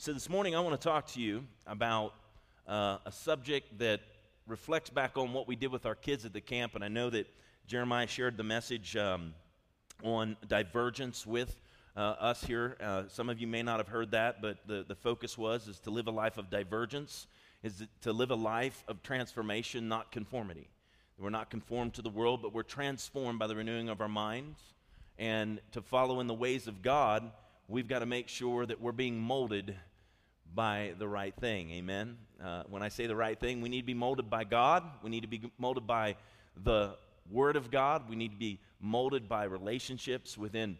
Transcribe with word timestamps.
So, 0.00 0.12
this 0.12 0.30
morning 0.30 0.54
I 0.54 0.60
want 0.60 0.80
to 0.80 0.88
talk 0.88 1.08
to 1.14 1.20
you 1.20 1.44
about 1.66 2.14
uh, 2.68 2.98
a 3.04 3.10
subject 3.10 3.80
that 3.80 4.00
reflects 4.46 4.90
back 4.90 5.18
on 5.18 5.32
what 5.32 5.48
we 5.48 5.56
did 5.56 5.72
with 5.72 5.86
our 5.86 5.96
kids 5.96 6.24
at 6.24 6.32
the 6.32 6.40
camp. 6.40 6.76
And 6.76 6.84
I 6.84 6.88
know 6.88 7.10
that 7.10 7.26
Jeremiah 7.66 8.06
shared 8.06 8.36
the 8.36 8.44
message 8.44 8.96
um, 8.96 9.34
on 10.04 10.36
divergence 10.46 11.26
with 11.26 11.58
uh, 11.96 12.14
us 12.20 12.44
here. 12.44 12.76
Uh, 12.80 13.08
some 13.08 13.28
of 13.28 13.40
you 13.40 13.48
may 13.48 13.60
not 13.60 13.78
have 13.78 13.88
heard 13.88 14.12
that, 14.12 14.40
but 14.40 14.58
the, 14.68 14.84
the 14.86 14.94
focus 14.94 15.36
was 15.36 15.66
is 15.66 15.80
to 15.80 15.90
live 15.90 16.06
a 16.06 16.12
life 16.12 16.38
of 16.38 16.48
divergence, 16.48 17.26
is 17.64 17.82
to 18.02 18.12
live 18.12 18.30
a 18.30 18.36
life 18.36 18.84
of 18.86 19.02
transformation, 19.02 19.88
not 19.88 20.12
conformity. 20.12 20.68
We're 21.18 21.30
not 21.30 21.50
conformed 21.50 21.94
to 21.94 22.02
the 22.02 22.10
world, 22.10 22.40
but 22.40 22.54
we're 22.54 22.62
transformed 22.62 23.40
by 23.40 23.48
the 23.48 23.56
renewing 23.56 23.88
of 23.88 24.00
our 24.00 24.08
minds. 24.08 24.60
And 25.18 25.60
to 25.72 25.82
follow 25.82 26.20
in 26.20 26.28
the 26.28 26.34
ways 26.34 26.68
of 26.68 26.82
God, 26.82 27.32
we've 27.66 27.88
got 27.88 27.98
to 27.98 28.06
make 28.06 28.28
sure 28.28 28.64
that 28.64 28.80
we're 28.80 28.92
being 28.92 29.18
molded 29.18 29.74
by 30.54 30.92
the 30.98 31.08
right 31.08 31.34
thing. 31.36 31.70
Amen. 31.72 32.16
Uh, 32.42 32.62
when 32.68 32.82
I 32.82 32.88
say 32.88 33.06
the 33.06 33.16
right 33.16 33.38
thing, 33.38 33.60
we 33.60 33.68
need 33.68 33.80
to 33.80 33.86
be 33.86 33.94
molded 33.94 34.30
by 34.30 34.44
God. 34.44 34.84
We 35.02 35.10
need 35.10 35.22
to 35.22 35.28
be 35.28 35.50
molded 35.58 35.86
by 35.86 36.16
the 36.64 36.96
Word 37.30 37.56
of 37.56 37.70
God. 37.70 38.08
We 38.08 38.16
need 38.16 38.32
to 38.32 38.38
be 38.38 38.60
molded 38.80 39.28
by 39.28 39.44
relationships 39.44 40.38
within 40.38 40.78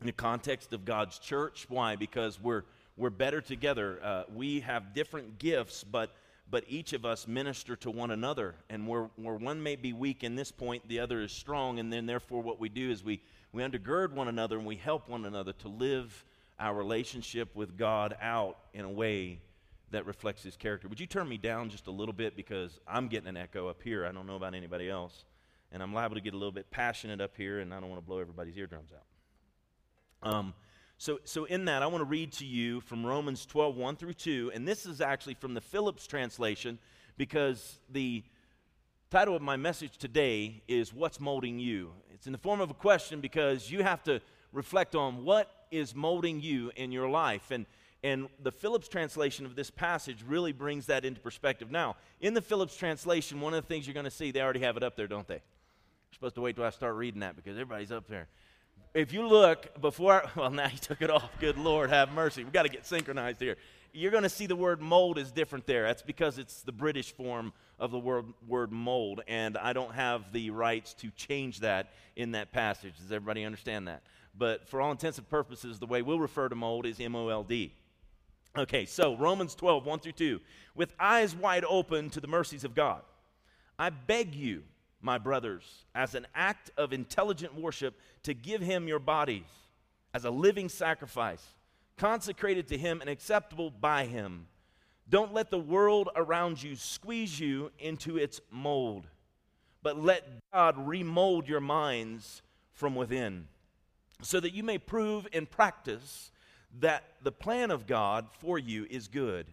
the 0.00 0.12
context 0.12 0.72
of 0.72 0.84
God's 0.84 1.18
church. 1.18 1.66
Why? 1.68 1.96
Because 1.96 2.40
we're 2.40 2.64
we're 2.96 3.10
better 3.10 3.40
together. 3.40 3.98
Uh, 4.02 4.24
we 4.34 4.60
have 4.60 4.94
different 4.94 5.38
gifts, 5.38 5.84
but 5.84 6.10
but 6.50 6.64
each 6.68 6.92
of 6.92 7.04
us 7.04 7.26
minister 7.26 7.74
to 7.76 7.90
one 7.90 8.10
another. 8.10 8.54
And 8.70 8.86
where, 8.86 9.10
where 9.16 9.34
one 9.34 9.62
may 9.62 9.76
be 9.76 9.92
weak 9.92 10.22
in 10.22 10.36
this 10.36 10.52
point, 10.52 10.86
the 10.88 11.00
other 11.00 11.22
is 11.22 11.32
strong. 11.32 11.78
And 11.78 11.92
then, 11.92 12.06
therefore, 12.06 12.42
what 12.42 12.60
we 12.60 12.68
do 12.68 12.90
is 12.90 13.02
we, 13.02 13.20
we 13.52 13.62
undergird 13.62 14.12
one 14.12 14.28
another 14.28 14.56
and 14.56 14.66
we 14.66 14.76
help 14.76 15.08
one 15.08 15.24
another 15.24 15.52
to 15.54 15.68
live 15.68 16.24
our 16.58 16.74
relationship 16.74 17.54
with 17.54 17.76
God 17.76 18.16
out 18.20 18.58
in 18.72 18.84
a 18.84 18.90
way 18.90 19.40
that 19.90 20.06
reflects 20.06 20.42
his 20.42 20.56
character. 20.56 20.88
Would 20.88 21.00
you 21.00 21.06
turn 21.06 21.28
me 21.28 21.36
down 21.36 21.70
just 21.70 21.86
a 21.86 21.90
little 21.90 22.12
bit 22.12 22.36
because 22.36 22.80
I'm 22.88 23.08
getting 23.08 23.28
an 23.28 23.36
echo 23.36 23.68
up 23.68 23.82
here. 23.82 24.04
I 24.04 24.12
don't 24.12 24.26
know 24.26 24.36
about 24.36 24.54
anybody 24.54 24.90
else. 24.90 25.24
And 25.72 25.82
I'm 25.82 25.92
liable 25.92 26.14
to 26.14 26.20
get 26.20 26.32
a 26.32 26.36
little 26.36 26.52
bit 26.52 26.70
passionate 26.70 27.20
up 27.20 27.36
here, 27.36 27.58
and 27.58 27.74
I 27.74 27.80
don't 27.80 27.90
want 27.90 28.00
to 28.00 28.06
blow 28.06 28.18
everybody's 28.18 28.56
eardrums 28.56 28.90
out. 28.92 30.32
Um, 30.32 30.54
so, 30.98 31.18
so 31.24 31.44
in 31.44 31.66
that, 31.66 31.82
I 31.82 31.86
want 31.86 32.00
to 32.00 32.08
read 32.08 32.32
to 32.34 32.46
you 32.46 32.80
from 32.80 33.04
Romans 33.04 33.44
12, 33.44 33.76
1 33.76 33.96
through 33.96 34.14
2. 34.14 34.52
And 34.54 34.66
this 34.66 34.86
is 34.86 35.00
actually 35.00 35.34
from 35.34 35.54
the 35.54 35.60
Phillips 35.60 36.06
translation 36.06 36.78
because 37.16 37.80
the 37.90 38.24
title 39.10 39.36
of 39.36 39.42
my 39.42 39.56
message 39.56 39.98
today 39.98 40.62
is 40.68 40.94
What's 40.94 41.20
Molding 41.20 41.58
You? 41.58 41.92
It's 42.14 42.26
in 42.26 42.32
the 42.32 42.38
form 42.38 42.60
of 42.60 42.70
a 42.70 42.74
question 42.74 43.20
because 43.20 43.70
you 43.70 43.82
have 43.82 44.02
to 44.04 44.20
reflect 44.56 44.94
on 44.94 45.22
what 45.22 45.66
is 45.70 45.94
molding 45.94 46.40
you 46.40 46.72
in 46.74 46.90
your 46.90 47.08
life. 47.08 47.50
And, 47.50 47.66
and 48.02 48.28
the 48.42 48.50
Phillips 48.50 48.88
translation 48.88 49.44
of 49.46 49.54
this 49.54 49.70
passage 49.70 50.24
really 50.26 50.52
brings 50.52 50.86
that 50.86 51.04
into 51.04 51.20
perspective. 51.20 51.70
Now, 51.70 51.96
in 52.20 52.34
the 52.34 52.40
Phillips 52.40 52.76
translation, 52.76 53.40
one 53.40 53.54
of 53.54 53.62
the 53.62 53.68
things 53.68 53.86
you're 53.86 53.94
going 53.94 54.04
to 54.04 54.10
see, 54.10 54.30
they 54.30 54.40
already 54.40 54.60
have 54.60 54.76
it 54.76 54.82
up 54.82 54.96
there, 54.96 55.06
don't 55.06 55.28
they? 55.28 55.34
You're 55.34 56.14
supposed 56.14 56.34
to 56.36 56.40
wait 56.40 56.56
till 56.56 56.64
I 56.64 56.70
start 56.70 56.96
reading 56.96 57.20
that 57.20 57.36
because 57.36 57.52
everybody's 57.52 57.92
up 57.92 58.08
there. 58.08 58.28
If 58.94 59.12
you 59.12 59.28
look 59.28 59.78
before, 59.80 60.24
I, 60.24 60.30
well, 60.40 60.50
now 60.50 60.68
he 60.68 60.78
took 60.78 61.02
it 61.02 61.10
off. 61.10 61.30
Good 61.38 61.58
Lord, 61.58 61.90
have 61.90 62.12
mercy. 62.12 62.42
We've 62.42 62.52
got 62.52 62.62
to 62.62 62.70
get 62.70 62.86
synchronized 62.86 63.40
here. 63.40 63.56
You're 63.92 64.10
going 64.10 64.22
to 64.22 64.30
see 64.30 64.46
the 64.46 64.56
word 64.56 64.80
mold 64.80 65.18
is 65.18 65.32
different 65.32 65.66
there. 65.66 65.84
That's 65.84 66.02
because 66.02 66.38
it's 66.38 66.62
the 66.62 66.72
British 66.72 67.12
form 67.12 67.52
of 67.78 67.90
the 67.90 67.98
word, 67.98 68.26
word 68.46 68.72
mold, 68.72 69.20
and 69.28 69.58
I 69.58 69.74
don't 69.74 69.94
have 69.94 70.32
the 70.32 70.50
rights 70.50 70.94
to 70.94 71.10
change 71.10 71.60
that 71.60 71.92
in 72.14 72.32
that 72.32 72.52
passage. 72.52 72.94
Does 72.98 73.12
everybody 73.12 73.44
understand 73.44 73.88
that? 73.88 74.02
But 74.38 74.68
for 74.68 74.80
all 74.80 74.90
intents 74.90 75.18
and 75.18 75.28
purposes, 75.28 75.78
the 75.78 75.86
way 75.86 76.02
we'll 76.02 76.20
refer 76.20 76.48
to 76.48 76.54
mold 76.54 76.86
is 76.86 77.00
M 77.00 77.16
O 77.16 77.28
L 77.28 77.42
D. 77.42 77.72
Okay, 78.56 78.86
so 78.86 79.16
Romans 79.16 79.54
12, 79.54 79.84
1 79.84 79.98
through 80.00 80.12
2. 80.12 80.40
With 80.74 80.94
eyes 80.98 81.34
wide 81.34 81.64
open 81.68 82.08
to 82.10 82.20
the 82.20 82.26
mercies 82.26 82.64
of 82.64 82.74
God, 82.74 83.02
I 83.78 83.90
beg 83.90 84.34
you, 84.34 84.62
my 85.02 85.18
brothers, 85.18 85.84
as 85.94 86.14
an 86.14 86.26
act 86.34 86.70
of 86.78 86.92
intelligent 86.92 87.54
worship, 87.54 87.98
to 88.22 88.32
give 88.32 88.62
him 88.62 88.88
your 88.88 88.98
bodies 88.98 89.44
as 90.14 90.24
a 90.24 90.30
living 90.30 90.70
sacrifice, 90.70 91.44
consecrated 91.98 92.66
to 92.68 92.78
him 92.78 93.00
and 93.02 93.10
acceptable 93.10 93.70
by 93.70 94.06
him. 94.06 94.46
Don't 95.08 95.34
let 95.34 95.50
the 95.50 95.58
world 95.58 96.08
around 96.16 96.62
you 96.62 96.76
squeeze 96.76 97.38
you 97.38 97.70
into 97.78 98.16
its 98.16 98.40
mold, 98.50 99.06
but 99.82 100.02
let 100.02 100.26
God 100.52 100.74
remold 100.78 101.46
your 101.46 101.60
minds 101.60 102.42
from 102.72 102.94
within 102.94 103.46
so 104.22 104.40
that 104.40 104.54
you 104.54 104.62
may 104.62 104.78
prove 104.78 105.26
in 105.32 105.46
practice 105.46 106.30
that 106.80 107.04
the 107.22 107.32
plan 107.32 107.70
of 107.70 107.86
God 107.86 108.26
for 108.40 108.58
you 108.58 108.86
is 108.90 109.08
good, 109.08 109.46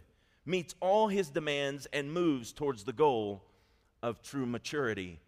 meets 0.44 0.74
all 0.80 1.08
his 1.08 1.30
demands, 1.30 1.86
and 1.92 2.12
moves 2.12 2.52
towards 2.52 2.84
the 2.84 2.92
goal 2.92 3.42
of 4.02 4.22
true 4.22 4.46
maturity. 4.46 5.20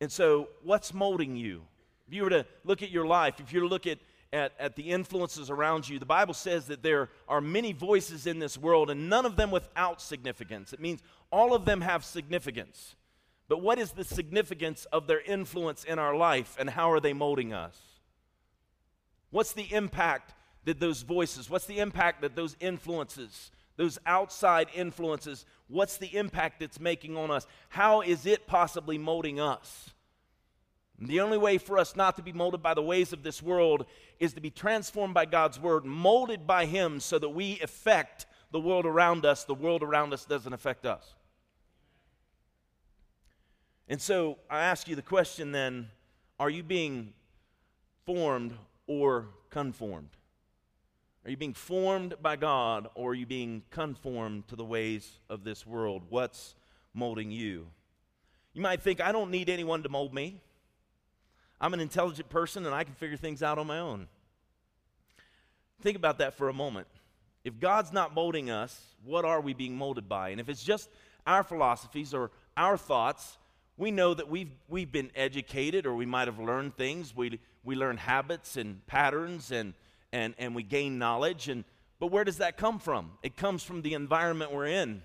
And 0.00 0.10
so, 0.10 0.48
what's 0.62 0.94
molding 0.94 1.36
you? 1.36 1.62
If 2.08 2.14
you 2.14 2.22
were 2.22 2.30
to 2.30 2.46
look 2.64 2.82
at 2.82 2.90
your 2.90 3.06
life, 3.06 3.40
if 3.40 3.52
you 3.52 3.60
were 3.60 3.68
to 3.68 3.70
look 3.70 3.86
at, 3.86 3.98
at, 4.32 4.52
at 4.58 4.76
the 4.76 4.90
influences 4.90 5.50
around 5.50 5.88
you, 5.88 5.98
the 5.98 6.06
Bible 6.06 6.34
says 6.34 6.66
that 6.66 6.82
there 6.82 7.10
are 7.28 7.40
many 7.40 7.72
voices 7.72 8.26
in 8.26 8.38
this 8.38 8.58
world, 8.58 8.90
and 8.90 9.08
none 9.08 9.26
of 9.26 9.36
them 9.36 9.50
without 9.50 10.00
significance. 10.00 10.72
It 10.72 10.80
means 10.80 11.02
all 11.30 11.54
of 11.54 11.64
them 11.64 11.80
have 11.80 12.04
significance. 12.04 12.96
But 13.48 13.62
what 13.62 13.78
is 13.78 13.92
the 13.92 14.04
significance 14.04 14.86
of 14.86 15.06
their 15.06 15.20
influence 15.20 15.84
in 15.84 15.98
our 15.98 16.16
life, 16.16 16.56
and 16.58 16.70
how 16.70 16.90
are 16.90 17.00
they 17.00 17.12
molding 17.12 17.52
us? 17.52 17.78
What's 19.34 19.52
the 19.52 19.74
impact 19.74 20.32
that 20.64 20.78
those 20.78 21.02
voices, 21.02 21.50
what's 21.50 21.66
the 21.66 21.80
impact 21.80 22.22
that 22.22 22.36
those 22.36 22.56
influences, 22.60 23.50
those 23.74 23.98
outside 24.06 24.68
influences, 24.72 25.44
what's 25.66 25.96
the 25.96 26.16
impact 26.16 26.62
it's 26.62 26.78
making 26.78 27.16
on 27.16 27.32
us? 27.32 27.44
How 27.68 28.00
is 28.00 28.26
it 28.26 28.46
possibly 28.46 28.96
molding 28.96 29.40
us? 29.40 29.90
And 31.00 31.08
the 31.08 31.18
only 31.18 31.36
way 31.36 31.58
for 31.58 31.78
us 31.78 31.96
not 31.96 32.14
to 32.14 32.22
be 32.22 32.32
molded 32.32 32.62
by 32.62 32.74
the 32.74 32.82
ways 32.82 33.12
of 33.12 33.24
this 33.24 33.42
world 33.42 33.86
is 34.20 34.34
to 34.34 34.40
be 34.40 34.50
transformed 34.50 35.14
by 35.14 35.24
God's 35.24 35.58
word, 35.58 35.84
molded 35.84 36.46
by 36.46 36.66
Him 36.66 37.00
so 37.00 37.18
that 37.18 37.30
we 37.30 37.58
affect 37.60 38.26
the 38.52 38.60
world 38.60 38.86
around 38.86 39.26
us. 39.26 39.42
The 39.42 39.52
world 39.52 39.82
around 39.82 40.12
us 40.12 40.24
doesn't 40.24 40.52
affect 40.52 40.86
us. 40.86 41.12
And 43.88 44.00
so 44.00 44.38
I 44.48 44.60
ask 44.60 44.86
you 44.86 44.94
the 44.94 45.02
question 45.02 45.50
then 45.50 45.88
are 46.38 46.50
you 46.50 46.62
being 46.62 47.14
formed 48.06 48.56
or 48.86 49.28
conformed? 49.50 50.10
Are 51.24 51.30
you 51.30 51.36
being 51.36 51.54
formed 51.54 52.14
by 52.20 52.36
God 52.36 52.88
or 52.94 53.12
are 53.12 53.14
you 53.14 53.26
being 53.26 53.62
conformed 53.70 54.46
to 54.48 54.56
the 54.56 54.64
ways 54.64 55.20
of 55.30 55.42
this 55.42 55.66
world? 55.66 56.02
What's 56.10 56.54
molding 56.92 57.30
you? 57.30 57.68
You 58.52 58.60
might 58.60 58.82
think, 58.82 59.00
I 59.00 59.10
don't 59.10 59.30
need 59.30 59.48
anyone 59.48 59.82
to 59.82 59.88
mold 59.88 60.12
me. 60.12 60.40
I'm 61.60 61.72
an 61.72 61.80
intelligent 61.80 62.28
person 62.28 62.66
and 62.66 62.74
I 62.74 62.84
can 62.84 62.94
figure 62.94 63.16
things 63.16 63.42
out 63.42 63.58
on 63.58 63.66
my 63.66 63.78
own. 63.78 64.06
Think 65.80 65.96
about 65.96 66.18
that 66.18 66.34
for 66.34 66.48
a 66.48 66.52
moment. 66.52 66.86
If 67.42 67.58
God's 67.58 67.92
not 67.92 68.14
molding 68.14 68.50
us, 68.50 68.94
what 69.02 69.24
are 69.24 69.40
we 69.40 69.54
being 69.54 69.76
molded 69.76 70.08
by? 70.08 70.30
And 70.30 70.40
if 70.40 70.48
it's 70.48 70.62
just 70.62 70.90
our 71.26 71.42
philosophies 71.42 72.12
or 72.12 72.30
our 72.56 72.76
thoughts, 72.76 73.38
we 73.76 73.90
know 73.90 74.14
that 74.14 74.28
we've, 74.28 74.52
we've 74.68 74.92
been 74.92 75.10
educated 75.16 75.86
or 75.86 75.94
we 75.94 76.06
might 76.06 76.28
have 76.28 76.38
learned 76.38 76.76
things. 76.76 77.14
We, 77.14 77.40
we 77.64 77.74
learn 77.74 77.96
habits 77.96 78.56
and 78.56 78.86
patterns 78.86 79.50
and, 79.50 79.74
and, 80.12 80.34
and 80.38 80.54
we 80.54 80.62
gain 80.62 80.98
knowledge. 80.98 81.48
And, 81.48 81.64
but 81.98 82.08
where 82.08 82.24
does 82.24 82.38
that 82.38 82.56
come 82.56 82.78
from? 82.78 83.12
It 83.22 83.36
comes 83.36 83.62
from 83.62 83.82
the 83.82 83.94
environment 83.94 84.52
we're 84.52 84.66
in. 84.66 85.02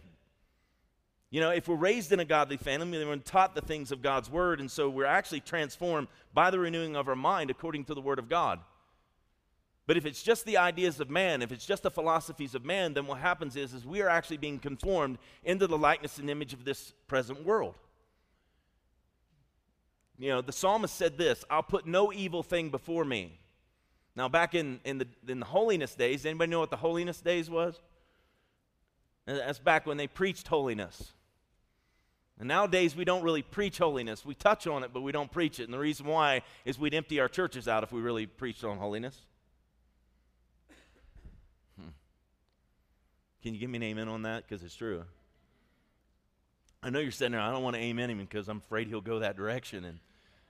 You 1.31 1.41
know, 1.41 1.51
if 1.51 1.67
we're 1.67 1.75
raised 1.75 2.11
in 2.11 2.19
a 2.19 2.25
godly 2.25 2.57
family, 2.57 3.05
we're 3.05 3.15
taught 3.17 3.53
the 3.53 3.61
things 3.61 3.91
of 3.91 4.01
God's 4.01 4.31
word, 4.31 4.59
and 4.59 4.69
so 4.69 4.89
we're 4.89 5.05
actually 5.05 5.41
transformed 5.41 6.07
by 6.33 6.49
the 6.49 6.57
renewing 6.57 6.95
of 6.95 7.07
our 7.07 7.15
mind 7.15 7.51
according 7.51 7.85
to 7.85 7.93
the 7.93 8.01
word 8.01 8.17
of 8.17 8.27
God. 8.27 8.59
But 9.85 9.97
if 9.97 10.05
it's 10.05 10.23
just 10.23 10.45
the 10.45 10.57
ideas 10.57 10.99
of 10.99 11.09
man, 11.09 11.41
if 11.41 11.51
it's 11.51 11.65
just 11.65 11.83
the 11.83 11.91
philosophies 11.91 12.55
of 12.55 12.65
man, 12.65 12.93
then 12.93 13.05
what 13.05 13.19
happens 13.19 13.55
is, 13.55 13.73
is 13.73 13.85
we 13.85 14.01
are 14.01 14.09
actually 14.09 14.37
being 14.37 14.59
conformed 14.59 15.17
into 15.43 15.67
the 15.67 15.77
likeness 15.77 16.17
and 16.17 16.29
image 16.29 16.53
of 16.53 16.65
this 16.65 16.93
present 17.07 17.45
world. 17.45 17.75
You 20.19 20.29
know, 20.29 20.41
the 20.41 20.51
psalmist 20.51 20.93
said 20.95 21.17
this 21.17 21.43
I'll 21.49 21.63
put 21.63 21.87
no 21.87 22.11
evil 22.13 22.43
thing 22.43 22.69
before 22.69 23.05
me. 23.05 23.39
Now, 24.15 24.27
back 24.27 24.53
in, 24.53 24.81
in, 24.83 24.97
the, 24.97 25.07
in 25.27 25.39
the 25.39 25.45
holiness 25.45 25.95
days, 25.95 26.25
anybody 26.25 26.51
know 26.51 26.59
what 26.59 26.71
the 26.71 26.77
holiness 26.77 27.21
days 27.21 27.49
was? 27.49 27.79
That's 29.25 29.59
back 29.59 29.85
when 29.85 29.95
they 29.95 30.07
preached 30.07 30.47
holiness. 30.47 31.13
And 32.37 32.47
nowadays, 32.47 32.95
we 32.95 33.05
don't 33.05 33.23
really 33.23 33.43
preach 33.43 33.77
holiness. 33.77 34.25
We 34.25 34.33
touch 34.33 34.67
on 34.67 34.83
it, 34.83 34.91
but 34.93 35.01
we 35.01 35.11
don't 35.11 35.31
preach 35.31 35.59
it. 35.59 35.63
And 35.63 35.73
the 35.73 35.79
reason 35.79 36.05
why 36.05 36.41
is 36.65 36.77
we'd 36.77 36.93
empty 36.93 37.19
our 37.19 37.29
churches 37.29 37.67
out 37.67 37.83
if 37.83 37.91
we 37.91 38.01
really 38.01 38.25
preached 38.25 38.63
on 38.63 38.77
holiness. 38.77 39.17
Hmm. 41.79 41.89
Can 43.43 43.53
you 43.53 43.59
give 43.59 43.69
me 43.69 43.77
an 43.77 43.83
amen 43.83 44.09
on 44.09 44.23
that? 44.23 44.47
Because 44.47 44.63
it's 44.63 44.75
true. 44.75 45.03
I 46.81 46.89
know 46.89 46.99
you're 46.99 47.11
sitting 47.11 47.33
there, 47.33 47.41
I 47.41 47.51
don't 47.51 47.63
want 47.63 47.75
to 47.75 47.81
amen 47.81 48.09
him 48.09 48.19
because 48.19 48.47
I'm 48.47 48.57
afraid 48.57 48.87
he'll 48.87 49.01
go 49.01 49.19
that 49.19 49.35
direction. 49.35 49.83
And 49.83 49.99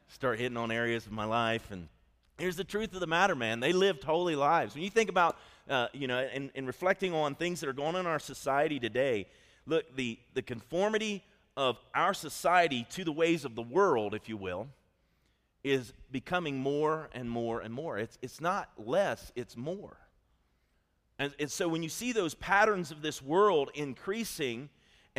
start 0.09 0.39
hitting 0.39 0.57
on 0.57 0.71
areas 0.71 1.05
of 1.05 1.11
my 1.11 1.25
life. 1.25 1.71
And 1.71 1.87
here's 2.37 2.57
the 2.57 2.63
truth 2.63 2.93
of 2.93 2.99
the 2.99 3.07
matter, 3.07 3.35
man. 3.35 3.59
They 3.59 3.73
lived 3.73 4.03
holy 4.03 4.35
lives. 4.35 4.75
When 4.75 4.83
you 4.83 4.89
think 4.89 5.09
about 5.09 5.37
uh, 5.69 5.87
you 5.93 6.07
know, 6.07 6.17
and, 6.17 6.51
reflecting 6.65 7.13
on 7.13 7.35
things 7.35 7.59
that 7.59 7.69
are 7.69 7.73
going 7.73 7.95
on 7.95 8.01
in 8.01 8.07
our 8.07 8.19
society 8.19 8.79
today, 8.79 9.27
look, 9.65 9.95
the, 9.95 10.17
the 10.33 10.41
conformity 10.41 11.23
of 11.55 11.77
our 11.93 12.13
society 12.13 12.87
to 12.89 13.03
the 13.03 13.11
ways 13.11 13.45
of 13.45 13.53
the 13.55 13.61
world, 13.61 14.15
if 14.15 14.27
you 14.27 14.35
will, 14.35 14.67
is 15.63 15.93
becoming 16.11 16.57
more 16.57 17.09
and 17.13 17.29
more 17.29 17.61
and 17.61 17.73
more. 17.73 17.99
It's, 17.99 18.17
it's 18.21 18.41
not 18.41 18.69
less, 18.77 19.31
it's 19.35 19.55
more. 19.55 19.97
And, 21.19 21.33
and 21.39 21.51
so 21.51 21.67
when 21.67 21.83
you 21.83 21.89
see 21.89 22.13
those 22.13 22.33
patterns 22.33 22.91
of 22.91 23.01
this 23.01 23.21
world 23.21 23.69
increasing 23.75 24.69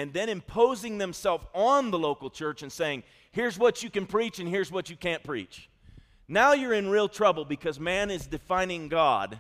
and 0.01 0.15
then 0.15 0.31
imposing 0.31 0.97
themselves 0.97 1.45
on 1.55 1.91
the 1.91 1.99
local 1.99 2.31
church 2.31 2.63
and 2.63 2.73
saying, 2.73 3.03
here's 3.33 3.59
what 3.59 3.83
you 3.83 3.91
can 3.91 4.07
preach 4.07 4.39
and 4.39 4.49
here's 4.49 4.73
what 4.73 4.89
you 4.89 4.97
can't 4.97 5.23
preach. 5.23 5.69
Now 6.27 6.55
you're 6.55 6.73
in 6.73 6.89
real 6.89 7.07
trouble 7.07 7.45
because 7.45 7.79
man 7.79 8.11
is 8.11 8.27
defining 8.27 8.89
God. 8.89 9.39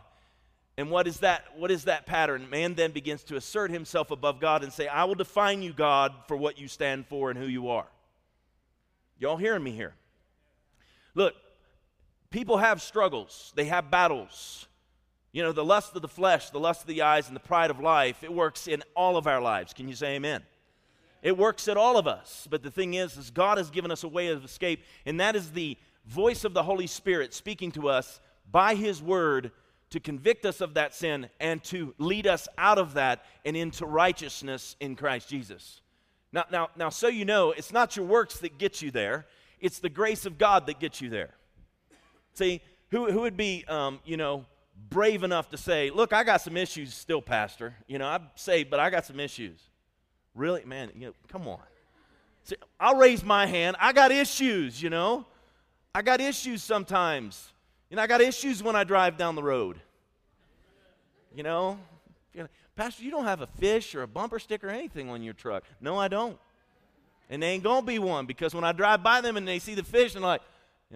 And 0.76 0.90
what 0.90 1.06
is 1.06 1.20
that? 1.20 1.44
What 1.56 1.70
is 1.70 1.84
that 1.84 2.04
pattern? 2.04 2.50
Man 2.50 2.74
then 2.74 2.90
begins 2.90 3.22
to 3.24 3.36
assert 3.36 3.70
himself 3.70 4.10
above 4.10 4.38
God 4.38 4.62
and 4.62 4.70
say, 4.70 4.86
I 4.86 5.04
will 5.04 5.14
define 5.14 5.62
you, 5.62 5.72
God, 5.72 6.12
for 6.28 6.36
what 6.36 6.60
you 6.60 6.68
stand 6.68 7.06
for 7.06 7.30
and 7.30 7.38
who 7.38 7.46
you 7.46 7.70
are. 7.70 7.86
Y'all 9.18 9.38
hearing 9.38 9.64
me 9.64 9.70
here? 9.70 9.94
Look, 11.14 11.34
people 12.28 12.58
have 12.58 12.82
struggles, 12.82 13.54
they 13.56 13.64
have 13.64 13.90
battles. 13.90 14.66
You 15.32 15.42
know, 15.42 15.52
the 15.52 15.64
lust 15.64 15.94
of 15.94 16.02
the 16.02 16.08
flesh, 16.08 16.50
the 16.50 16.58
lust 16.58 16.82
of 16.82 16.86
the 16.88 17.02
eyes, 17.02 17.28
and 17.28 17.36
the 17.36 17.40
pride 17.40 17.70
of 17.70 17.78
life, 17.78 18.24
it 18.24 18.32
works 18.32 18.66
in 18.66 18.82
all 18.96 19.16
of 19.16 19.26
our 19.26 19.40
lives. 19.40 19.72
Can 19.72 19.88
you 19.88 19.94
say 19.94 20.16
amen? 20.16 20.42
It 21.22 21.36
works 21.36 21.68
at 21.68 21.76
all 21.76 21.96
of 21.96 22.06
us. 22.06 22.48
But 22.50 22.62
the 22.62 22.70
thing 22.70 22.94
is, 22.94 23.16
is 23.16 23.30
God 23.30 23.58
has 23.58 23.70
given 23.70 23.90
us 23.90 24.02
a 24.02 24.08
way 24.08 24.28
of 24.28 24.44
escape, 24.44 24.82
and 25.06 25.20
that 25.20 25.36
is 25.36 25.52
the 25.52 25.76
voice 26.06 26.44
of 26.44 26.54
the 26.54 26.62
Holy 26.62 26.86
Spirit 26.86 27.32
speaking 27.32 27.70
to 27.72 27.88
us 27.88 28.20
by 28.50 28.74
His 28.74 29.02
Word 29.02 29.52
to 29.90 30.00
convict 30.00 30.46
us 30.46 30.60
of 30.60 30.74
that 30.74 30.94
sin 30.94 31.28
and 31.40 31.62
to 31.64 31.94
lead 31.98 32.26
us 32.26 32.48
out 32.56 32.78
of 32.78 32.94
that 32.94 33.24
and 33.44 33.56
into 33.56 33.84
righteousness 33.84 34.76
in 34.80 34.96
Christ 34.96 35.28
Jesus. 35.28 35.80
Now, 36.32 36.44
now, 36.50 36.68
now, 36.76 36.88
so 36.90 37.08
you 37.08 37.24
know, 37.24 37.50
it's 37.50 37.72
not 37.72 37.96
your 37.96 38.06
works 38.06 38.38
that 38.38 38.56
get 38.58 38.82
you 38.82 38.90
there, 38.90 39.26
it's 39.60 39.80
the 39.80 39.88
grace 39.88 40.26
of 40.26 40.38
God 40.38 40.66
that 40.66 40.78
gets 40.78 41.00
you 41.00 41.10
there. 41.10 41.34
See, 42.34 42.62
who, 42.90 43.10
who 43.10 43.22
would 43.22 43.36
be, 43.36 43.64
um, 43.66 44.00
you 44.04 44.16
know, 44.16 44.46
brave 44.88 45.22
enough 45.22 45.50
to 45.50 45.56
say, 45.56 45.90
Look, 45.90 46.12
I 46.12 46.24
got 46.24 46.40
some 46.40 46.56
issues 46.56 46.94
still, 46.94 47.22
Pastor. 47.22 47.74
You 47.86 47.98
know, 47.98 48.06
I'm 48.06 48.28
saved, 48.34 48.70
but 48.70 48.80
I 48.80 48.90
got 48.90 49.04
some 49.04 49.20
issues. 49.20 49.60
Really? 50.34 50.64
Man, 50.64 50.90
you 50.94 51.08
know, 51.08 51.14
come 51.28 51.46
on. 51.48 51.60
See, 52.44 52.56
I'll 52.78 52.96
raise 52.96 53.22
my 53.22 53.46
hand. 53.46 53.76
I 53.80 53.92
got 53.92 54.10
issues, 54.12 54.82
you 54.82 54.90
know. 54.90 55.26
I 55.94 56.02
got 56.02 56.20
issues 56.20 56.62
sometimes. 56.62 57.52
You 57.90 57.96
know, 57.96 58.02
I 58.02 58.06
got 58.06 58.20
issues 58.20 58.62
when 58.62 58.76
I 58.76 58.84
drive 58.84 59.16
down 59.16 59.34
the 59.34 59.42
road. 59.42 59.80
You 61.34 61.42
know, 61.42 61.78
Pastor, 62.80 63.04
you 63.04 63.10
don't 63.10 63.24
have 63.24 63.42
a 63.42 63.46
fish 63.46 63.94
or 63.94 64.02
a 64.02 64.08
bumper 64.08 64.38
sticker 64.38 64.68
or 64.68 64.70
anything 64.70 65.10
on 65.10 65.22
your 65.22 65.34
truck. 65.34 65.64
No, 65.82 65.98
I 65.98 66.08
don't. 66.08 66.38
And 67.28 67.42
they 67.42 67.48
ain't 67.48 67.62
going 67.62 67.82
to 67.82 67.86
be 67.86 67.98
one 67.98 68.24
because 68.24 68.54
when 68.54 68.64
I 68.64 68.72
drive 68.72 69.02
by 69.02 69.20
them 69.20 69.36
and 69.36 69.46
they 69.46 69.58
see 69.58 69.74
the 69.74 69.82
fish, 69.82 70.14
and 70.14 70.24
like, 70.24 70.40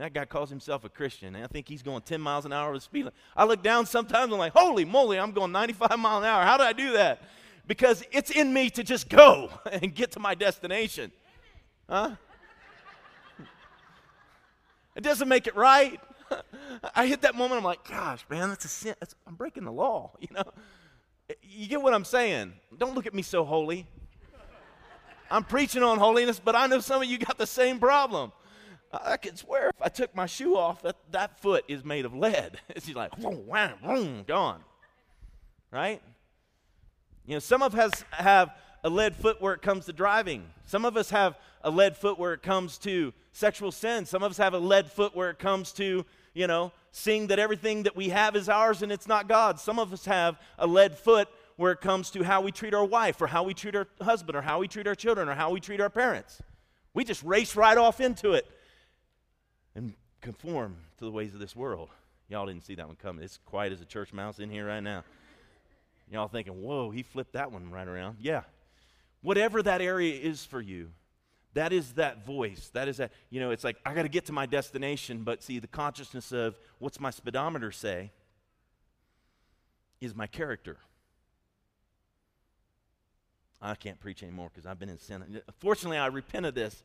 that 0.03 0.13
guy 0.13 0.25
calls 0.25 0.51
himself 0.51 0.85
a 0.85 0.89
Christian. 0.89 1.37
And 1.37 1.45
I 1.45 1.47
think 1.47 1.69
he's 1.69 1.83
going 1.83 2.03
10 2.03 2.21
miles 2.21 2.45
an 2.45 2.53
hour 2.53 2.73
with 2.73 2.83
speed 2.83 3.01
limit. 3.01 3.15
I 3.37 3.45
look 3.45 3.63
down 3.63 3.87
sometimes, 3.87 4.33
I'm 4.33 4.39
like, 4.39 4.53
holy 4.53 4.85
moly, 4.85 5.19
I'm 5.19 5.31
going 5.31 5.53
95 5.53 5.99
miles 5.99 6.25
an 6.25 6.29
hour. 6.29 6.43
How 6.43 6.57
did 6.57 6.67
I 6.67 6.73
do 6.73 6.93
that? 6.95 7.23
Because 7.67 8.03
it's 8.11 8.31
in 8.31 8.53
me 8.53 8.71
to 8.71 8.83
just 8.83 9.09
go 9.09 9.51
and 9.73 9.95
get 9.95 10.13
to 10.13 10.21
my 10.21 10.35
destination. 10.35 11.13
Huh? 11.89 12.17
It 14.97 15.03
doesn't 15.03 15.29
make 15.29 15.47
it 15.47 15.55
right. 15.55 16.01
I 16.95 17.07
hit 17.07 17.23
that 17.23 17.35
moment, 17.35 17.59
I'm 17.59 17.65
like, 17.65 17.89
gosh, 17.89 18.25
man, 18.29 18.49
that's 18.49 18.65
a 18.65 18.69
sin. 18.69 18.95
That's, 19.01 19.15
I'm 19.27 19.35
breaking 19.35 19.65
the 19.65 19.73
law, 19.73 20.13
you 20.21 20.29
know? 20.33 20.45
You 21.43 21.69
get 21.69 21.81
what 21.81 21.95
I'm 21.95 22.05
saying? 22.05 22.53
Don't 22.77 22.95
look 22.95 23.07
at 23.07 23.15
me 23.15 23.23
so 23.23 23.45
holy. 23.45 23.87
I'm 25.31 25.45
preaching 25.45 25.83
on 25.83 25.99
holiness, 25.99 26.39
but 26.39 26.55
I 26.55 26.67
know 26.67 26.81
some 26.81 27.01
of 27.01 27.09
you 27.09 27.17
got 27.17 27.39
the 27.39 27.47
same 27.47 27.79
problem. 27.79 28.31
I 29.03 29.17
can 29.17 29.37
swear 29.37 29.69
if 29.69 29.83
I 29.83 29.89
took 29.89 30.15
my 30.15 30.27
shoe 30.27 30.57
off, 30.57 30.83
that, 30.83 30.97
that 31.11 31.41
foot 31.41 31.65
is 31.69 31.85
made 31.85 32.05
of 32.05 32.15
lead. 32.15 32.59
Just 32.75 32.95
like, 32.95 33.15
whoom, 33.19 33.47
wham, 33.47 33.77
whoom, 33.83 34.25
gone. 34.27 34.61
Right? 35.71 36.03
You 37.27 37.35
know, 37.35 37.41
some 37.41 37.63
of 37.63 37.75
us 37.75 38.05
have 38.11 38.55
a 38.85 38.91
lead 38.91 39.17
foot 39.17 39.41
where 39.41 39.55
it 39.55 39.63
comes 39.63 39.87
to 39.87 39.93
driving. 39.93 40.45
Some 40.67 40.85
of 40.85 40.97
us 40.97 41.11
have 41.11 41.39
a 41.63 41.71
lead 41.71 41.97
foot 41.97 42.19
where 42.19 42.35
it 42.35 42.43
comes 42.43 42.79
to 42.79 43.13
sexual 43.33 43.73
sin. 43.73 44.05
Some 44.05 44.23
of 44.23 44.31
us 44.31 44.37
have 44.37 44.55
a 44.55 44.59
lead 44.59 44.91
foot 44.91 45.17
where 45.17 45.31
it 45.31 45.39
comes 45.39 45.73
to, 45.73 46.05
you 46.35 46.47
know, 46.47 46.71
seeing 46.93 47.29
that 47.29 47.39
everything 47.39 47.85
that 47.85 47.97
we 47.97 48.11
have 48.11 48.37
is 48.37 48.49
ours 48.49 48.83
and 48.83 48.93
it's 48.93 49.09
not 49.09 49.27
God's. 49.27 49.63
Some 49.63 49.79
of 49.79 49.93
us 49.93 50.05
have 50.05 50.39
a 50.59 50.67
lead 50.67 50.97
foot 50.97 51.29
where 51.57 51.73
it 51.73 51.81
comes 51.81 52.11
to 52.11 52.23
how 52.23 52.43
we 52.43 52.53
treat 52.53 52.75
our 52.75 52.85
wife 52.85 53.21
or 53.23 53.27
how 53.27 53.43
we 53.43 53.55
treat 53.55 53.75
our 53.75 53.87
husband 54.03 54.37
or 54.37 54.43
how 54.43 54.59
we 54.59 54.69
treat 54.69 54.87
our 54.87 54.95
children 54.95 55.29
or 55.29 55.35
how 55.35 55.51
we 55.51 55.61
treat 55.61 55.81
our 55.81 55.91
parents. 55.91 56.43
We 56.93 57.05
just 57.05 57.23
race 57.23 57.57
right 57.57 57.79
off 57.79 58.01
into 58.01 58.33
it 58.33 58.47
conform 60.25 60.77
to 60.99 61.05
the 61.05 61.11
ways 61.11 61.35
of 61.35 61.41
this 61.41 61.55
world. 61.55 61.91
Y'all 62.29 62.47
didn't 62.47 62.65
see 62.65 62.75
that 62.75 62.87
one 62.87 62.97
coming. 62.97 63.23
It's 63.23 63.39
quiet 63.45 63.73
as 63.73 63.83
a 63.83 63.85
church 63.85 64.13
mouse 64.13 64.39
in 64.39 64.51
here 64.51 64.67
right 64.67 64.81
now. 64.83 65.05
Y'all 66.11 66.29
thinking, 66.29 66.63
whoa, 66.63 66.91
he 66.91 67.03
flipped 67.03 67.35
that 67.35 67.53
one 67.53 67.71
right 67.71 67.87
around. 67.87 68.17
Yeah. 68.21 68.43
Whatever 69.21 69.63
that 69.63 69.83
area 69.83 70.19
is 70.19 70.45
for 70.45 70.61
you, 70.61 70.91
that 71.53 71.73
is 71.73 71.93
that 71.93 72.25
voice. 72.25 72.71
That 72.73 72.89
is 72.89 72.97
that, 72.97 73.13
you 73.29 73.39
know, 73.39 73.51
it's 73.51 73.65
like, 73.65 73.77
I 73.85 73.95
got 73.95 74.03
to 74.03 74.09
get 74.09 74.25
to 74.27 74.33
my 74.33 74.47
destination, 74.47 75.23
but 75.25 75.43
see, 75.43 75.59
the 75.59 75.67
consciousness 75.67 76.33
of 76.33 76.59
what's 76.79 76.99
my 76.99 77.11
speedometer 77.11 77.71
say 77.71 78.11
is 80.01 80.15
my 80.15 80.27
character. 80.27 80.79
I 83.61 83.75
can't 83.75 84.01
preach 84.01 84.23
anymore 84.23 84.51
because 84.53 84.67
I've 84.67 84.79
been 84.79 84.89
in 84.89 84.99
sin. 84.99 85.41
Fortunately, 85.59 85.99
I 85.99 86.07
repent 86.07 86.47
of 86.47 86.55
this 86.55 86.83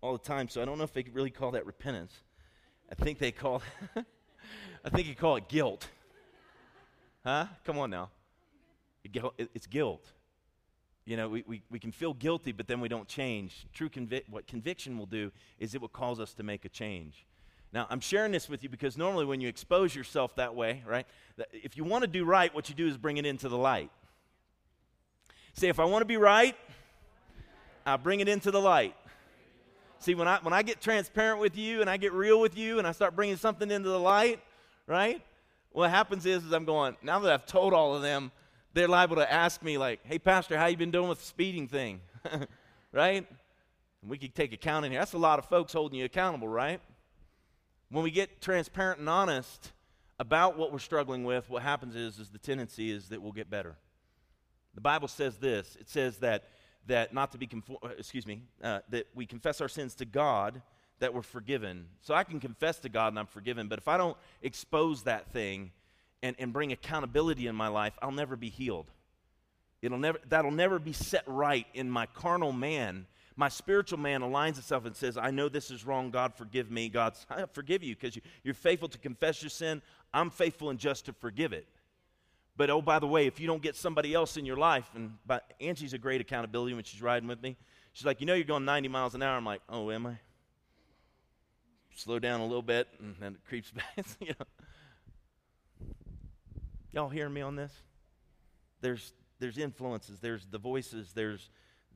all 0.00 0.12
the 0.12 0.24
time, 0.24 0.48
so 0.48 0.62
I 0.62 0.64
don't 0.64 0.78
know 0.78 0.84
if 0.84 0.92
they 0.92 1.04
really 1.12 1.30
call 1.30 1.52
that 1.52 1.66
repentance. 1.66 2.14
I 2.90 2.94
think 2.94 3.18
they 3.18 3.32
call 3.32 3.62
I 4.84 4.90
think 4.90 5.06
you 5.06 5.14
call 5.14 5.36
it 5.36 5.48
guilt. 5.48 5.88
Huh? 7.24 7.46
Come 7.64 7.78
on 7.78 7.90
now. 7.90 8.10
It's 9.04 9.66
guilt. 9.66 10.04
You 11.04 11.16
know, 11.16 11.28
we, 11.28 11.44
we, 11.46 11.62
we 11.70 11.78
can 11.78 11.90
feel 11.90 12.12
guilty, 12.14 12.52
but 12.52 12.68
then 12.68 12.80
we 12.80 12.88
don't 12.88 13.08
change. 13.08 13.66
True 13.72 13.88
convic- 13.88 14.28
what 14.28 14.46
conviction 14.46 14.98
will 14.98 15.06
do 15.06 15.32
is 15.58 15.74
it 15.74 15.80
will 15.80 15.88
cause 15.88 16.20
us 16.20 16.34
to 16.34 16.42
make 16.42 16.64
a 16.64 16.68
change. 16.68 17.26
Now, 17.72 17.86
I'm 17.90 18.00
sharing 18.00 18.32
this 18.32 18.48
with 18.48 18.62
you 18.62 18.68
because 18.68 18.96
normally 18.96 19.24
when 19.24 19.40
you 19.40 19.48
expose 19.48 19.94
yourself 19.94 20.36
that 20.36 20.54
way, 20.54 20.82
right, 20.86 21.06
if 21.52 21.76
you 21.76 21.84
want 21.84 22.02
to 22.02 22.08
do 22.08 22.24
right, 22.24 22.54
what 22.54 22.68
you 22.68 22.74
do 22.74 22.86
is 22.86 22.96
bring 22.96 23.16
it 23.16 23.26
into 23.26 23.48
the 23.48 23.58
light. 23.58 23.90
Say, 25.54 25.68
if 25.68 25.80
I 25.80 25.84
want 25.84 26.02
to 26.02 26.06
be 26.06 26.16
right, 26.16 26.56
I'll 27.84 27.98
bring 27.98 28.20
it 28.20 28.28
into 28.28 28.50
the 28.50 28.60
light. 28.60 28.94
See, 30.00 30.14
when 30.14 30.28
I, 30.28 30.38
when 30.42 30.54
I 30.54 30.62
get 30.62 30.80
transparent 30.80 31.40
with 31.40 31.56
you 31.56 31.80
and 31.80 31.90
I 31.90 31.96
get 31.96 32.12
real 32.12 32.40
with 32.40 32.56
you 32.56 32.78
and 32.78 32.86
I 32.86 32.92
start 32.92 33.16
bringing 33.16 33.36
something 33.36 33.70
into 33.70 33.88
the 33.88 33.98
light, 33.98 34.40
right? 34.86 35.20
What 35.72 35.90
happens 35.90 36.24
is, 36.24 36.44
is 36.44 36.52
I'm 36.52 36.64
going, 36.64 36.96
now 37.02 37.18
that 37.18 37.32
I've 37.32 37.46
told 37.46 37.74
all 37.74 37.94
of 37.94 38.02
them, 38.02 38.30
they're 38.74 38.88
liable 38.88 39.16
to 39.16 39.32
ask 39.32 39.62
me, 39.62 39.76
like, 39.76 40.00
hey, 40.04 40.18
Pastor, 40.18 40.56
how 40.56 40.66
you 40.66 40.76
been 40.76 40.90
doing 40.90 41.08
with 41.08 41.18
the 41.18 41.24
speeding 41.24 41.66
thing? 41.66 42.00
right? 42.92 43.26
And 44.02 44.10
we 44.10 44.18
could 44.18 44.34
take 44.34 44.52
account 44.52 44.86
in 44.86 44.92
here. 44.92 45.00
That's 45.00 45.14
a 45.14 45.18
lot 45.18 45.38
of 45.38 45.46
folks 45.46 45.72
holding 45.72 45.98
you 45.98 46.04
accountable, 46.04 46.48
right? 46.48 46.80
When 47.90 48.04
we 48.04 48.10
get 48.10 48.40
transparent 48.40 49.00
and 49.00 49.08
honest 49.08 49.72
about 50.20 50.56
what 50.56 50.72
we're 50.72 50.78
struggling 50.78 51.24
with, 51.24 51.48
what 51.50 51.62
happens 51.62 51.96
is, 51.96 52.18
is 52.18 52.28
the 52.28 52.38
tendency 52.38 52.90
is 52.90 53.08
that 53.08 53.20
we'll 53.20 53.32
get 53.32 53.50
better. 53.50 53.76
The 54.74 54.80
Bible 54.80 55.08
says 55.08 55.38
this 55.38 55.76
it 55.80 55.88
says 55.88 56.18
that, 56.18 56.44
that 56.88 57.14
not 57.14 57.32
to 57.32 57.38
be, 57.38 57.46
conform, 57.46 57.78
uh, 57.82 57.88
excuse 57.98 58.26
me, 58.26 58.42
uh, 58.62 58.80
that 58.90 59.06
we 59.14 59.24
confess 59.24 59.60
our 59.60 59.68
sins 59.68 59.94
to 59.96 60.04
God, 60.04 60.60
that 60.98 61.14
we're 61.14 61.22
forgiven. 61.22 61.86
So 62.02 62.14
I 62.14 62.24
can 62.24 62.40
confess 62.40 62.78
to 62.80 62.88
God 62.88 63.08
and 63.08 63.18
I'm 63.18 63.26
forgiven, 63.26 63.68
but 63.68 63.78
if 63.78 63.88
I 63.88 63.96
don't 63.96 64.16
expose 64.42 65.04
that 65.04 65.32
thing 65.32 65.70
and, 66.22 66.34
and 66.38 66.52
bring 66.52 66.72
accountability 66.72 67.46
in 67.46 67.54
my 67.54 67.68
life, 67.68 67.96
I'll 68.02 68.10
never 68.10 68.36
be 68.36 68.50
healed. 68.50 68.90
It'll 69.80 69.98
never, 69.98 70.18
that'll 70.28 70.50
never 70.50 70.78
be 70.78 70.92
set 70.92 71.22
right 71.26 71.66
in 71.72 71.88
my 71.88 72.06
carnal 72.06 72.52
man. 72.52 73.06
My 73.36 73.48
spiritual 73.48 74.00
man 74.00 74.22
aligns 74.22 74.58
itself 74.58 74.84
and 74.84 74.96
says, 74.96 75.16
I 75.16 75.30
know 75.30 75.48
this 75.48 75.70
is 75.70 75.86
wrong. 75.86 76.10
God, 76.10 76.34
forgive 76.34 76.70
me. 76.70 76.88
God, 76.88 77.14
I 77.30 77.44
forgive 77.52 77.84
you 77.84 77.94
because 77.94 78.16
you, 78.16 78.22
you're 78.42 78.54
faithful 78.54 78.88
to 78.88 78.98
confess 78.98 79.42
your 79.42 79.50
sin. 79.50 79.80
I'm 80.12 80.30
faithful 80.30 80.70
and 80.70 80.78
just 80.78 81.06
to 81.06 81.12
forgive 81.12 81.52
it. 81.52 81.68
But 82.58 82.70
oh, 82.70 82.82
by 82.82 82.98
the 82.98 83.06
way, 83.06 83.28
if 83.28 83.38
you 83.38 83.46
don't 83.46 83.62
get 83.62 83.76
somebody 83.76 84.12
else 84.12 84.36
in 84.36 84.44
your 84.44 84.56
life, 84.56 84.90
and 84.96 85.12
by, 85.24 85.40
Angie's 85.60 85.92
a 85.92 85.98
great 85.98 86.20
accountability 86.20 86.74
when 86.74 86.82
she's 86.82 87.00
riding 87.00 87.28
with 87.28 87.40
me. 87.40 87.56
She's 87.92 88.04
like, 88.04 88.20
you 88.20 88.26
know, 88.26 88.34
you're 88.34 88.44
going 88.44 88.64
90 88.64 88.88
miles 88.88 89.14
an 89.14 89.22
hour. 89.22 89.36
I'm 89.36 89.44
like, 89.46 89.62
oh, 89.68 89.92
am 89.92 90.06
I? 90.06 90.18
Slow 91.94 92.18
down 92.18 92.40
a 92.40 92.44
little 92.44 92.62
bit, 92.62 92.88
and 92.98 93.14
then 93.20 93.34
it 93.34 93.44
creeps 93.48 93.70
back. 93.96 94.04
you 94.20 94.34
know. 94.38 95.86
Y'all 96.90 97.08
hearing 97.08 97.32
me 97.32 97.42
on 97.42 97.54
this? 97.54 97.72
There's 98.80 99.12
there's 99.38 99.56
influences. 99.56 100.18
There's 100.18 100.44
the 100.46 100.58
voices. 100.58 101.12
There's 101.14 101.50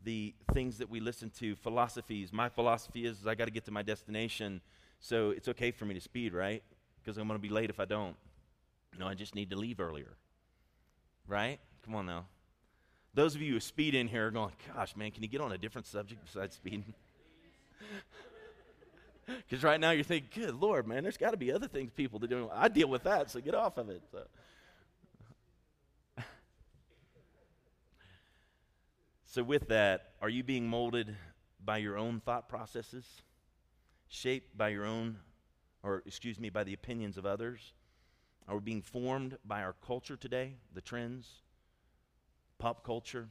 the 0.04 0.32
things 0.52 0.78
that 0.78 0.88
we 0.88 1.00
listen 1.00 1.30
to. 1.40 1.56
Philosophies. 1.56 2.32
My 2.32 2.48
philosophy 2.48 3.04
is, 3.04 3.20
is 3.20 3.26
I 3.26 3.34
got 3.34 3.46
to 3.46 3.50
get 3.50 3.64
to 3.64 3.72
my 3.72 3.82
destination, 3.82 4.60
so 5.00 5.30
it's 5.30 5.48
okay 5.48 5.72
for 5.72 5.86
me 5.86 5.94
to 5.94 6.00
speed, 6.00 6.32
right? 6.32 6.62
Because 7.02 7.18
I'm 7.18 7.26
going 7.26 7.38
to 7.38 7.42
be 7.42 7.52
late 7.52 7.68
if 7.68 7.80
I 7.80 7.84
don't. 7.84 8.14
No, 8.96 9.08
I 9.08 9.14
just 9.14 9.34
need 9.34 9.50
to 9.50 9.56
leave 9.56 9.80
earlier. 9.80 10.16
Right? 11.26 11.58
Come 11.84 11.94
on 11.94 12.06
now. 12.06 12.26
Those 13.14 13.34
of 13.34 13.42
you 13.42 13.52
who 13.52 13.60
speed 13.60 13.94
in 13.94 14.08
here 14.08 14.28
are 14.28 14.30
going, 14.30 14.52
gosh, 14.74 14.96
man, 14.96 15.10
can 15.10 15.22
you 15.22 15.28
get 15.28 15.40
on 15.40 15.52
a 15.52 15.58
different 15.58 15.86
subject 15.86 16.24
besides 16.24 16.56
speeding? 16.56 16.94
Because 19.26 19.62
right 19.62 19.78
now 19.78 19.92
you're 19.92 20.04
thinking, 20.04 20.44
good 20.44 20.54
Lord, 20.54 20.86
man, 20.86 21.02
there's 21.02 21.16
got 21.16 21.30
to 21.30 21.36
be 21.36 21.52
other 21.52 21.68
things 21.68 21.90
people 21.92 22.20
to 22.20 22.26
do. 22.26 22.50
I 22.52 22.68
deal 22.68 22.88
with 22.88 23.04
that, 23.04 23.30
so 23.30 23.40
get 23.40 23.54
off 23.54 23.78
of 23.78 23.88
it. 23.88 24.02
So. 24.10 24.26
so, 29.24 29.42
with 29.42 29.68
that, 29.68 30.12
are 30.20 30.28
you 30.28 30.42
being 30.42 30.68
molded 30.68 31.16
by 31.64 31.78
your 31.78 31.96
own 31.96 32.20
thought 32.20 32.48
processes, 32.48 33.06
shaped 34.08 34.58
by 34.58 34.70
your 34.70 34.84
own, 34.84 35.18
or 35.82 36.02
excuse 36.04 36.40
me, 36.40 36.50
by 36.50 36.64
the 36.64 36.74
opinions 36.74 37.16
of 37.16 37.24
others? 37.24 37.72
Are 38.48 38.56
we 38.56 38.60
being 38.60 38.82
formed 38.82 39.38
by 39.44 39.62
our 39.62 39.74
culture 39.86 40.16
today, 40.16 40.56
the 40.74 40.80
trends, 40.80 41.42
pop 42.58 42.84
culture? 42.84 43.28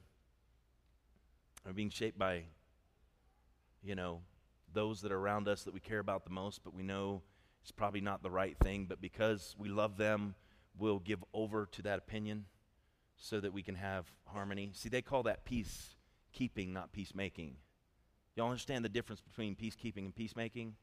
Are 1.66 1.72
we 1.72 1.74
being 1.74 1.90
shaped 1.90 2.18
by, 2.18 2.44
you 3.84 3.96
know, 3.96 4.22
those 4.74 5.02
that 5.02 5.12
are 5.12 5.20
around 5.20 5.48
us 5.48 5.64
that 5.64 5.74
we 5.74 5.80
care 5.80 6.00
about 6.00 6.24
the 6.24 6.32
most, 6.32 6.64
but 6.64 6.74
we 6.74 6.84
know 6.84 7.22
it's 7.62 7.72
probably 7.72 8.02
not 8.02 8.24
the 8.24 8.32
right 8.32 8.58
thing, 8.58 8.86
but 8.88 9.02
because 9.02 9.56
we 9.60 9.70
love 9.70 9.98
them, 9.98 10.34
we'll 10.78 11.00
give 11.00 11.24
over 11.34 11.68
to 11.74 11.82
that 11.84 12.00
opinion 12.00 12.46
so 13.18 13.40
that 13.40 13.54
we 13.54 13.62
can 13.62 13.76
have 13.76 14.06
harmony. 14.26 14.72
See, 14.74 14.90
they 14.90 15.02
call 15.02 15.24
that 15.24 15.46
peacekeeping, 15.46 16.70
not 16.70 16.92
peacemaking. 16.92 17.58
Y'all 18.36 18.50
understand 18.50 18.84
the 18.84 18.90
difference 18.90 19.22
between 19.22 19.56
peacekeeping 19.56 20.06
and 20.06 20.16
peacemaking? 20.16 20.76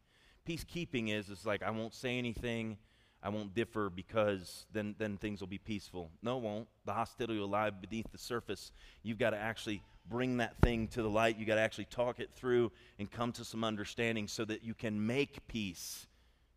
Peacekeeping 0.47 1.11
is 1.11 1.31
it's 1.31 1.47
like 1.47 1.63
I 1.63 1.71
won't 1.71 1.95
say 1.95 2.19
anything, 2.19 2.77
I 3.23 3.31
won't 3.31 3.55
differ 3.55 3.91
because 3.91 4.67
then 4.73 4.95
then 4.99 5.17
things 5.17 5.41
will 5.41 5.49
be 5.49 5.59
peaceful. 5.59 6.11
No, 6.23 6.39
it 6.39 6.43
won't. 6.43 6.69
The 6.85 6.93
hostility 6.93 7.41
will 7.41 7.49
lie 7.49 7.71
beneath 7.71 8.11
the 8.13 8.19
surface. 8.19 8.73
You've 9.03 9.19
got 9.19 9.31
to 9.31 9.39
actually 9.39 9.83
bring 10.09 10.39
that 10.39 10.57
thing 10.63 10.89
to 10.89 11.03
the 11.03 11.11
light. 11.11 11.37
You've 11.37 11.49
got 11.49 11.57
to 11.57 11.61
actually 11.61 11.87
talk 11.87 12.21
it 12.21 12.31
through 12.35 12.73
and 12.99 13.11
come 13.11 13.33
to 13.33 13.45
some 13.45 13.65
understanding 13.65 14.29
so 14.29 14.45
that 14.45 14.65
you 14.65 14.75
can 14.75 15.05
make 15.05 15.47
peace. 15.49 16.07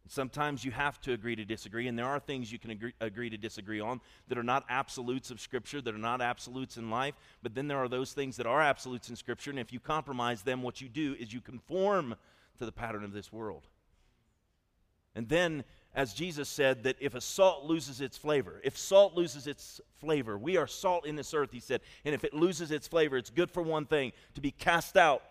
Sometimes 0.07 0.65
you 0.65 0.71
have 0.71 0.99
to 1.01 1.13
agree 1.13 1.35
to 1.35 1.45
disagree, 1.45 1.87
and 1.87 1.97
there 1.97 2.07
are 2.07 2.19
things 2.19 2.51
you 2.51 2.59
can 2.59 2.71
agree, 2.71 2.93
agree, 2.99 3.29
to 3.29 3.37
disagree 3.37 3.79
on 3.79 4.01
that 4.27 4.37
are 4.37 4.43
not 4.43 4.65
absolutes 4.67 5.31
of 5.31 5.39
Scripture, 5.39 5.79
that 5.81 5.93
are 5.93 5.99
not 5.99 6.21
absolutes 6.21 6.77
in 6.77 6.89
life, 6.89 7.15
but 7.43 7.55
then 7.55 7.67
there 7.67 7.77
are 7.77 7.87
those 7.87 8.11
things 8.11 8.35
that 8.37 8.45
are 8.45 8.61
absolutes 8.61 9.09
in 9.09 9.15
Scripture, 9.15 9.51
and 9.51 9.59
if 9.59 9.71
you 9.71 9.79
compromise 9.79 10.41
them, 10.41 10.63
what 10.63 10.81
you 10.81 10.89
do 10.89 11.15
is 11.19 11.31
you 11.31 11.39
conform 11.39 12.15
to 12.57 12.65
the 12.65 12.71
pattern 12.71 13.03
of 13.03 13.13
this 13.13 13.31
world. 13.31 13.67
And 15.15 15.29
then 15.29 15.63
as 15.93 16.13
Jesus 16.13 16.47
said, 16.47 16.83
that 16.83 16.95
if 16.99 17.15
a 17.15 17.21
salt 17.21 17.65
loses 17.65 17.99
its 17.99 18.17
flavor, 18.17 18.61
if 18.63 18.77
salt 18.77 19.13
loses 19.13 19.45
its 19.47 19.81
flavor, 19.99 20.37
we 20.37 20.55
are 20.57 20.67
salt 20.67 21.05
in 21.05 21.15
this 21.15 21.33
earth, 21.33 21.49
he 21.51 21.59
said, 21.59 21.81
and 22.05 22.15
if 22.15 22.23
it 22.23 22.33
loses 22.33 22.71
its 22.71 22.87
flavor, 22.87 23.17
it's 23.17 23.29
good 23.29 23.51
for 23.51 23.61
one 23.61 23.85
thing 23.85 24.13
to 24.35 24.41
be 24.41 24.51
cast 24.51 24.95
out 24.95 25.21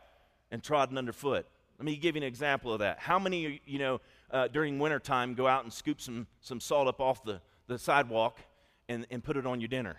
and 0.51 0.63
trodden 0.63 0.99
underfoot. 0.99 1.47
Let 1.79 1.87
me 1.87 1.97
give 1.97 2.15
you 2.15 2.21
an 2.21 2.29
example 2.29 2.75
of 2.75 2.81
that. 2.81 2.99
How 2.99 3.19
many, 3.19 3.63
you 3.65 3.79
know, 3.79 4.01
uh, 4.31 4.49
during 4.49 4.79
wintertime 4.79 5.35
go 5.35 5.47
out 5.47 5.65
and 5.65 5.73
scoop 5.73 6.01
some, 6.01 6.27
some 6.43 6.61
salt 6.61 6.89
up 6.89 7.01
off 7.01 7.25
the, 7.25 7.41
the 7.69 7.79
sidewalk 7.79 8.39
and, 8.89 9.07
and 9.11 9.25
put 9.25 9.39
it 9.39 9.47
on 9.47 9.63
your 9.63 9.69
dinner? 9.69 9.97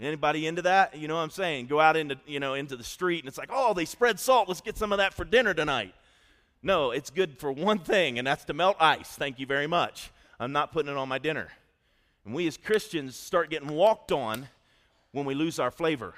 Anybody 0.00 0.46
into 0.46 0.62
that? 0.62 0.96
You 0.96 1.08
know 1.08 1.16
what 1.16 1.22
I'm 1.22 1.30
saying? 1.30 1.66
Go 1.66 1.78
out 1.78 1.94
into, 1.94 2.16
you 2.26 2.40
know, 2.40 2.54
into 2.54 2.74
the 2.74 2.84
street 2.84 3.18
and 3.18 3.28
it's 3.28 3.36
like, 3.36 3.50
oh, 3.52 3.74
they 3.74 3.84
spread 3.84 4.18
salt. 4.18 4.48
Let's 4.48 4.62
get 4.62 4.78
some 4.78 4.92
of 4.92 4.98
that 4.98 5.12
for 5.12 5.26
dinner 5.26 5.52
tonight. 5.52 5.94
No, 6.62 6.90
it's 6.90 7.10
good 7.10 7.38
for 7.38 7.50
one 7.50 7.78
thing, 7.78 8.18
and 8.18 8.26
that's 8.26 8.44
to 8.44 8.52
melt 8.52 8.76
ice. 8.78 9.08
Thank 9.08 9.38
you 9.38 9.46
very 9.46 9.66
much. 9.66 10.10
I'm 10.38 10.52
not 10.52 10.72
putting 10.72 10.90
it 10.90 10.96
on 10.96 11.08
my 11.08 11.18
dinner. 11.18 11.48
And 12.24 12.34
we 12.34 12.46
as 12.46 12.56
Christians 12.56 13.16
start 13.16 13.50
getting 13.50 13.68
walked 13.68 14.12
on 14.12 14.48
when 15.12 15.24
we 15.24 15.34
lose 15.34 15.58
our 15.58 15.70
flavor, 15.70 16.14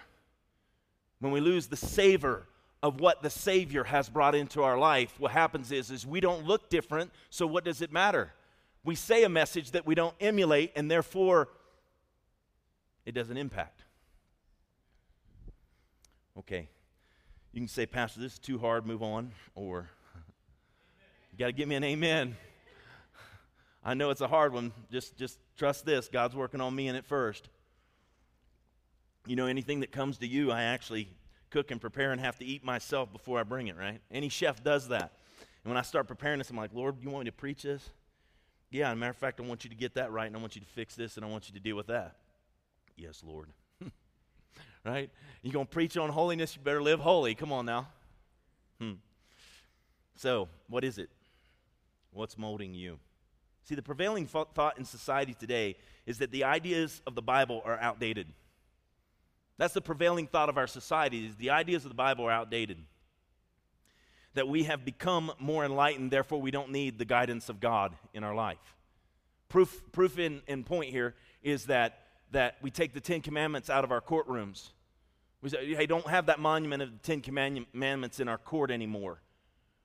when 1.20 1.32
we 1.32 1.40
lose 1.40 1.68
the 1.68 1.76
savor 1.76 2.46
of 2.82 3.00
what 3.00 3.22
the 3.22 3.30
Savior 3.30 3.84
has 3.84 4.08
brought 4.08 4.34
into 4.34 4.62
our 4.62 4.76
life. 4.76 5.14
What 5.18 5.30
happens 5.30 5.70
is, 5.70 5.90
is 5.90 6.04
we 6.04 6.20
don't 6.20 6.44
look 6.44 6.68
different, 6.68 7.12
so 7.30 7.46
what 7.46 7.64
does 7.64 7.80
it 7.80 7.92
matter? 7.92 8.32
We 8.84 8.96
say 8.96 9.22
a 9.22 9.28
message 9.28 9.70
that 9.70 9.86
we 9.86 9.94
don't 9.94 10.14
emulate, 10.20 10.72
and 10.74 10.90
therefore 10.90 11.48
it 13.06 13.12
doesn't 13.12 13.36
impact. 13.36 13.84
Okay. 16.36 16.68
You 17.52 17.60
can 17.60 17.68
say, 17.68 17.86
Pastor, 17.86 18.20
this 18.20 18.32
is 18.32 18.38
too 18.40 18.58
hard, 18.58 18.86
move 18.86 19.02
on, 19.02 19.30
or 19.54 19.88
got 21.42 21.48
to 21.48 21.52
give 21.52 21.68
me 21.68 21.74
an 21.74 21.82
amen. 21.82 22.36
I 23.84 23.94
know 23.94 24.10
it's 24.10 24.20
a 24.20 24.28
hard 24.28 24.52
one. 24.52 24.70
Just, 24.92 25.16
just 25.16 25.40
trust 25.56 25.84
this. 25.84 26.06
God's 26.06 26.36
working 26.36 26.60
on 26.60 26.72
me 26.72 26.86
in 26.86 26.94
it 26.94 27.04
first. 27.04 27.48
You 29.26 29.34
know, 29.34 29.46
anything 29.46 29.80
that 29.80 29.90
comes 29.90 30.18
to 30.18 30.26
you, 30.28 30.52
I 30.52 30.62
actually 30.62 31.08
cook 31.50 31.72
and 31.72 31.80
prepare 31.80 32.12
and 32.12 32.20
have 32.20 32.38
to 32.38 32.44
eat 32.44 32.64
myself 32.64 33.12
before 33.12 33.40
I 33.40 33.42
bring 33.42 33.66
it, 33.66 33.76
right? 33.76 34.00
Any 34.12 34.28
chef 34.28 34.62
does 34.62 34.86
that. 34.88 35.14
And 35.64 35.72
when 35.72 35.76
I 35.76 35.82
start 35.82 36.06
preparing 36.06 36.38
this, 36.38 36.48
I'm 36.48 36.56
like, 36.56 36.70
Lord, 36.72 36.98
you 37.02 37.10
want 37.10 37.24
me 37.24 37.30
to 37.32 37.36
preach 37.36 37.62
this? 37.62 37.90
Yeah, 38.70 38.90
as 38.90 38.92
a 38.92 38.96
matter 38.96 39.10
of 39.10 39.16
fact, 39.16 39.40
I 39.40 39.42
want 39.42 39.64
you 39.64 39.70
to 39.70 39.76
get 39.76 39.94
that 39.94 40.12
right, 40.12 40.28
and 40.28 40.36
I 40.36 40.38
want 40.38 40.54
you 40.54 40.60
to 40.60 40.68
fix 40.68 40.94
this, 40.94 41.16
and 41.16 41.26
I 41.26 41.28
want 41.28 41.48
you 41.48 41.54
to 41.54 41.60
deal 41.60 41.74
with 41.74 41.88
that. 41.88 42.18
Yes, 42.96 43.20
Lord. 43.26 43.48
right? 44.84 45.10
You're 45.42 45.52
going 45.52 45.66
to 45.66 45.72
preach 45.72 45.96
on 45.96 46.08
holiness, 46.08 46.54
you 46.54 46.62
better 46.62 46.82
live 46.82 47.00
holy. 47.00 47.34
Come 47.34 47.50
on 47.50 47.66
now. 47.66 47.88
Hmm. 48.80 48.92
So, 50.14 50.48
what 50.68 50.84
is 50.84 50.98
it? 50.98 51.10
What's 52.12 52.36
molding 52.36 52.74
you? 52.74 52.98
See, 53.64 53.74
the 53.74 53.82
prevailing 53.82 54.26
thought 54.26 54.78
in 54.78 54.84
society 54.84 55.34
today 55.34 55.76
is 56.04 56.18
that 56.18 56.30
the 56.30 56.44
ideas 56.44 57.00
of 57.06 57.14
the 57.14 57.22
Bible 57.22 57.62
are 57.64 57.78
outdated. 57.78 58.26
That's 59.56 59.74
the 59.74 59.80
prevailing 59.80 60.26
thought 60.26 60.48
of 60.48 60.58
our 60.58 60.66
society 60.66 61.26
is 61.26 61.36
the 61.36 61.50
ideas 61.50 61.84
of 61.84 61.90
the 61.90 61.94
Bible 61.94 62.24
are 62.24 62.32
outdated. 62.32 62.78
That 64.34 64.48
we 64.48 64.64
have 64.64 64.84
become 64.84 65.32
more 65.38 65.64
enlightened, 65.64 66.10
therefore 66.10 66.40
we 66.40 66.50
don't 66.50 66.70
need 66.70 66.98
the 66.98 67.04
guidance 67.04 67.48
of 67.48 67.60
God 67.60 67.94
in 68.12 68.24
our 68.24 68.34
life. 68.34 68.76
Proof, 69.48 69.82
proof 69.92 70.18
in, 70.18 70.42
in 70.48 70.64
point 70.64 70.90
here 70.90 71.14
is 71.42 71.66
that, 71.66 72.00
that 72.32 72.56
we 72.62 72.70
take 72.70 72.94
the 72.94 73.00
Ten 73.00 73.20
Commandments 73.20 73.70
out 73.70 73.84
of 73.84 73.92
our 73.92 74.00
courtrooms. 74.00 74.70
We 75.42 75.50
say, 75.50 75.74
hey, 75.74 75.86
don't 75.86 76.06
have 76.06 76.26
that 76.26 76.40
monument 76.40 76.82
of 76.82 76.90
the 76.90 76.98
Ten 76.98 77.20
Commandments 77.20 78.20
in 78.20 78.28
our 78.28 78.38
court 78.38 78.70
anymore. 78.70 79.20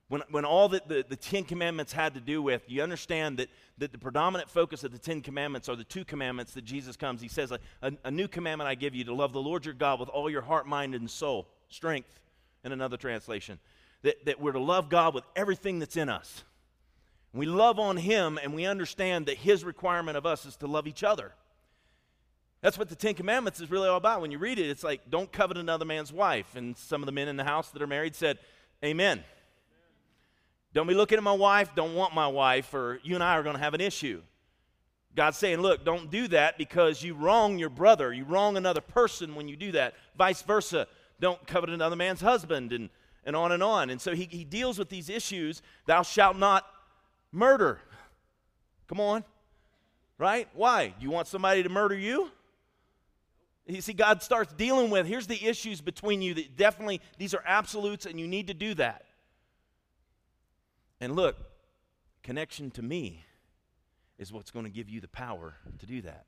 When, 0.08 0.22
when 0.30 0.44
all 0.44 0.70
that 0.70 0.88
the, 0.88 1.04
the 1.06 1.16
Ten 1.16 1.44
Commandments 1.44 1.92
had 1.92 2.14
to 2.14 2.20
do 2.20 2.40
with, 2.40 2.62
you 2.66 2.82
understand 2.82 3.38
that, 3.38 3.48
that 3.76 3.92
the 3.92 3.98
predominant 3.98 4.48
focus 4.48 4.82
of 4.82 4.90
the 4.90 4.98
Ten 4.98 5.20
Commandments 5.20 5.68
are 5.68 5.76
the 5.76 5.84
two 5.84 6.04
commandments 6.04 6.54
that 6.54 6.64
Jesus 6.64 6.96
comes. 6.96 7.20
He 7.20 7.28
says, 7.28 7.52
a, 7.52 7.58
a, 7.82 7.92
a 8.04 8.10
new 8.10 8.26
commandment 8.26 8.68
I 8.68 8.74
give 8.74 8.94
you 8.94 9.04
to 9.04 9.14
love 9.14 9.32
the 9.32 9.42
Lord 9.42 9.66
your 9.66 9.74
God 9.74 10.00
with 10.00 10.08
all 10.08 10.30
your 10.30 10.40
heart, 10.40 10.66
mind, 10.66 10.94
and 10.94 11.10
soul, 11.10 11.46
strength, 11.68 12.20
in 12.64 12.72
another 12.72 12.96
translation. 12.96 13.58
That, 14.02 14.24
that 14.24 14.40
we're 14.40 14.52
to 14.52 14.60
love 14.60 14.88
God 14.88 15.14
with 15.14 15.24
everything 15.36 15.78
that's 15.78 15.96
in 15.96 16.08
us. 16.08 16.42
We 17.34 17.44
love 17.44 17.78
on 17.78 17.98
Him 17.98 18.38
and 18.42 18.54
we 18.54 18.64
understand 18.64 19.26
that 19.26 19.36
His 19.36 19.62
requirement 19.64 20.16
of 20.16 20.24
us 20.24 20.46
is 20.46 20.56
to 20.56 20.66
love 20.66 20.86
each 20.86 21.04
other. 21.04 21.32
That's 22.62 22.78
what 22.78 22.88
the 22.88 22.96
Ten 22.96 23.14
Commandments 23.14 23.60
is 23.60 23.70
really 23.70 23.88
all 23.88 23.98
about. 23.98 24.22
When 24.22 24.32
you 24.32 24.38
read 24.38 24.58
it, 24.58 24.68
it's 24.68 24.82
like, 24.82 25.10
don't 25.10 25.30
covet 25.30 25.58
another 25.58 25.84
man's 25.84 26.12
wife. 26.12 26.56
And 26.56 26.76
some 26.76 27.02
of 27.02 27.06
the 27.06 27.12
men 27.12 27.28
in 27.28 27.36
the 27.36 27.44
house 27.44 27.70
that 27.70 27.82
are 27.82 27.86
married 27.86 28.16
said, 28.16 28.38
Amen. 28.82 29.22
Don't 30.74 30.86
be 30.86 30.94
looking 30.94 31.18
at 31.18 31.24
my 31.24 31.32
wife, 31.32 31.74
don't 31.74 31.94
want 31.94 32.14
my 32.14 32.26
wife, 32.26 32.74
or 32.74 33.00
you 33.02 33.14
and 33.14 33.24
I 33.24 33.36
are 33.36 33.42
going 33.42 33.56
to 33.56 33.62
have 33.62 33.74
an 33.74 33.80
issue. 33.80 34.22
God's 35.14 35.38
saying, 35.38 35.60
look, 35.60 35.84
don't 35.84 36.10
do 36.10 36.28
that 36.28 36.58
because 36.58 37.02
you 37.02 37.14
wrong 37.14 37.58
your 37.58 37.70
brother. 37.70 38.12
You 38.12 38.24
wrong 38.24 38.56
another 38.56 38.80
person 38.80 39.34
when 39.34 39.48
you 39.48 39.56
do 39.56 39.72
that. 39.72 39.94
Vice 40.16 40.42
versa. 40.42 40.86
Don't 41.20 41.44
covet 41.46 41.70
another 41.70 41.96
man's 41.96 42.20
husband, 42.20 42.72
and, 42.72 42.90
and 43.24 43.34
on 43.34 43.50
and 43.50 43.62
on. 43.62 43.90
And 43.90 44.00
so 44.00 44.14
he, 44.14 44.28
he 44.30 44.44
deals 44.44 44.78
with 44.78 44.88
these 44.88 45.08
issues. 45.08 45.62
Thou 45.86 46.02
shalt 46.02 46.36
not 46.36 46.64
murder. 47.32 47.80
Come 48.86 49.00
on. 49.00 49.24
Right? 50.18 50.48
Why? 50.54 50.94
You 51.00 51.10
want 51.10 51.26
somebody 51.26 51.62
to 51.62 51.68
murder 51.68 51.96
you? 51.96 52.30
You 53.66 53.80
see, 53.80 53.92
God 53.92 54.22
starts 54.22 54.52
dealing 54.54 54.88
with 54.88 55.06
here's 55.06 55.26
the 55.26 55.44
issues 55.44 55.80
between 55.80 56.22
you 56.22 56.34
that 56.34 56.56
definitely, 56.56 57.00
these 57.18 57.34
are 57.34 57.42
absolutes, 57.44 58.06
and 58.06 58.18
you 58.18 58.26
need 58.26 58.46
to 58.46 58.54
do 58.54 58.74
that. 58.74 59.04
And 61.00 61.14
look, 61.14 61.36
connection 62.22 62.70
to 62.72 62.82
me 62.82 63.24
is 64.18 64.32
what's 64.32 64.50
going 64.50 64.64
to 64.64 64.70
give 64.70 64.88
you 64.88 65.00
the 65.00 65.08
power 65.08 65.54
to 65.78 65.86
do 65.86 66.02
that. 66.02 66.26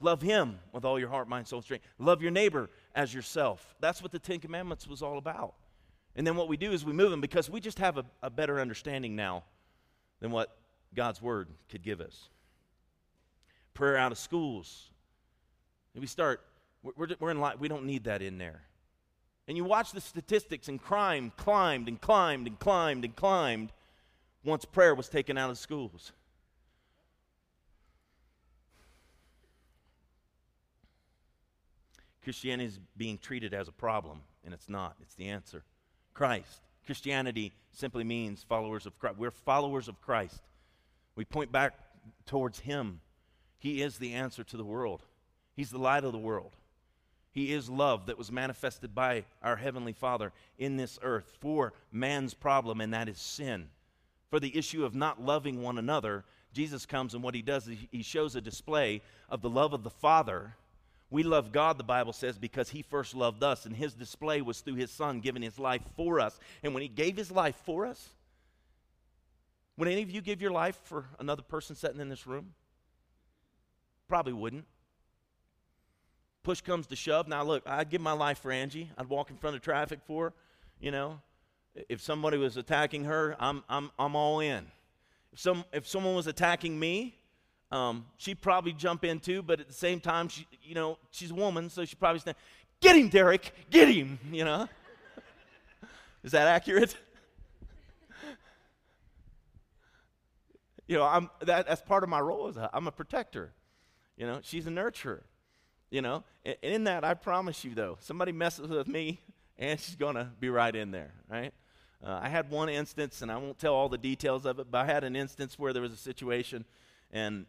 Love 0.00 0.22
him 0.22 0.58
with 0.72 0.84
all 0.84 0.98
your 0.98 1.08
heart, 1.08 1.28
mind, 1.28 1.48
soul, 1.48 1.62
strength. 1.62 1.84
Love 1.98 2.20
your 2.20 2.30
neighbor 2.30 2.68
as 2.94 3.14
yourself. 3.14 3.74
That's 3.80 4.02
what 4.02 4.12
the 4.12 4.18
Ten 4.18 4.40
Commandments 4.40 4.86
was 4.86 5.02
all 5.02 5.18
about. 5.18 5.54
And 6.14 6.26
then 6.26 6.36
what 6.36 6.48
we 6.48 6.56
do 6.56 6.72
is 6.72 6.84
we 6.84 6.92
move 6.92 7.10
them 7.10 7.20
because 7.20 7.50
we 7.50 7.60
just 7.60 7.78
have 7.78 7.98
a, 7.98 8.04
a 8.22 8.30
better 8.30 8.60
understanding 8.60 9.16
now 9.16 9.44
than 10.20 10.30
what 10.30 10.56
God's 10.94 11.20
Word 11.20 11.48
could 11.70 11.82
give 11.82 12.00
us. 12.00 12.28
Prayer 13.74 13.96
out 13.96 14.12
of 14.12 14.18
schools. 14.18 14.90
And 15.94 16.00
we 16.00 16.06
start, 16.06 16.42
we're, 16.82 17.08
we're 17.18 17.30
in 17.30 17.40
light, 17.40 17.58
we 17.58 17.68
don't 17.68 17.84
need 17.84 18.04
that 18.04 18.22
in 18.22 18.38
there. 18.38 18.62
And 19.48 19.56
you 19.56 19.64
watch 19.64 19.92
the 19.92 20.00
statistics, 20.00 20.68
and 20.68 20.80
crime 20.80 21.32
climbed 21.36 21.88
and 21.88 22.00
climbed 22.00 22.46
and 22.46 22.58
climbed 22.58 23.04
and 23.04 23.14
climbed 23.14 23.72
once 24.46 24.64
prayer 24.64 24.94
was 24.94 25.08
taken 25.08 25.36
out 25.36 25.50
of 25.50 25.58
schools. 25.58 26.12
Christianity 32.22 32.68
is 32.68 32.80
being 32.96 33.18
treated 33.18 33.52
as 33.52 33.68
a 33.68 33.72
problem, 33.72 34.20
and 34.44 34.54
it's 34.54 34.68
not. 34.68 34.96
It's 35.02 35.14
the 35.14 35.28
answer. 35.28 35.64
Christ. 36.14 36.60
Christianity 36.84 37.52
simply 37.72 38.04
means 38.04 38.44
followers 38.44 38.86
of 38.86 38.98
Christ. 38.98 39.18
We're 39.18 39.32
followers 39.32 39.88
of 39.88 40.00
Christ. 40.00 40.40
We 41.16 41.24
point 41.24 41.50
back 41.50 41.74
towards 42.24 42.60
Him. 42.60 43.00
He 43.58 43.82
is 43.82 43.98
the 43.98 44.14
answer 44.14 44.44
to 44.44 44.56
the 44.56 44.64
world, 44.64 45.02
He's 45.54 45.70
the 45.70 45.78
light 45.78 46.04
of 46.04 46.12
the 46.12 46.18
world. 46.18 46.56
He 47.32 47.52
is 47.52 47.68
love 47.68 48.06
that 48.06 48.16
was 48.16 48.32
manifested 48.32 48.94
by 48.94 49.24
our 49.42 49.56
Heavenly 49.56 49.92
Father 49.92 50.32
in 50.56 50.76
this 50.78 50.98
earth 51.02 51.36
for 51.38 51.74
man's 51.92 52.32
problem, 52.32 52.80
and 52.80 52.94
that 52.94 53.10
is 53.10 53.18
sin. 53.18 53.68
For 54.30 54.40
the 54.40 54.56
issue 54.56 54.84
of 54.84 54.94
not 54.94 55.22
loving 55.22 55.62
one 55.62 55.78
another, 55.78 56.24
Jesus 56.52 56.86
comes 56.86 57.14
and 57.14 57.22
what 57.22 57.34
he 57.34 57.42
does 57.42 57.68
is 57.68 57.78
he 57.90 58.02
shows 58.02 58.34
a 58.34 58.40
display 58.40 59.02
of 59.28 59.42
the 59.42 59.50
love 59.50 59.72
of 59.72 59.84
the 59.84 59.90
Father. 59.90 60.54
We 61.10 61.22
love 61.22 61.52
God, 61.52 61.78
the 61.78 61.84
Bible 61.84 62.12
says, 62.12 62.36
because 62.36 62.70
he 62.70 62.82
first 62.82 63.14
loved 63.14 63.44
us, 63.44 63.66
and 63.66 63.76
his 63.76 63.94
display 63.94 64.40
was 64.40 64.60
through 64.60 64.74
his 64.74 64.90
Son 64.90 65.20
giving 65.20 65.42
his 65.42 65.58
life 65.58 65.82
for 65.96 66.18
us. 66.18 66.38
And 66.62 66.74
when 66.74 66.82
he 66.82 66.88
gave 66.88 67.16
his 67.16 67.30
life 67.30 67.56
for 67.64 67.86
us, 67.86 68.08
would 69.76 69.86
any 69.88 70.02
of 70.02 70.10
you 70.10 70.20
give 70.20 70.42
your 70.42 70.50
life 70.50 70.78
for 70.84 71.06
another 71.20 71.42
person 71.42 71.76
sitting 71.76 72.00
in 72.00 72.08
this 72.08 72.26
room? 72.26 72.54
Probably 74.08 74.32
wouldn't 74.32 74.64
push 76.46 76.60
comes 76.60 76.86
to 76.86 76.94
shove, 76.94 77.26
now 77.26 77.42
look, 77.42 77.64
I'd 77.66 77.90
give 77.90 78.00
my 78.00 78.12
life 78.12 78.38
for 78.38 78.52
Angie. 78.52 78.88
I'd 78.96 79.08
walk 79.08 79.30
in 79.30 79.36
front 79.36 79.56
of 79.56 79.62
traffic 79.62 79.98
for 80.06 80.26
her, 80.26 80.32
you 80.78 80.92
know. 80.92 81.18
If 81.88 82.00
somebody 82.00 82.38
was 82.38 82.56
attacking 82.56 83.04
her, 83.04 83.36
I'm, 83.38 83.62
I'm, 83.68 83.90
I'm 83.98 84.16
all 84.16 84.40
in. 84.40 84.66
If, 85.32 85.40
some, 85.40 85.64
if 85.72 85.86
someone 85.86 86.14
was 86.14 86.26
attacking 86.26 86.78
me, 86.78 87.18
um, 87.70 88.06
she'd 88.16 88.40
probably 88.40 88.72
jump 88.72 89.04
in 89.04 89.20
too, 89.20 89.42
but 89.42 89.60
at 89.60 89.68
the 89.68 89.74
same 89.74 90.00
time, 90.00 90.28
she, 90.28 90.46
you 90.62 90.74
know, 90.74 90.98
she's 91.10 91.30
a 91.30 91.34
woman, 91.34 91.68
so 91.68 91.84
she'd 91.84 91.98
probably 91.98 92.20
stand, 92.20 92.36
get 92.80 92.96
him, 92.96 93.08
Derek, 93.08 93.52
get 93.70 93.88
him, 93.88 94.18
you 94.30 94.44
know. 94.44 94.68
Is 96.22 96.32
that 96.32 96.48
accurate? 96.48 96.96
you 100.88 100.96
know, 100.96 101.04
I'm, 101.04 101.30
that, 101.42 101.68
that's 101.68 101.82
part 101.82 102.02
of 102.02 102.08
my 102.08 102.20
role. 102.20 102.48
Is 102.48 102.56
I'm 102.72 102.86
a 102.86 102.92
protector. 102.92 103.52
You 104.16 104.26
know, 104.26 104.40
she's 104.42 104.66
a 104.66 104.70
nurturer. 104.70 105.20
You 105.88 106.02
know, 106.02 106.24
and 106.44 106.56
in 106.62 106.84
that, 106.84 107.04
I 107.04 107.14
promise 107.14 107.64
you, 107.64 107.76
though, 107.76 107.96
somebody 108.00 108.32
messes 108.32 108.68
with 108.68 108.88
me, 108.88 109.20
and 109.56 109.78
she's 109.78 109.94
going 109.94 110.16
to 110.16 110.28
be 110.40 110.48
right 110.48 110.74
in 110.74 110.90
there, 110.90 111.12
right? 111.30 111.54
Uh, 112.04 112.20
I 112.22 112.28
had 112.28 112.50
one 112.50 112.68
instance, 112.68 113.22
and 113.22 113.30
I 113.30 113.36
won't 113.36 113.58
tell 113.58 113.74
all 113.74 113.88
the 113.88 113.98
details 113.98 114.44
of 114.44 114.58
it, 114.58 114.70
but 114.70 114.78
I 114.78 114.84
had 114.84 115.04
an 115.04 115.16
instance 115.16 115.58
where 115.58 115.72
there 115.72 115.82
was 115.82 115.92
a 115.92 115.96
situation, 115.96 116.64
and, 117.12 117.46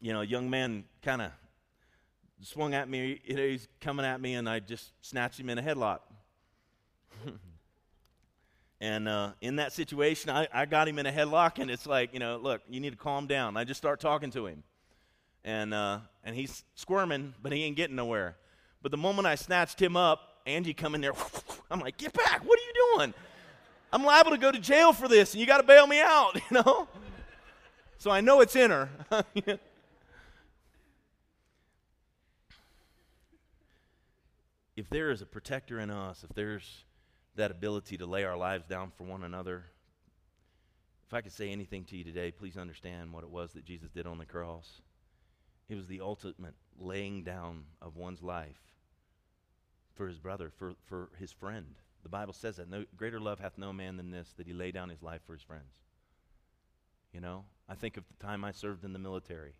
you 0.00 0.12
know, 0.12 0.20
a 0.20 0.26
young 0.26 0.48
man 0.48 0.84
kind 1.02 1.22
of 1.22 1.30
swung 2.42 2.74
at 2.74 2.88
me. 2.88 3.20
You 3.24 3.36
know, 3.36 3.46
he's 3.46 3.68
coming 3.80 4.06
at 4.06 4.20
me, 4.20 4.34
and 4.34 4.48
I 4.48 4.60
just 4.60 4.92
snatched 5.00 5.40
him 5.40 5.50
in 5.50 5.58
a 5.58 5.62
headlock. 5.62 6.00
and 8.80 9.08
uh, 9.08 9.32
in 9.40 9.56
that 9.56 9.72
situation, 9.72 10.30
I, 10.30 10.48
I 10.52 10.66
got 10.66 10.88
him 10.88 10.98
in 10.98 11.06
a 11.06 11.12
headlock, 11.12 11.58
and 11.58 11.70
it's 11.70 11.86
like, 11.86 12.12
you 12.12 12.20
know, 12.20 12.36
look, 12.36 12.62
you 12.68 12.80
need 12.80 12.90
to 12.90 12.96
calm 12.96 13.26
down. 13.26 13.56
I 13.56 13.64
just 13.64 13.78
start 13.78 14.00
talking 14.00 14.30
to 14.32 14.46
him 14.46 14.62
and, 15.46 15.72
uh, 15.72 16.00
and 16.24 16.34
he's 16.34 16.64
squirming, 16.74 17.32
but 17.40 17.52
he 17.52 17.62
ain't 17.62 17.76
getting 17.76 17.96
nowhere. 17.96 18.36
But 18.82 18.90
the 18.90 18.98
moment 18.98 19.26
I 19.26 19.36
snatched 19.36 19.80
him 19.80 19.96
up, 19.96 20.40
Angie 20.44 20.74
come 20.74 20.94
in 20.94 21.00
there. 21.00 21.12
I'm 21.70 21.80
like, 21.80 21.96
get 21.96 22.12
back! 22.12 22.44
What 22.44 22.58
are 22.58 22.62
you 22.62 22.96
doing? 22.96 23.14
I'm 23.92 24.04
liable 24.04 24.32
to 24.32 24.38
go 24.38 24.50
to 24.52 24.58
jail 24.58 24.92
for 24.92 25.08
this, 25.08 25.32
and 25.32 25.40
you 25.40 25.46
got 25.46 25.58
to 25.58 25.62
bail 25.66 25.86
me 25.86 26.00
out, 26.00 26.34
you 26.36 26.42
know. 26.50 26.88
So 27.98 28.10
I 28.10 28.20
know 28.20 28.40
it's 28.40 28.56
in 28.56 28.70
her. 28.70 28.88
if 34.76 34.90
there 34.90 35.10
is 35.10 35.22
a 35.22 35.26
protector 35.26 35.80
in 35.80 35.90
us, 35.90 36.24
if 36.28 36.34
there's 36.34 36.84
that 37.36 37.50
ability 37.50 37.96
to 37.98 38.06
lay 38.06 38.24
our 38.24 38.36
lives 38.36 38.66
down 38.66 38.92
for 38.96 39.04
one 39.04 39.22
another, 39.24 39.64
if 41.06 41.14
I 41.14 41.20
could 41.20 41.32
say 41.32 41.50
anything 41.50 41.84
to 41.84 41.96
you 41.96 42.04
today, 42.04 42.32
please 42.32 42.56
understand 42.56 43.12
what 43.12 43.22
it 43.22 43.30
was 43.30 43.52
that 43.52 43.64
Jesus 43.64 43.90
did 43.90 44.06
on 44.06 44.18
the 44.18 44.26
cross. 44.26 44.82
It 45.68 45.76
was 45.76 45.86
the 45.86 46.00
ultimate 46.00 46.54
laying 46.78 47.22
down 47.22 47.64
of 47.80 47.96
one's 47.96 48.22
life 48.22 48.60
for 49.94 50.08
his 50.08 50.18
brother, 50.18 50.50
for, 50.58 50.74
for 50.86 51.08
his 51.18 51.32
friend. 51.32 51.76
The 52.06 52.10
Bible 52.10 52.34
says 52.34 52.54
that 52.58 52.70
no 52.70 52.84
greater 52.96 53.18
love 53.18 53.40
hath 53.40 53.58
no 53.58 53.72
man 53.72 53.96
than 53.96 54.12
this, 54.12 54.32
that 54.36 54.46
he 54.46 54.52
lay 54.52 54.70
down 54.70 54.90
his 54.90 55.02
life 55.02 55.22
for 55.26 55.32
his 55.32 55.42
friends. 55.42 55.74
You 57.12 57.20
know, 57.20 57.46
I 57.68 57.74
think 57.74 57.96
of 57.96 58.04
the 58.06 58.24
time 58.24 58.44
I 58.44 58.52
served 58.52 58.84
in 58.84 58.92
the 58.92 59.00
military. 59.00 59.54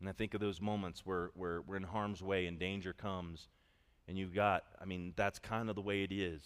And 0.00 0.08
I 0.08 0.12
think 0.12 0.34
of 0.34 0.40
those 0.40 0.60
moments 0.60 1.06
where, 1.06 1.30
where 1.34 1.60
we're 1.60 1.76
in 1.76 1.84
harm's 1.84 2.20
way 2.20 2.46
and 2.46 2.58
danger 2.58 2.92
comes, 2.92 3.46
and 4.08 4.18
you've 4.18 4.34
got, 4.34 4.64
I 4.82 4.86
mean, 4.86 5.12
that's 5.14 5.38
kind 5.38 5.70
of 5.70 5.76
the 5.76 5.82
way 5.82 6.02
it 6.02 6.10
is. 6.10 6.42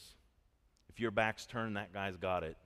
If 0.91 1.01
your 1.01 1.13
back's 1.13 1.47
turned, 1.47 1.79
that 1.79 1.95
guy's 1.95 2.19
got 2.19 2.45
it. 2.45 2.59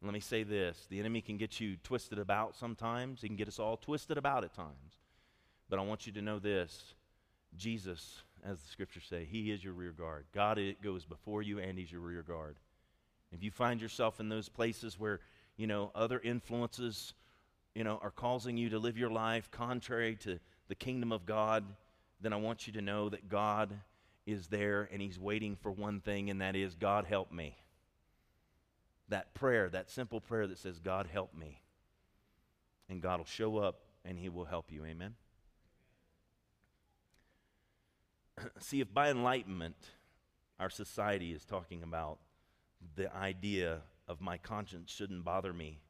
Let 0.00 0.12
me 0.12 0.20
say 0.20 0.44
this 0.44 0.86
the 0.88 1.00
enemy 1.00 1.20
can 1.20 1.36
get 1.36 1.58
you 1.58 1.78
twisted 1.82 2.20
about 2.20 2.54
sometimes, 2.54 3.22
he 3.22 3.26
can 3.26 3.36
get 3.36 3.48
us 3.48 3.58
all 3.58 3.76
twisted 3.76 4.18
about 4.18 4.44
at 4.44 4.54
times. 4.54 5.00
But 5.68 5.80
I 5.80 5.82
want 5.82 6.06
you 6.06 6.12
to 6.12 6.22
know 6.22 6.38
this 6.38 6.94
Jesus, 7.56 8.22
as 8.44 8.60
the 8.60 8.68
scriptures 8.68 9.04
say, 9.08 9.24
he 9.24 9.50
is 9.50 9.64
your 9.64 9.72
rear 9.72 9.92
guard. 9.92 10.26
God 10.34 10.58
it 10.58 10.82
goes 10.82 11.04
before 11.04 11.42
you, 11.42 11.58
and 11.58 11.78
he's 11.78 11.90
your 11.90 12.00
rear 12.00 12.22
guard. 12.22 12.56
If 13.32 13.42
you 13.42 13.50
find 13.50 13.80
yourself 13.80 14.20
in 14.20 14.28
those 14.28 14.48
places 14.48 14.98
where, 14.98 15.20
you 15.56 15.66
know, 15.66 15.90
other 15.94 16.20
influences, 16.20 17.14
you 17.74 17.84
know, 17.84 17.98
are 18.02 18.10
causing 18.10 18.56
you 18.56 18.70
to 18.70 18.78
live 18.78 18.98
your 18.98 19.10
life 19.10 19.50
contrary 19.50 20.16
to 20.22 20.38
the 20.68 20.74
kingdom 20.74 21.10
of 21.10 21.26
God, 21.26 21.64
then 22.20 22.32
I 22.32 22.36
want 22.36 22.66
you 22.66 22.72
to 22.74 22.82
know 22.82 23.08
that 23.08 23.28
God 23.28 23.72
is 24.26 24.46
there 24.46 24.88
and 24.92 25.02
he's 25.02 25.18
waiting 25.18 25.56
for 25.56 25.72
one 25.72 26.00
thing, 26.00 26.30
and 26.30 26.40
that 26.40 26.54
is, 26.54 26.74
God 26.74 27.06
help 27.06 27.32
me 27.32 27.56
that 29.08 29.34
prayer, 29.34 29.68
that 29.68 29.90
simple 29.90 30.20
prayer 30.20 30.46
that 30.46 30.58
says, 30.58 30.78
God, 30.78 31.08
help 31.12 31.34
me. 31.34 31.60
And 32.88 33.00
God 33.00 33.18
will 33.18 33.26
show 33.26 33.58
up 33.58 33.80
and 34.04 34.18
He 34.18 34.28
will 34.28 34.44
help 34.44 34.70
you. 34.70 34.84
Amen? 34.84 35.14
See, 38.58 38.80
if 38.80 38.92
by 38.92 39.10
enlightenment 39.10 39.76
our 40.58 40.70
society 40.70 41.32
is 41.32 41.44
talking 41.44 41.82
about 41.82 42.18
the 42.96 43.14
idea 43.14 43.80
of 44.06 44.20
my 44.20 44.38
conscience 44.38 44.90
shouldn't 44.90 45.24
bother 45.24 45.52
me 45.52 45.80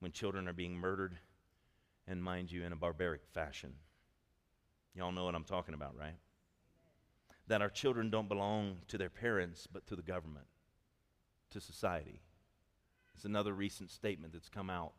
when 0.00 0.12
children 0.12 0.46
are 0.46 0.52
being 0.52 0.76
murdered, 0.76 1.16
and 2.06 2.22
mind 2.22 2.52
you, 2.52 2.64
in 2.64 2.72
a 2.72 2.76
barbaric 2.76 3.22
fashion. 3.32 3.72
Y'all 4.94 5.12
know 5.12 5.24
what 5.24 5.34
I'm 5.34 5.44
talking 5.44 5.74
about, 5.74 5.96
right? 5.98 6.16
That 7.48 7.62
our 7.62 7.68
children 7.68 8.10
don't 8.10 8.28
belong 8.28 8.76
to 8.88 8.98
their 8.98 9.10
parents, 9.10 9.66
but 9.70 9.86
to 9.88 9.96
the 9.96 10.02
government, 10.02 10.46
to 11.50 11.60
society. 11.60 12.20
It's 13.14 13.24
another 13.24 13.52
recent 13.52 13.90
statement 13.90 14.32
that's 14.32 14.48
come 14.48 14.70
out 14.70 14.92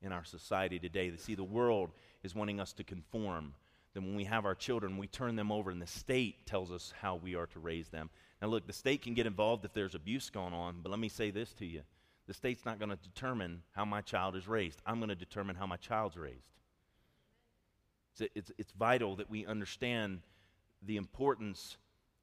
in 0.00 0.12
our 0.12 0.24
society 0.24 0.78
today. 0.78 1.10
To 1.10 1.18
see 1.18 1.34
the 1.34 1.44
world 1.44 1.90
is 2.22 2.34
wanting 2.34 2.60
us 2.60 2.72
to 2.74 2.84
conform. 2.84 3.54
Then 3.96 4.04
when 4.04 4.14
we 4.14 4.24
have 4.24 4.44
our 4.44 4.54
children, 4.54 4.98
we 4.98 5.06
turn 5.06 5.36
them 5.36 5.50
over, 5.50 5.70
and 5.70 5.80
the 5.80 5.86
state 5.86 6.44
tells 6.44 6.70
us 6.70 6.92
how 7.00 7.14
we 7.16 7.34
are 7.34 7.46
to 7.46 7.58
raise 7.58 7.88
them. 7.88 8.10
Now, 8.42 8.48
look, 8.48 8.66
the 8.66 8.74
state 8.74 9.00
can 9.00 9.14
get 9.14 9.26
involved 9.26 9.64
if 9.64 9.72
there's 9.72 9.94
abuse 9.94 10.28
going 10.28 10.52
on, 10.52 10.80
but 10.82 10.90
let 10.90 10.98
me 10.98 11.08
say 11.08 11.30
this 11.30 11.54
to 11.54 11.64
you. 11.64 11.80
The 12.26 12.34
state's 12.34 12.66
not 12.66 12.78
going 12.78 12.90
to 12.90 12.96
determine 12.96 13.62
how 13.70 13.86
my 13.86 14.02
child 14.02 14.36
is 14.36 14.46
raised. 14.46 14.82
I'm 14.84 14.98
going 14.98 15.08
to 15.08 15.14
determine 15.14 15.56
how 15.56 15.66
my 15.66 15.78
child's 15.78 16.18
raised. 16.18 16.50
It's, 18.12 18.30
it's, 18.34 18.52
it's 18.58 18.72
vital 18.72 19.16
that 19.16 19.30
we 19.30 19.46
understand 19.46 20.20
the 20.82 20.98
importance 20.98 21.78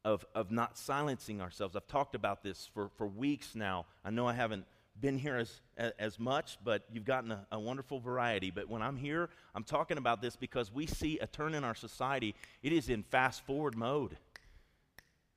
of, 0.05 0.23
of 0.35 0.51
not 0.51 0.77
silencing 0.77 1.41
ourselves. 1.41 1.75
I've 1.75 1.87
talked 1.87 2.13
about 2.13 2.43
this 2.43 2.69
for, 2.71 2.91
for 2.97 3.07
weeks 3.07 3.55
now. 3.55 3.87
I 4.05 4.11
know 4.11 4.27
I 4.27 4.33
haven't 4.33 4.65
been 4.99 5.17
here 5.17 5.37
as, 5.37 5.61
as 5.97 6.19
much, 6.19 6.57
but 6.63 6.83
you've 6.91 7.05
gotten 7.05 7.31
a, 7.31 7.45
a, 7.51 7.59
wonderful 7.59 7.99
variety. 7.99 8.51
But 8.51 8.69
when 8.69 8.81
I'm 8.81 8.95
here, 8.95 9.29
I'm 9.55 9.63
talking 9.63 9.97
about 9.97 10.21
this 10.21 10.35
because 10.35 10.71
we 10.71 10.85
see 10.85 11.19
a 11.19 11.27
turn 11.27 11.55
in 11.55 11.63
our 11.63 11.75
society. 11.75 12.35
It 12.61 12.73
is 12.73 12.89
in 12.89 13.03
fast 13.03 13.45
forward 13.45 13.75
mode. 13.75 14.17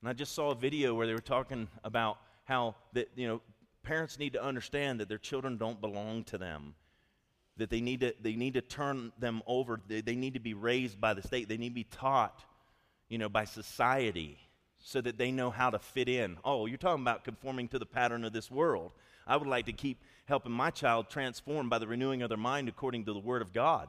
And 0.01 0.09
I 0.09 0.12
just 0.12 0.35
saw 0.35 0.51
a 0.51 0.55
video 0.55 0.95
where 0.95 1.07
they 1.07 1.14
were 1.14 1.19
talking 1.19 1.69
about 1.85 2.19
how 2.45 2.75
that, 2.92 3.09
you 3.16 3.27
know, 3.27 3.40
parents 3.83 4.19
need 4.19 4.35
to 4.35 4.42
understand 4.42 5.01
that 5.01 5.09
their 5.09 5.19
children 5.19 5.57
don't 5.57 5.81
belong 5.81 6.25
to 6.25 6.38
them. 6.38 6.75
That 7.57 7.71
they 7.71 7.81
need 7.81 8.01
to, 8.01 8.14
they 8.21 8.37
need 8.37 8.55
to 8.55 8.61
turn 8.61 9.12
them 9.19 9.42
over. 9.47 9.81
They, 9.88 10.03
they 10.03 10.14
need 10.14 10.35
to 10.35 10.40
be 10.40 10.55
raised 10.55 11.01
by 11.01 11.14
the 11.14 11.23
state. 11.23 11.49
They 11.49 11.57
need 11.57 11.71
to 11.71 11.75
be 11.75 11.85
taught, 11.85 12.45
you 13.09 13.16
know, 13.16 13.31
by 13.31 13.47
society 13.47 14.38
so 14.79 15.01
that 15.01 15.16
they 15.19 15.33
know 15.33 15.51
how 15.51 15.71
to 15.71 15.79
fit 15.79 16.09
in. 16.09 16.37
Oh, 16.45 16.66
you're 16.66 16.77
talking 16.77 17.03
about 17.03 17.25
conforming 17.25 17.69
to 17.69 17.79
the 17.79 17.87
pattern 17.87 18.25
of 18.25 18.33
this 18.33 18.51
world. 18.51 18.92
I 19.26 19.36
would 19.36 19.48
like 19.48 19.66
to 19.66 19.72
keep 19.72 20.02
helping 20.26 20.52
my 20.52 20.70
child 20.70 21.08
transform 21.08 21.68
by 21.68 21.78
the 21.78 21.86
renewing 21.86 22.22
of 22.22 22.28
their 22.28 22.38
mind 22.38 22.68
according 22.68 23.04
to 23.06 23.12
the 23.12 23.18
Word 23.18 23.42
of 23.42 23.52
God 23.52 23.88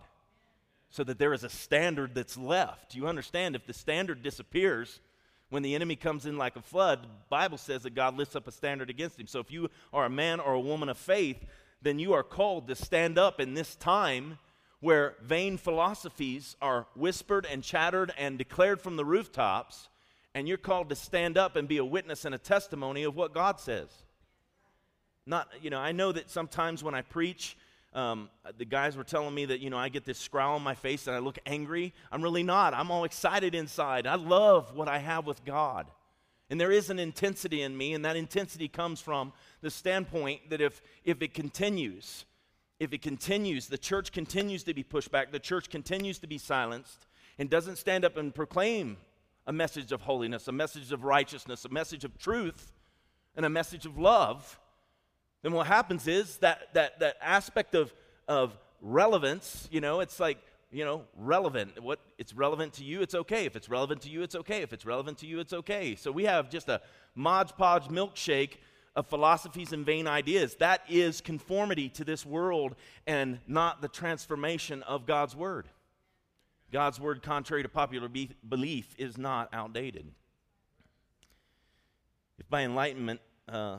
so 0.90 1.04
that 1.04 1.20
there 1.20 1.34
is 1.34 1.44
a 1.44 1.50
standard 1.50 2.16
that's 2.16 2.38
left. 2.38 2.96
You 2.96 3.08
understand, 3.08 3.56
if 3.56 3.66
the 3.66 3.74
standard 3.74 4.24
disappears, 4.24 5.02
when 5.50 5.64
the 5.64 5.76
enemy 5.76 5.96
comes 5.96 6.26
in 6.26 6.38
like 6.38 6.56
a 6.56 6.62
flood, 6.62 7.04
the 7.04 7.10
Bible 7.30 7.58
says 7.58 7.84
that 7.84 7.96
God 7.96 8.18
lifts 8.18 8.36
up 8.36 8.48
a 8.48 8.52
standard 8.52 8.90
against 8.90 9.20
him. 9.20 9.28
So 9.28 9.40
if 9.40 9.52
you 9.52 9.70
are 9.94 10.06
a 10.06 10.10
man 10.10 10.40
or 10.40 10.54
a 10.54 10.60
woman 10.60 10.90
of 10.90 10.98
faith, 10.98 11.38
then 11.82 12.00
you 12.00 12.14
are 12.14 12.24
called 12.24 12.68
to 12.68 12.76
stand 12.76 13.18
up 13.18 13.40
in 13.40 13.54
this 13.54 13.76
time 13.76 14.40
where 14.80 15.16
vain 15.22 15.58
philosophies 15.58 16.56
are 16.62 16.88
whispered 16.96 17.46
and 17.50 17.64
chattered 17.64 18.14
and 18.18 18.38
declared 18.38 18.82
from 18.82 18.96
the 18.96 19.06
rooftops, 19.06 19.90
and 20.36 20.48
you're 20.48 20.58
called 20.58 20.90
to 20.90 20.96
stand 20.96 21.38
up 21.38 21.56
and 21.56 21.68
be 21.68 21.78
a 21.78 21.86
witness 21.86 22.26
and 22.26 22.36
a 22.36 22.38
testimony 22.38 23.04
of 23.04 23.16
what 23.16 23.34
God 23.34 23.60
says. 23.60 23.90
Not, 25.28 25.50
you 25.62 25.70
know, 25.70 25.80
I 25.80 25.92
know 25.92 26.14
that 26.14 26.30
sometimes 26.30 26.84
when 26.84 26.96
I 26.96 27.02
preach, 27.02 27.58
um, 27.94 28.30
the 28.58 28.64
guys 28.64 28.96
were 28.96 29.04
telling 29.04 29.36
me 29.36 29.44
that, 29.46 29.60
you 29.60 29.70
know, 29.70 29.78
I 29.78 29.90
get 29.90 30.06
this 30.06 30.18
scowl 30.18 30.56
on 30.56 30.62
my 30.62 30.74
face 30.74 31.06
and 31.06 31.16
I 31.16 31.20
look 31.20 31.38
angry. 31.46 31.94
I'm 32.14 32.22
really 32.22 32.44
not. 32.44 32.74
I'm 32.74 32.92
all 32.92 33.04
excited 33.04 33.54
inside. 33.54 34.08
I 34.08 34.16
love 34.16 34.74
what 34.74 34.88
I 34.88 35.00
have 35.00 35.28
with 35.28 35.44
God. 35.44 35.88
And 36.50 36.62
there 36.62 36.72
is 36.72 36.90
an 36.90 36.98
intensity 36.98 37.62
in 37.62 37.78
me, 37.78 37.94
and 37.94 38.06
that 38.06 38.16
intensity 38.16 38.70
comes 38.70 39.02
from 39.02 39.34
the 39.60 39.70
standpoint 39.70 40.50
that 40.50 40.62
if, 40.62 40.82
if 41.04 41.22
it 41.22 41.34
continues, 41.34 42.24
if 42.80 42.94
it 42.94 43.02
continues, 43.02 43.68
the 43.68 43.78
church 43.78 44.14
continues 44.14 44.64
to 44.64 44.74
be 44.74 44.84
pushed 44.84 45.12
back, 45.12 45.34
the 45.34 45.40
church 45.40 45.70
continues 45.70 46.20
to 46.20 46.28
be 46.28 46.38
silenced, 46.38 47.06
and 47.38 47.50
doesn't 47.50 47.78
stand 47.78 48.06
up 48.06 48.16
and 48.16 48.34
proclaim 48.34 48.96
a 49.46 49.52
message 49.52 49.92
of 49.92 50.02
holiness, 50.02 50.48
a 50.48 50.54
message 50.54 50.94
of 50.94 51.04
righteousness, 51.04 51.66
a 51.66 51.70
message 51.70 52.06
of 52.06 52.18
truth, 52.18 52.72
and 53.36 53.46
a 53.46 53.50
message 53.50 53.86
of 53.86 53.98
love, 53.98 54.58
then 55.44 55.52
what 55.52 55.68
happens 55.68 56.08
is 56.08 56.38
that, 56.38 56.74
that, 56.74 57.00
that 57.00 57.18
aspect 57.22 57.76
of, 57.76 57.94
of 58.28 58.58
relevance, 58.82 59.68
you 59.72 59.82
know, 59.82 60.00
it's 60.00 60.20
like, 60.20 60.38
you 60.72 60.84
know, 60.84 61.04
relevant. 61.16 61.82
What 61.82 62.00
it's 62.18 62.34
relevant 62.34 62.74
to 62.74 62.84
you, 62.84 63.02
it's 63.02 63.16
okay. 63.16 63.46
If 63.46 63.56
it's 63.56 63.70
relevant 63.70 64.02
to 64.02 64.10
you, 64.10 64.22
it's 64.24 64.36
okay. 64.36 64.62
If 64.62 64.74
it's 64.74 64.86
relevant 64.86 65.20
to 65.20 65.28
you, 65.28 65.40
it's 65.40 65.54
okay. 65.54 65.96
So 65.96 66.12
we 66.12 66.26
have 66.26 66.50
just 66.50 66.68
a 66.68 66.82
Mod 67.16 67.56
Podge 67.58 67.88
milkshake 67.88 68.58
of 68.96 69.08
philosophies 69.08 69.74
and 69.74 69.86
vain 69.86 70.08
ideas. 70.08 70.56
That 70.56 70.82
is 70.90 71.22
conformity 71.22 71.88
to 71.90 72.04
this 72.04 72.26
world 72.26 72.76
and 73.06 73.40
not 73.48 73.82
the 73.82 73.88
transformation 73.88 74.84
of 74.84 75.06
God's 75.06 75.36
Word. 75.36 75.70
God's 76.72 77.00
Word, 77.00 77.22
contrary 77.22 77.64
to 77.64 77.70
popular 77.70 78.10
be- 78.10 78.32
belief, 78.48 78.94
is 78.98 79.18
not 79.18 79.50
outdated. 79.54 80.12
If 82.40 82.50
by 82.50 82.64
enlightenment, 82.64 83.22
uh, 83.48 83.78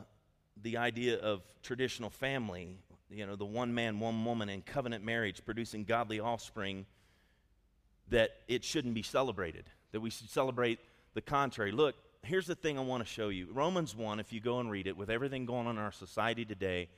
the 0.62 0.76
idea 0.76 1.18
of 1.18 1.42
traditional 1.62 2.10
family, 2.10 2.78
you 3.10 3.26
know, 3.26 3.36
the 3.36 3.44
one 3.44 3.74
man, 3.74 4.00
one 4.00 4.24
woman 4.24 4.48
in 4.48 4.62
covenant 4.62 5.04
marriage 5.04 5.44
producing 5.44 5.84
godly 5.84 6.20
offspring, 6.20 6.86
that 8.08 8.30
it 8.48 8.64
shouldn't 8.64 8.94
be 8.94 9.02
celebrated, 9.02 9.64
that 9.92 10.00
we 10.00 10.10
should 10.10 10.30
celebrate 10.30 10.78
the 11.14 11.20
contrary. 11.20 11.72
Look, 11.72 11.94
here's 12.22 12.46
the 12.46 12.54
thing 12.54 12.78
I 12.78 12.82
want 12.82 13.04
to 13.04 13.08
show 13.08 13.28
you. 13.28 13.48
Romans 13.52 13.94
1, 13.94 14.20
if 14.20 14.32
you 14.32 14.40
go 14.40 14.60
and 14.60 14.70
read 14.70 14.86
it, 14.86 14.96
with 14.96 15.10
everything 15.10 15.46
going 15.46 15.66
on 15.66 15.76
in 15.76 15.82
our 15.82 15.92
society 15.92 16.44
today, 16.44 16.88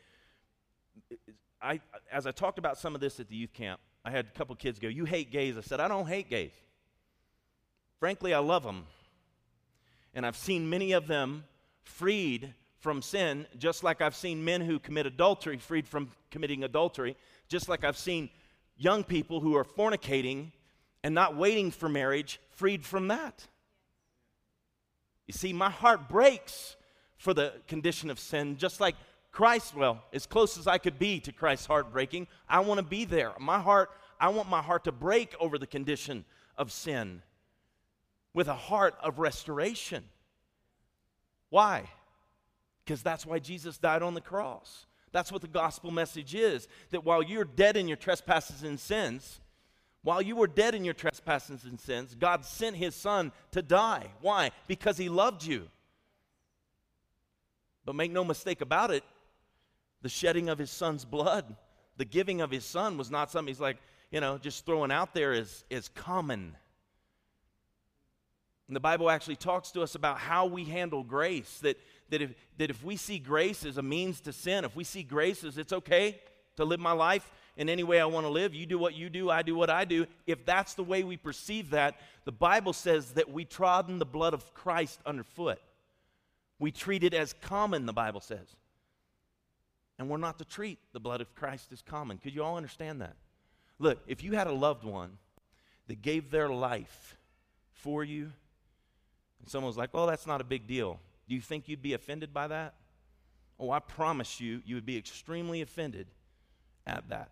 I, 1.61 1.81
as 2.11 2.27
I 2.27 2.33
talked 2.33 2.59
about 2.59 2.79
some 2.79 2.95
of 2.95 3.01
this 3.01 3.21
at 3.21 3.29
the 3.29 3.37
youth 3.37 3.53
camp, 3.53 3.81
I 4.05 4.11
had 4.11 4.27
a 4.27 4.39
couple 4.39 4.55
kids 4.57 4.79
go, 4.79 4.89
You 4.89 5.05
hate 5.05 5.31
gays. 5.31 5.59
I 5.59 5.61
said, 5.61 5.81
I 5.81 5.89
don't 5.89 6.07
hate 6.07 6.31
gays. 6.31 6.53
Frankly, 7.99 8.33
I 8.33 8.39
love 8.39 8.63
them. 8.63 8.87
And 10.15 10.25
I've 10.25 10.37
seen 10.37 10.71
many 10.71 10.93
of 10.93 11.07
them 11.07 11.45
freed 11.83 12.55
from 12.81 13.03
sin, 13.03 13.47
just 13.59 13.85
like 13.85 14.01
I've 14.01 14.17
seen 14.17 14.45
men 14.45 14.63
who 14.63 14.79
commit 14.79 15.07
adultery 15.07 15.59
freed 15.59 15.87
from 15.87 16.11
committing 16.31 16.65
adultery, 16.65 17.17
just 17.49 17.69
like 17.69 17.85
I've 17.85 17.97
seen 17.97 18.31
young 18.77 19.05
people 19.05 19.41
who 19.41 19.55
are 19.57 19.65
fornicating 19.65 20.53
and 21.05 21.15
not 21.15 21.37
waiting 21.37 21.71
for 21.71 21.89
marriage 21.89 22.41
freed 22.51 22.85
from 22.85 23.09
that. 23.09 23.47
You 25.27 25.33
see, 25.33 25.53
my 25.53 25.71
heart 25.71 26.09
breaks 26.09 26.77
for 27.17 27.35
the 27.35 27.53
condition 27.69 28.11
of 28.11 28.19
sin, 28.19 28.57
just 28.57 28.81
like 28.81 28.97
Christ, 29.31 29.77
well, 29.77 30.03
as 30.13 30.27
close 30.27 30.59
as 30.59 30.67
I 30.67 30.79
could 30.79 30.99
be 30.99 31.21
to 31.21 31.33
Christ's 31.33 31.67
heart 31.67 31.93
breaking, 31.93 32.27
I 32.49 32.61
want 32.61 32.79
to 32.79 32.85
be 32.85 33.05
there. 33.05 33.33
My 33.39 33.61
heart, 33.61 33.91
I 34.19 34.31
want 34.31 34.49
my 34.49 34.63
heart 34.63 34.85
to 34.85 34.93
break 34.93 35.35
over 35.39 35.59
the 35.59 35.67
condition 35.67 36.25
of 36.57 36.73
sin 36.73 37.23
with 38.35 38.49
a 38.49 38.55
heart 38.55 38.95
of 39.03 39.19
restoration. 39.19 40.05
Why? 41.51 41.89
Because 42.91 43.05
that's 43.05 43.25
why 43.25 43.39
Jesus 43.39 43.79
died 43.79 44.03
on 44.03 44.15
the 44.15 44.21
cross. 44.21 44.87
That's 45.13 45.31
what 45.31 45.43
the 45.43 45.47
gospel 45.47 45.93
message 45.93 46.35
is 46.35 46.67
that 46.91 47.05
while 47.05 47.23
you're 47.23 47.45
dead 47.45 47.77
in 47.77 47.87
your 47.87 47.97
trespasses 47.97 48.65
and 48.65 48.81
sins, 48.81 49.39
while 50.03 50.21
you 50.21 50.35
were 50.35 50.49
dead 50.49 50.75
in 50.75 50.85
your 50.85 50.95
trespasses 50.95 51.63
and 51.63 51.79
sins, 51.79 52.17
God 52.19 52.45
sent 52.45 52.75
his 52.75 52.97
son 52.97 53.31
to 53.53 53.63
die. 53.63 54.09
Why? 54.23 54.51
Because 54.67 54.99
he 54.99 55.09
loved 55.09 55.45
you. 55.45 55.69
But 57.85 57.95
make 57.95 58.11
no 58.11 58.25
mistake 58.25 58.61
about 58.61 58.91
it, 58.91 59.05
the 60.03 60.09
shedding 60.09 60.49
of 60.49 60.59
his 60.59 60.73
son's 60.73 61.05
blood, 61.05 61.55
the 61.97 62.05
giving 62.05 62.41
of 62.41 62.51
his 62.51 62.65
son 62.65 62.99
was 62.99 63.09
not 63.09 63.31
something 63.31 63.55
he's 63.55 63.61
like, 63.61 63.77
you 64.11 64.21
know, 64.21 64.37
just 64.37 64.67
throwing 64.67 64.91
out 64.91 65.15
there 65.15 65.33
is, 65.33 65.63
as 65.71 65.87
common. 65.91 66.57
And 68.67 68.75
the 68.75 68.81
Bible 68.81 69.11
actually 69.11 69.37
talks 69.37 69.71
to 69.73 69.83
us 69.83 69.95
about 69.95 70.19
how 70.19 70.47
we 70.47 70.65
handle 70.65 71.05
grace, 71.05 71.61
that, 71.63 71.77
that, 72.11 72.23
if, 72.23 72.35
that 72.59 72.71
if 72.71 72.85
we 72.85 72.97
see 72.97 73.19
grace 73.19 73.65
as 73.65 73.79
a 73.79 73.83
means 73.83 74.21
to 74.23 74.33
sin, 74.33 74.65
if 74.65 74.77
we 74.77 74.85
see 74.85 75.03
grace 75.03 75.43
as 75.45 75.59
it's 75.59 75.73
okay 75.73 76.21
to 76.57 76.65
live 76.65 76.81
my 76.81 76.93
life 76.93 77.31
in 77.57 77.69
any 77.69 77.83
way 77.83 78.01
I 78.01 78.07
want 78.07 78.25
to 78.27 78.31
live. 78.31 78.55
You 78.55 78.67
do 78.67 78.79
what 78.79 78.95
you 78.95 79.11
do, 79.11 79.31
I 79.31 79.43
do 79.43 79.55
what 79.55 79.71
I 79.71 79.85
do. 79.85 80.07
If 80.27 80.45
that's 80.47 80.75
the 80.75 80.85
way 80.85 81.03
we 81.03 81.17
perceive 81.17 81.71
that, 81.71 81.97
the 82.25 82.33
Bible 82.33 82.73
says 82.73 83.13
that 83.13 83.31
we 83.31 83.45
trodden 83.45 83.99
the 83.99 84.07
blood 84.07 84.35
of 84.35 84.55
Christ 84.55 85.01
underfoot. 85.05 85.59
We 86.59 86.71
treat 86.71 87.05
it 87.05 87.15
as 87.15 87.33
common, 87.33 87.87
the 87.87 87.93
Bible 87.93 88.21
says. 88.21 88.57
And 89.99 90.09
we're 90.09 90.19
not 90.19 90.39
to 90.39 90.45
treat 90.45 90.79
the 90.93 91.01
blood 91.01 91.21
of 91.21 91.35
Christ 91.35 91.73
as 91.73 91.83
common. 91.83 92.19
Could 92.19 92.35
you 92.35 92.43
all 92.43 92.57
understand 92.57 93.01
that? 93.03 93.17
Look, 93.79 93.99
if 94.07 94.23
you 94.23 94.33
had 94.33 94.47
a 94.47 94.53
loved 94.53 94.85
one 94.85 95.19
that 95.89 96.03
gave 96.03 96.31
their 96.31 96.49
life 96.49 97.17
for 97.73 98.05
you, 98.05 98.33
and 99.41 99.49
someone 99.49 99.69
was 99.69 99.77
like, 99.77 99.93
well, 99.93 100.07
that's 100.07 100.27
not 100.27 100.41
a 100.41 100.45
big 100.45 100.67
deal, 100.67 101.01
do 101.31 101.37
you 101.37 101.41
think 101.41 101.69
you'd 101.69 101.81
be 101.81 101.95
offended 101.95 102.35
by 102.35 102.49
that? 102.49 102.75
Oh, 103.57 103.71
I 103.71 103.79
promise 103.79 104.41
you, 104.41 104.63
you 104.67 104.75
would 104.75 104.85
be 104.85 104.97
extremely 104.97 105.63
offended 105.63 106.09
at 106.85 107.09
that. 107.11 107.31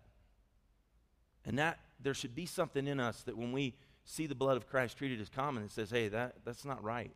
And 1.45 1.59
that 1.59 1.79
there 1.99 2.13
should 2.13 2.33
be 2.33 2.45
something 2.45 2.87
in 2.87 2.97
us 3.01 3.23
that 3.23 3.37
when 3.37 3.51
we 3.51 3.75
see 4.05 4.25
the 4.25 4.35
blood 4.35 4.55
of 4.55 4.69
Christ 4.69 4.97
treated 4.97 5.19
as 5.19 5.27
common, 5.27 5.63
it 5.63 5.71
says, 5.71 5.91
hey, 5.91 6.07
that, 6.07 6.35
that's 6.45 6.63
not 6.63 6.81
right. 6.81 7.11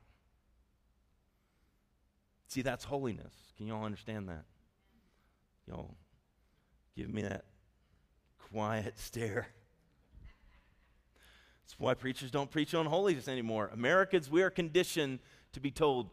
See, 2.48 2.62
that's 2.62 2.84
holiness. 2.84 3.34
Can 3.56 3.66
you 3.66 3.76
all 3.76 3.86
understand 3.86 4.28
that? 4.28 4.44
Y'all 5.66 5.96
give 6.98 7.14
me 7.14 7.22
that 7.22 7.46
quiet 8.52 9.00
stare. 9.00 9.48
That's 11.64 11.80
why 11.80 11.94
preachers 11.94 12.30
don't 12.30 12.52
preach 12.52 12.76
on 12.76 12.88
holiness 12.88 13.30
anymore. 13.30 13.70
Americans, 13.72 14.30
we 14.30 14.42
are 14.42 14.50
conditioned 14.50 15.20
to 15.54 15.62
be 15.62 15.72
told, 15.72 16.10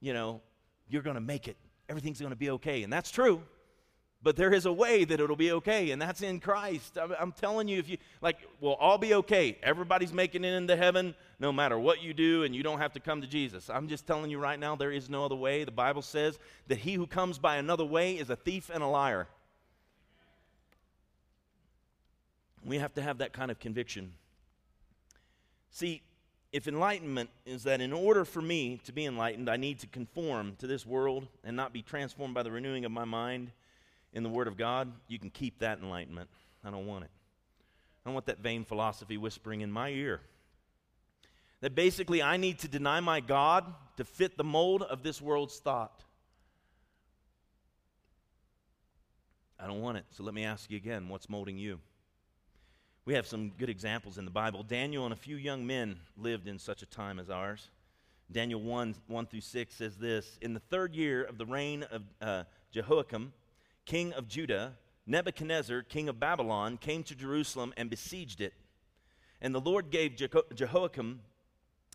you 0.00 0.12
know, 0.12 0.40
you're 0.88 1.02
going 1.02 1.14
to 1.14 1.20
make 1.20 1.48
it. 1.48 1.56
Everything's 1.88 2.20
going 2.20 2.30
to 2.30 2.36
be 2.36 2.50
okay. 2.50 2.82
And 2.82 2.92
that's 2.92 3.10
true. 3.10 3.42
But 4.22 4.36
there 4.36 4.52
is 4.52 4.66
a 4.66 4.72
way 4.72 5.04
that 5.04 5.18
it'll 5.18 5.34
be 5.34 5.52
okay, 5.52 5.92
and 5.92 6.02
that's 6.02 6.20
in 6.20 6.40
Christ. 6.40 6.98
I'm, 6.98 7.12
I'm, 7.18 7.32
telling 7.32 7.68
you, 7.68 7.78
if 7.78 7.88
you, 7.88 7.96
like, 8.20 8.36
we'll 8.60 8.74
all 8.74 8.98
be 8.98 9.14
okay. 9.14 9.56
Everybody's 9.62 10.12
making 10.12 10.44
it 10.44 10.52
into 10.52 10.76
heaven 10.76 11.14
no 11.38 11.50
matter 11.50 11.78
what 11.78 12.02
you 12.02 12.12
do, 12.12 12.42
and 12.42 12.54
you 12.54 12.62
don't 12.62 12.80
have 12.80 12.92
to 12.92 13.00
come 13.00 13.22
to 13.22 13.26
Jesus. 13.26 13.70
I'm 13.70 13.88
just 13.88 14.06
telling 14.06 14.30
you 14.30 14.38
right 14.38 14.60
now, 14.60 14.76
there 14.76 14.92
is 14.92 15.08
no 15.08 15.24
other 15.24 15.36
way. 15.36 15.64
The 15.64 15.70
Bible 15.70 16.02
says 16.02 16.38
that 16.68 16.76
he 16.76 16.94
who 16.94 17.06
comes 17.06 17.38
by 17.38 17.56
another 17.56 17.84
way 17.84 18.18
is 18.18 18.28
a 18.28 18.36
thief 18.36 18.70
and 18.72 18.82
a 18.82 18.86
liar. 18.86 19.26
We 22.62 22.76
have 22.76 22.92
to 22.94 23.02
have 23.02 23.18
that 23.18 23.32
kind 23.32 23.50
of 23.50 23.58
conviction. 23.58 24.12
See, 25.70 26.02
if 26.52 26.66
enlightenment 26.66 27.30
is 27.46 27.62
that 27.64 27.80
in 27.80 27.92
order 27.92 28.24
for 28.24 28.42
me 28.42 28.80
to 28.84 28.92
be 28.92 29.06
enlightened, 29.06 29.48
I 29.48 29.56
need 29.56 29.78
to 29.80 29.86
conform 29.86 30.56
to 30.58 30.66
this 30.66 30.84
world 30.84 31.28
and 31.44 31.56
not 31.56 31.72
be 31.72 31.82
transformed 31.82 32.34
by 32.34 32.42
the 32.42 32.50
renewing 32.50 32.84
of 32.84 32.90
my 32.90 33.04
mind 33.04 33.52
in 34.12 34.24
the 34.24 34.28
Word 34.28 34.48
of 34.48 34.56
God, 34.56 34.92
you 35.06 35.18
can 35.18 35.30
keep 35.30 35.60
that 35.60 35.78
enlightenment. 35.78 36.28
I 36.64 36.70
don't 36.70 36.86
want 36.86 37.04
it. 37.04 37.10
I 38.04 38.08
don't 38.08 38.14
want 38.14 38.26
that 38.26 38.40
vain 38.40 38.64
philosophy 38.64 39.16
whispering 39.16 39.60
in 39.60 39.70
my 39.70 39.90
ear. 39.90 40.20
That 41.60 41.74
basically 41.74 42.22
I 42.22 42.36
need 42.36 42.58
to 42.60 42.68
deny 42.68 43.00
my 43.00 43.20
God 43.20 43.72
to 43.96 44.04
fit 44.04 44.36
the 44.36 44.44
mold 44.44 44.82
of 44.82 45.02
this 45.02 45.20
world's 45.20 45.58
thought. 45.58 46.02
I 49.58 49.66
don't 49.66 49.82
want 49.82 49.98
it. 49.98 50.04
So 50.10 50.24
let 50.24 50.34
me 50.34 50.44
ask 50.44 50.70
you 50.70 50.78
again 50.78 51.08
what's 51.08 51.28
molding 51.28 51.58
you? 51.58 51.78
We 53.06 53.14
have 53.14 53.26
some 53.26 53.50
good 53.56 53.70
examples 53.70 54.18
in 54.18 54.24
the 54.24 54.30
Bible. 54.30 54.62
Daniel 54.62 55.04
and 55.04 55.12
a 55.12 55.16
few 55.16 55.36
young 55.36 55.66
men 55.66 56.00
lived 56.18 56.46
in 56.46 56.58
such 56.58 56.82
a 56.82 56.86
time 56.86 57.18
as 57.18 57.30
ours. 57.30 57.70
Daniel 58.30 58.60
1 58.60 58.94
1 59.08 59.26
through 59.26 59.40
6 59.40 59.74
says 59.74 59.96
this 59.96 60.38
In 60.42 60.52
the 60.54 60.60
third 60.60 60.94
year 60.94 61.24
of 61.24 61.38
the 61.38 61.46
reign 61.46 61.82
of 61.84 62.02
uh, 62.20 62.44
Jehoiakim, 62.70 63.32
king 63.86 64.12
of 64.12 64.28
Judah, 64.28 64.74
Nebuchadnezzar, 65.06 65.82
king 65.82 66.08
of 66.08 66.20
Babylon, 66.20 66.76
came 66.76 67.02
to 67.04 67.14
Jerusalem 67.14 67.72
and 67.76 67.88
besieged 67.88 68.40
it. 68.40 68.52
And 69.40 69.54
the 69.54 69.60
Lord 69.60 69.90
gave 69.90 70.12
Jeho- 70.12 70.54
Jehoiakim, 70.54 71.20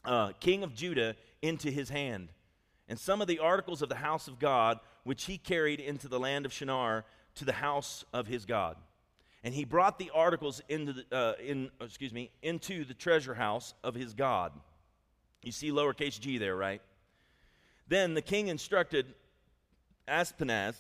uh, 0.03 0.31
king 0.39 0.63
of 0.63 0.73
Judah, 0.73 1.15
into 1.41 1.69
his 1.69 1.89
hand. 1.89 2.29
And 2.89 2.99
some 2.99 3.21
of 3.21 3.27
the 3.27 3.39
articles 3.39 3.81
of 3.81 3.89
the 3.89 3.95
house 3.95 4.27
of 4.27 4.39
God, 4.39 4.79
which 5.03 5.25
he 5.25 5.37
carried 5.37 5.79
into 5.79 6.07
the 6.07 6.19
land 6.19 6.45
of 6.45 6.51
Shinar, 6.51 7.05
to 7.35 7.45
the 7.45 7.53
house 7.53 8.03
of 8.11 8.27
his 8.27 8.45
God. 8.45 8.75
And 9.45 9.53
he 9.53 9.63
brought 9.63 9.99
the 9.99 10.09
articles 10.11 10.59
into 10.69 10.93
the, 10.93 11.05
uh, 11.15 11.33
in, 11.39 11.69
excuse 11.79 12.11
me, 12.11 12.31
into 12.41 12.83
the 12.83 12.95
treasure 12.95 13.35
house 13.35 13.75
of 13.83 13.93
his 13.93 14.15
God. 14.15 14.51
You 15.43 15.51
see 15.51 15.69
lowercase 15.69 16.19
g 16.19 16.39
there, 16.39 16.55
right? 16.55 16.81
Then 17.87 18.15
the 18.15 18.23
king 18.23 18.47
instructed 18.47 19.05
Ashpenaz, 20.07 20.75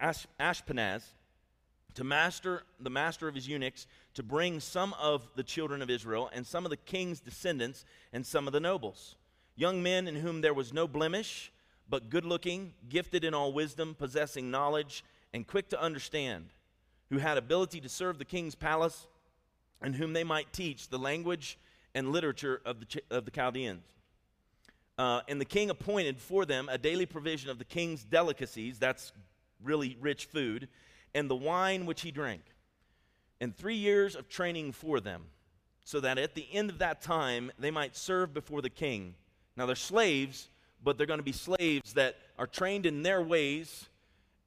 Ash, 0.00 0.26
Ashpenaz 0.40 1.02
to 1.96 2.04
master 2.04 2.62
the 2.80 2.88
master 2.88 3.28
of 3.28 3.34
his 3.34 3.46
eunuchs 3.46 3.86
to 4.14 4.22
bring 4.22 4.58
some 4.58 4.94
of 4.94 5.28
the 5.36 5.42
children 5.42 5.82
of 5.82 5.90
Israel 5.90 6.30
and 6.32 6.46
some 6.46 6.64
of 6.64 6.70
the 6.70 6.76
king's 6.78 7.20
descendants 7.20 7.84
and 8.14 8.24
some 8.24 8.46
of 8.46 8.54
the 8.54 8.60
nobles, 8.60 9.16
young 9.54 9.82
men 9.82 10.08
in 10.08 10.16
whom 10.16 10.40
there 10.40 10.54
was 10.54 10.72
no 10.72 10.88
blemish, 10.88 11.52
but 11.90 12.08
good 12.08 12.24
looking, 12.24 12.72
gifted 12.88 13.22
in 13.22 13.34
all 13.34 13.52
wisdom, 13.52 13.94
possessing 13.94 14.50
knowledge, 14.50 15.04
and 15.34 15.46
quick 15.46 15.68
to 15.68 15.82
understand, 15.82 16.46
who 17.10 17.18
had 17.18 17.38
ability 17.38 17.80
to 17.80 17.88
serve 17.88 18.18
the 18.18 18.24
king's 18.24 18.54
palace, 18.54 19.06
and 19.80 19.94
whom 19.94 20.12
they 20.12 20.24
might 20.24 20.52
teach 20.52 20.88
the 20.88 20.98
language 20.98 21.58
and 21.94 22.12
literature 22.12 22.60
of 22.64 22.80
the, 22.80 23.02
of 23.10 23.24
the 23.24 23.30
Chaldeans. 23.30 23.82
Uh, 24.98 25.20
and 25.28 25.40
the 25.40 25.44
king 25.44 25.70
appointed 25.70 26.18
for 26.18 26.44
them 26.44 26.68
a 26.68 26.76
daily 26.76 27.06
provision 27.06 27.50
of 27.50 27.58
the 27.58 27.64
king's 27.64 28.04
delicacies, 28.04 28.78
that's 28.78 29.12
really 29.62 29.96
rich 30.00 30.26
food, 30.26 30.68
and 31.14 31.30
the 31.30 31.36
wine 31.36 31.86
which 31.86 32.02
he 32.02 32.10
drank, 32.10 32.42
and 33.40 33.56
three 33.56 33.76
years 33.76 34.16
of 34.16 34.28
training 34.28 34.72
for 34.72 35.00
them, 35.00 35.24
so 35.84 36.00
that 36.00 36.18
at 36.18 36.34
the 36.34 36.46
end 36.52 36.68
of 36.68 36.78
that 36.78 37.00
time 37.00 37.50
they 37.58 37.70
might 37.70 37.96
serve 37.96 38.34
before 38.34 38.60
the 38.60 38.70
king. 38.70 39.14
Now 39.56 39.66
they're 39.66 39.76
slaves, 39.76 40.48
but 40.82 40.98
they're 40.98 41.06
going 41.06 41.20
to 41.20 41.24
be 41.24 41.32
slaves 41.32 41.94
that 41.94 42.16
are 42.38 42.46
trained 42.46 42.84
in 42.84 43.02
their 43.02 43.22
ways 43.22 43.86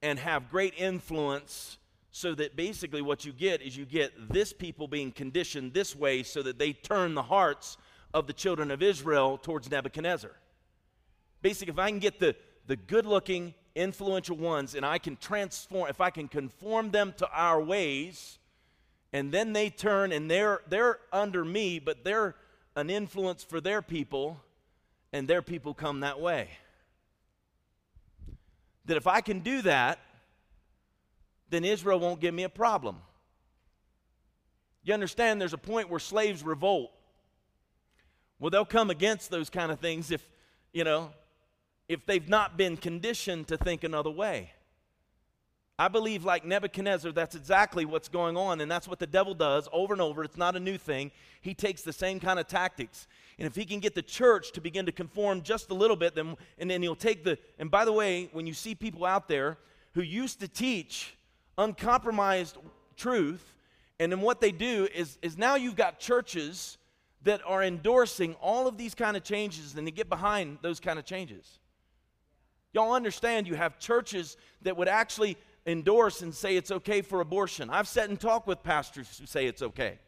and 0.01 0.19
have 0.19 0.51
great 0.51 0.73
influence 0.77 1.77
so 2.11 2.35
that 2.35 2.55
basically 2.55 3.01
what 3.01 3.25
you 3.25 3.31
get 3.31 3.61
is 3.61 3.77
you 3.77 3.85
get 3.85 4.11
this 4.29 4.51
people 4.51 4.87
being 4.87 5.11
conditioned 5.11 5.73
this 5.73 5.95
way 5.95 6.23
so 6.23 6.41
that 6.43 6.59
they 6.59 6.73
turn 6.73 7.15
the 7.15 7.23
hearts 7.23 7.77
of 8.13 8.27
the 8.27 8.33
children 8.33 8.69
of 8.69 8.83
Israel 8.83 9.37
towards 9.37 9.71
Nebuchadnezzar. 9.71 10.31
Basically, 11.41 11.71
if 11.71 11.79
I 11.79 11.89
can 11.89 11.99
get 11.99 12.19
the, 12.19 12.35
the 12.67 12.75
good 12.75 13.05
looking, 13.05 13.53
influential 13.75 14.35
ones 14.35 14.75
and 14.75 14.85
I 14.85 14.97
can 14.97 15.15
transform, 15.15 15.89
if 15.89 16.01
I 16.01 16.09
can 16.09 16.27
conform 16.27 16.91
them 16.91 17.13
to 17.17 17.29
our 17.31 17.61
ways, 17.61 18.37
and 19.13 19.31
then 19.31 19.53
they 19.53 19.69
turn 19.69 20.11
and 20.11 20.29
they're, 20.29 20.61
they're 20.67 20.99
under 21.13 21.45
me, 21.45 21.79
but 21.79 22.03
they're 22.03 22.35
an 22.75 22.89
influence 22.89 23.43
for 23.43 23.61
their 23.61 23.81
people, 23.81 24.39
and 25.13 25.27
their 25.27 25.41
people 25.41 25.73
come 25.73 26.01
that 26.01 26.19
way. 26.19 26.49
That 28.85 28.97
if 28.97 29.07
I 29.07 29.21
can 29.21 29.39
do 29.39 29.61
that, 29.63 29.99
then 31.51 31.63
Israel 31.63 31.99
won't 31.99 32.19
give 32.19 32.33
me 32.33 32.43
a 32.43 32.49
problem. 32.49 32.97
You 34.83 34.93
understand 34.93 35.39
there's 35.39 35.53
a 35.53 35.59
point 35.59 35.89
where 35.89 35.99
slaves 35.99 36.43
revolt. 36.43 36.91
Well, 38.39 38.49
they'll 38.49 38.65
come 38.65 38.89
against 38.89 39.29
those 39.29 39.51
kind 39.51 39.71
of 39.71 39.79
things 39.79 40.09
if, 40.09 40.25
you 40.73 40.83
know, 40.83 41.11
if 41.87 42.05
they've 42.07 42.27
not 42.27 42.57
been 42.57 42.77
conditioned 42.77 43.47
to 43.49 43.57
think 43.57 43.83
another 43.83 44.09
way. 44.09 44.51
I 45.77 45.87
believe, 45.87 46.23
like 46.25 46.45
Nebuchadnezzar, 46.45 47.11
that's 47.11 47.35
exactly 47.35 47.85
what's 47.85 48.07
going 48.07 48.37
on, 48.37 48.61
and 48.61 48.69
that's 48.69 48.87
what 48.87 48.99
the 48.99 49.07
devil 49.07 49.33
does 49.33 49.67
over 49.73 49.93
and 49.93 50.01
over. 50.01 50.23
It's 50.23 50.37
not 50.37 50.55
a 50.55 50.59
new 50.59 50.77
thing. 50.77 51.11
He 51.41 51.53
takes 51.53 51.81
the 51.81 51.93
same 51.93 52.19
kind 52.19 52.39
of 52.39 52.47
tactics. 52.47 53.07
And 53.39 53.47
if 53.47 53.55
he 53.55 53.65
can 53.65 53.79
get 53.79 53.95
the 53.95 54.03
church 54.03 54.51
to 54.51 54.61
begin 54.61 54.85
to 54.85 54.91
conform 54.91 55.41
just 55.41 55.71
a 55.71 55.73
little 55.73 55.95
bit, 55.95 56.13
then, 56.13 56.37
and 56.59 56.69
then 56.69 56.83
he'll 56.83 56.95
take 56.95 57.23
the. 57.23 57.37
And 57.57 57.71
by 57.71 57.85
the 57.85 57.91
way, 57.91 58.29
when 58.31 58.45
you 58.45 58.53
see 58.53 58.75
people 58.75 59.05
out 59.05 59.27
there 59.27 59.57
who 59.93 60.01
used 60.01 60.39
to 60.41 60.47
teach 60.47 61.15
uncompromised 61.61 62.57
truth. 62.97 63.55
And 63.99 64.11
then 64.11 64.21
what 64.21 64.41
they 64.41 64.51
do 64.51 64.87
is, 64.93 65.17
is 65.21 65.37
now 65.37 65.55
you've 65.55 65.75
got 65.75 65.99
churches 65.99 66.77
that 67.23 67.41
are 67.45 67.63
endorsing 67.63 68.35
all 68.41 68.67
of 68.67 68.77
these 68.77 68.95
kind 68.95 69.15
of 69.15 69.23
changes 69.23 69.75
and 69.75 69.85
they 69.85 69.91
get 69.91 70.09
behind 70.09 70.57
those 70.61 70.79
kind 70.79 70.97
of 70.97 71.05
changes. 71.05 71.59
Y'all 72.73 72.93
understand 72.93 73.47
you 73.47 73.55
have 73.55 73.77
churches 73.79 74.37
that 74.63 74.75
would 74.75 74.87
actually 74.87 75.37
endorse 75.65 76.21
and 76.21 76.33
say 76.33 76.55
it's 76.55 76.71
okay 76.71 77.01
for 77.01 77.21
abortion. 77.21 77.69
I've 77.69 77.87
sat 77.87 78.09
and 78.09 78.19
talked 78.19 78.47
with 78.47 78.63
pastors 78.63 79.19
who 79.19 79.25
say 79.25 79.45
it's 79.45 79.61
okay. 79.61 79.99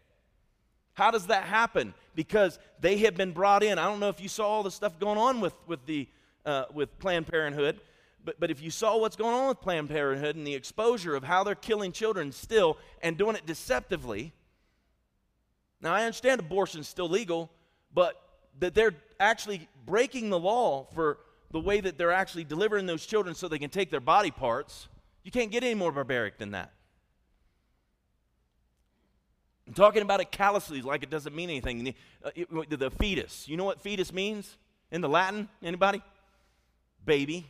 How 0.93 1.11
does 1.11 1.27
that 1.27 1.43
happen? 1.43 1.93
Because 2.15 2.59
they 2.79 2.97
have 2.99 3.15
been 3.15 3.31
brought 3.31 3.63
in. 3.63 3.77
I 3.79 3.85
don't 3.85 3.99
know 3.99 4.09
if 4.09 4.21
you 4.21 4.29
saw 4.29 4.47
all 4.47 4.63
the 4.63 4.71
stuff 4.71 4.99
going 4.99 5.17
on 5.17 5.41
with, 5.41 5.53
with, 5.67 5.85
the, 5.85 6.07
uh, 6.45 6.65
with 6.73 6.97
Planned 6.99 7.27
Parenthood, 7.27 7.79
but, 8.25 8.39
but 8.39 8.51
if 8.51 8.61
you 8.61 8.71
saw 8.71 8.97
what's 8.97 9.15
going 9.15 9.33
on 9.33 9.47
with 9.47 9.61
Planned 9.61 9.89
Parenthood 9.89 10.35
and 10.35 10.45
the 10.45 10.55
exposure 10.55 11.15
of 11.15 11.23
how 11.23 11.43
they're 11.43 11.55
killing 11.55 11.91
children 11.91 12.31
still 12.31 12.77
and 13.01 13.17
doing 13.17 13.35
it 13.35 13.45
deceptively, 13.45 14.33
now 15.81 15.93
I 15.93 16.03
understand 16.03 16.39
abortion's 16.39 16.87
still 16.87 17.09
legal, 17.09 17.51
but 17.93 18.21
that 18.59 18.73
they're 18.73 18.95
actually 19.19 19.67
breaking 19.85 20.29
the 20.29 20.39
law 20.39 20.87
for 20.93 21.19
the 21.51 21.59
way 21.59 21.81
that 21.81 21.97
they're 21.97 22.11
actually 22.11 22.43
delivering 22.43 22.85
those 22.85 23.05
children 23.05 23.35
so 23.35 23.47
they 23.47 23.59
can 23.59 23.69
take 23.69 23.91
their 23.91 23.99
body 23.99 24.31
parts, 24.31 24.87
you 25.23 25.31
can't 25.31 25.51
get 25.51 25.63
any 25.63 25.75
more 25.75 25.91
barbaric 25.91 26.37
than 26.37 26.51
that. 26.51 26.71
I'm 29.67 29.73
talking 29.73 30.01
about 30.01 30.19
it 30.19 30.31
callously 30.31 30.81
like 30.81 31.03
it 31.03 31.09
doesn't 31.09 31.33
mean 31.33 31.49
anything. 31.49 31.83
The, 31.83 31.95
uh, 32.23 32.63
the 32.69 32.91
fetus, 32.91 33.47
you 33.47 33.55
know 33.55 33.63
what 33.63 33.81
fetus 33.81 34.11
means 34.11 34.57
in 34.91 35.01
the 35.01 35.07
Latin? 35.07 35.47
Anybody? 35.61 36.01
Baby. 37.05 37.47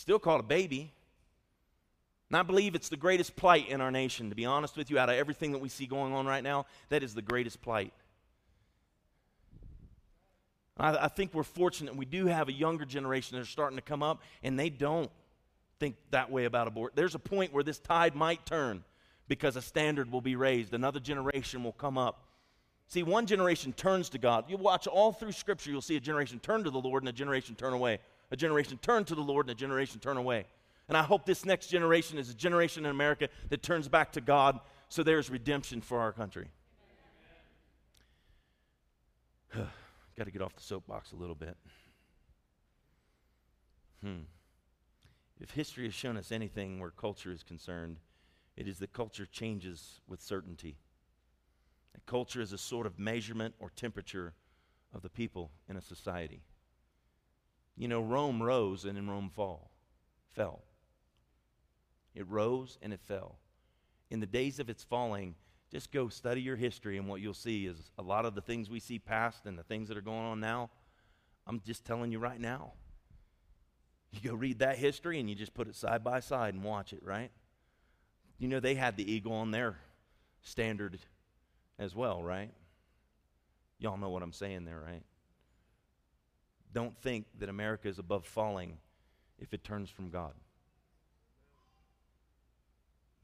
Still 0.00 0.18
called 0.18 0.40
a 0.40 0.44
baby. 0.44 0.94
And 2.30 2.38
I 2.38 2.42
believe 2.42 2.74
it's 2.74 2.88
the 2.88 2.96
greatest 2.96 3.36
plight 3.36 3.68
in 3.68 3.82
our 3.82 3.90
nation, 3.90 4.30
to 4.30 4.34
be 4.34 4.46
honest 4.46 4.78
with 4.78 4.90
you, 4.90 4.98
out 4.98 5.10
of 5.10 5.16
everything 5.16 5.52
that 5.52 5.58
we 5.58 5.68
see 5.68 5.84
going 5.84 6.14
on 6.14 6.24
right 6.24 6.42
now, 6.42 6.64
that 6.88 7.02
is 7.02 7.12
the 7.14 7.20
greatest 7.20 7.60
plight. 7.60 7.92
I, 10.78 11.04
I 11.04 11.08
think 11.08 11.34
we're 11.34 11.42
fortunate. 11.42 11.94
We 11.94 12.06
do 12.06 12.24
have 12.24 12.48
a 12.48 12.52
younger 12.52 12.86
generation 12.86 13.36
that 13.36 13.42
are 13.42 13.50
starting 13.50 13.76
to 13.76 13.82
come 13.82 14.02
up, 14.02 14.22
and 14.42 14.58
they 14.58 14.70
don't 14.70 15.10
think 15.78 15.96
that 16.12 16.30
way 16.30 16.46
about 16.46 16.66
abortion. 16.66 16.94
There's 16.96 17.14
a 17.14 17.18
point 17.18 17.52
where 17.52 17.62
this 17.62 17.78
tide 17.78 18.14
might 18.14 18.46
turn 18.46 18.82
because 19.28 19.54
a 19.56 19.62
standard 19.62 20.10
will 20.10 20.22
be 20.22 20.34
raised. 20.34 20.72
Another 20.72 20.98
generation 20.98 21.62
will 21.62 21.72
come 21.72 21.98
up. 21.98 22.24
See, 22.88 23.02
one 23.02 23.26
generation 23.26 23.74
turns 23.74 24.08
to 24.08 24.18
God. 24.18 24.46
You 24.48 24.56
watch 24.56 24.86
all 24.86 25.12
through 25.12 25.32
Scripture, 25.32 25.70
you'll 25.70 25.82
see 25.82 25.96
a 25.96 26.00
generation 26.00 26.40
turn 26.40 26.64
to 26.64 26.70
the 26.70 26.80
Lord 26.80 27.02
and 27.02 27.10
a 27.10 27.12
generation 27.12 27.54
turn 27.54 27.74
away. 27.74 27.98
A 28.30 28.36
generation 28.36 28.78
turn 28.80 29.04
to 29.04 29.14
the 29.14 29.20
Lord 29.20 29.46
and 29.46 29.52
a 29.52 29.54
generation 29.54 30.00
turn 30.00 30.16
away. 30.16 30.46
And 30.88 30.96
I 30.96 31.02
hope 31.02 31.24
this 31.24 31.44
next 31.44 31.68
generation 31.68 32.18
is 32.18 32.30
a 32.30 32.34
generation 32.34 32.84
in 32.84 32.90
America 32.90 33.28
that 33.48 33.62
turns 33.62 33.88
back 33.88 34.12
to 34.12 34.20
God 34.20 34.60
so 34.88 35.02
there's 35.02 35.30
redemption 35.30 35.80
for 35.80 36.00
our 36.00 36.12
country. 36.12 36.48
Got 39.54 40.24
to 40.24 40.30
get 40.30 40.42
off 40.42 40.54
the 40.56 40.62
soapbox 40.62 41.12
a 41.12 41.16
little 41.16 41.36
bit. 41.36 41.56
Hmm. 44.02 44.20
If 45.40 45.52
history 45.52 45.84
has 45.84 45.94
shown 45.94 46.16
us 46.16 46.32
anything 46.32 46.80
where 46.80 46.90
culture 46.90 47.30
is 47.32 47.42
concerned, 47.42 47.98
it 48.56 48.66
is 48.68 48.78
that 48.80 48.92
culture 48.92 49.26
changes 49.26 50.00
with 50.06 50.20
certainty. 50.20 50.76
That 51.94 52.04
culture 52.04 52.40
is 52.40 52.52
a 52.52 52.58
sort 52.58 52.86
of 52.86 52.98
measurement 52.98 53.54
or 53.58 53.70
temperature 53.70 54.34
of 54.92 55.02
the 55.02 55.08
people 55.08 55.50
in 55.68 55.76
a 55.76 55.80
society. 55.80 56.42
You 57.80 57.88
know, 57.88 58.02
Rome 58.02 58.42
rose 58.42 58.84
and 58.84 58.98
in 58.98 59.08
Rome 59.08 59.30
fall, 59.30 59.70
fell. 60.28 60.60
It 62.14 62.28
rose 62.28 62.76
and 62.82 62.92
it 62.92 63.00
fell. 63.00 63.38
In 64.10 64.20
the 64.20 64.26
days 64.26 64.58
of 64.58 64.68
its 64.68 64.84
falling, 64.84 65.34
just 65.72 65.90
go 65.90 66.10
study 66.10 66.42
your 66.42 66.56
history, 66.56 66.98
and 66.98 67.08
what 67.08 67.22
you'll 67.22 67.32
see 67.32 67.64
is 67.64 67.90
a 67.96 68.02
lot 68.02 68.26
of 68.26 68.34
the 68.34 68.42
things 68.42 68.68
we 68.68 68.80
see 68.80 68.98
past 68.98 69.46
and 69.46 69.58
the 69.58 69.62
things 69.62 69.88
that 69.88 69.96
are 69.96 70.02
going 70.02 70.26
on 70.26 70.40
now. 70.40 70.68
I'm 71.46 71.62
just 71.64 71.86
telling 71.86 72.12
you 72.12 72.18
right 72.18 72.38
now. 72.38 72.72
You 74.10 74.28
go 74.28 74.36
read 74.36 74.58
that 74.58 74.76
history 74.76 75.18
and 75.18 75.30
you 75.30 75.34
just 75.34 75.54
put 75.54 75.66
it 75.66 75.74
side 75.74 76.04
by 76.04 76.20
side 76.20 76.52
and 76.52 76.62
watch 76.62 76.92
it, 76.92 77.02
right? 77.02 77.30
You 78.38 78.48
know, 78.48 78.60
they 78.60 78.74
had 78.74 78.98
the 78.98 79.10
eagle 79.10 79.32
on 79.32 79.52
their 79.52 79.78
standard 80.42 80.98
as 81.78 81.94
well, 81.94 82.22
right? 82.22 82.50
Y'all 83.78 83.96
know 83.96 84.10
what 84.10 84.22
I'm 84.22 84.34
saying 84.34 84.66
there, 84.66 84.80
right? 84.86 85.02
Don't 86.72 86.96
think 86.98 87.26
that 87.38 87.48
America 87.48 87.88
is 87.88 87.98
above 87.98 88.24
falling 88.24 88.78
if 89.38 89.52
it 89.52 89.64
turns 89.64 89.90
from 89.90 90.10
God. 90.10 90.32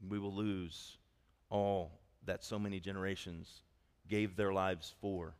We 0.07 0.19
will 0.19 0.33
lose 0.33 0.97
all 1.49 1.99
that 2.25 2.43
so 2.43 2.59
many 2.59 2.79
generations 2.79 3.61
gave 4.07 4.35
their 4.35 4.53
lives 4.53 4.93
for. 5.01 5.33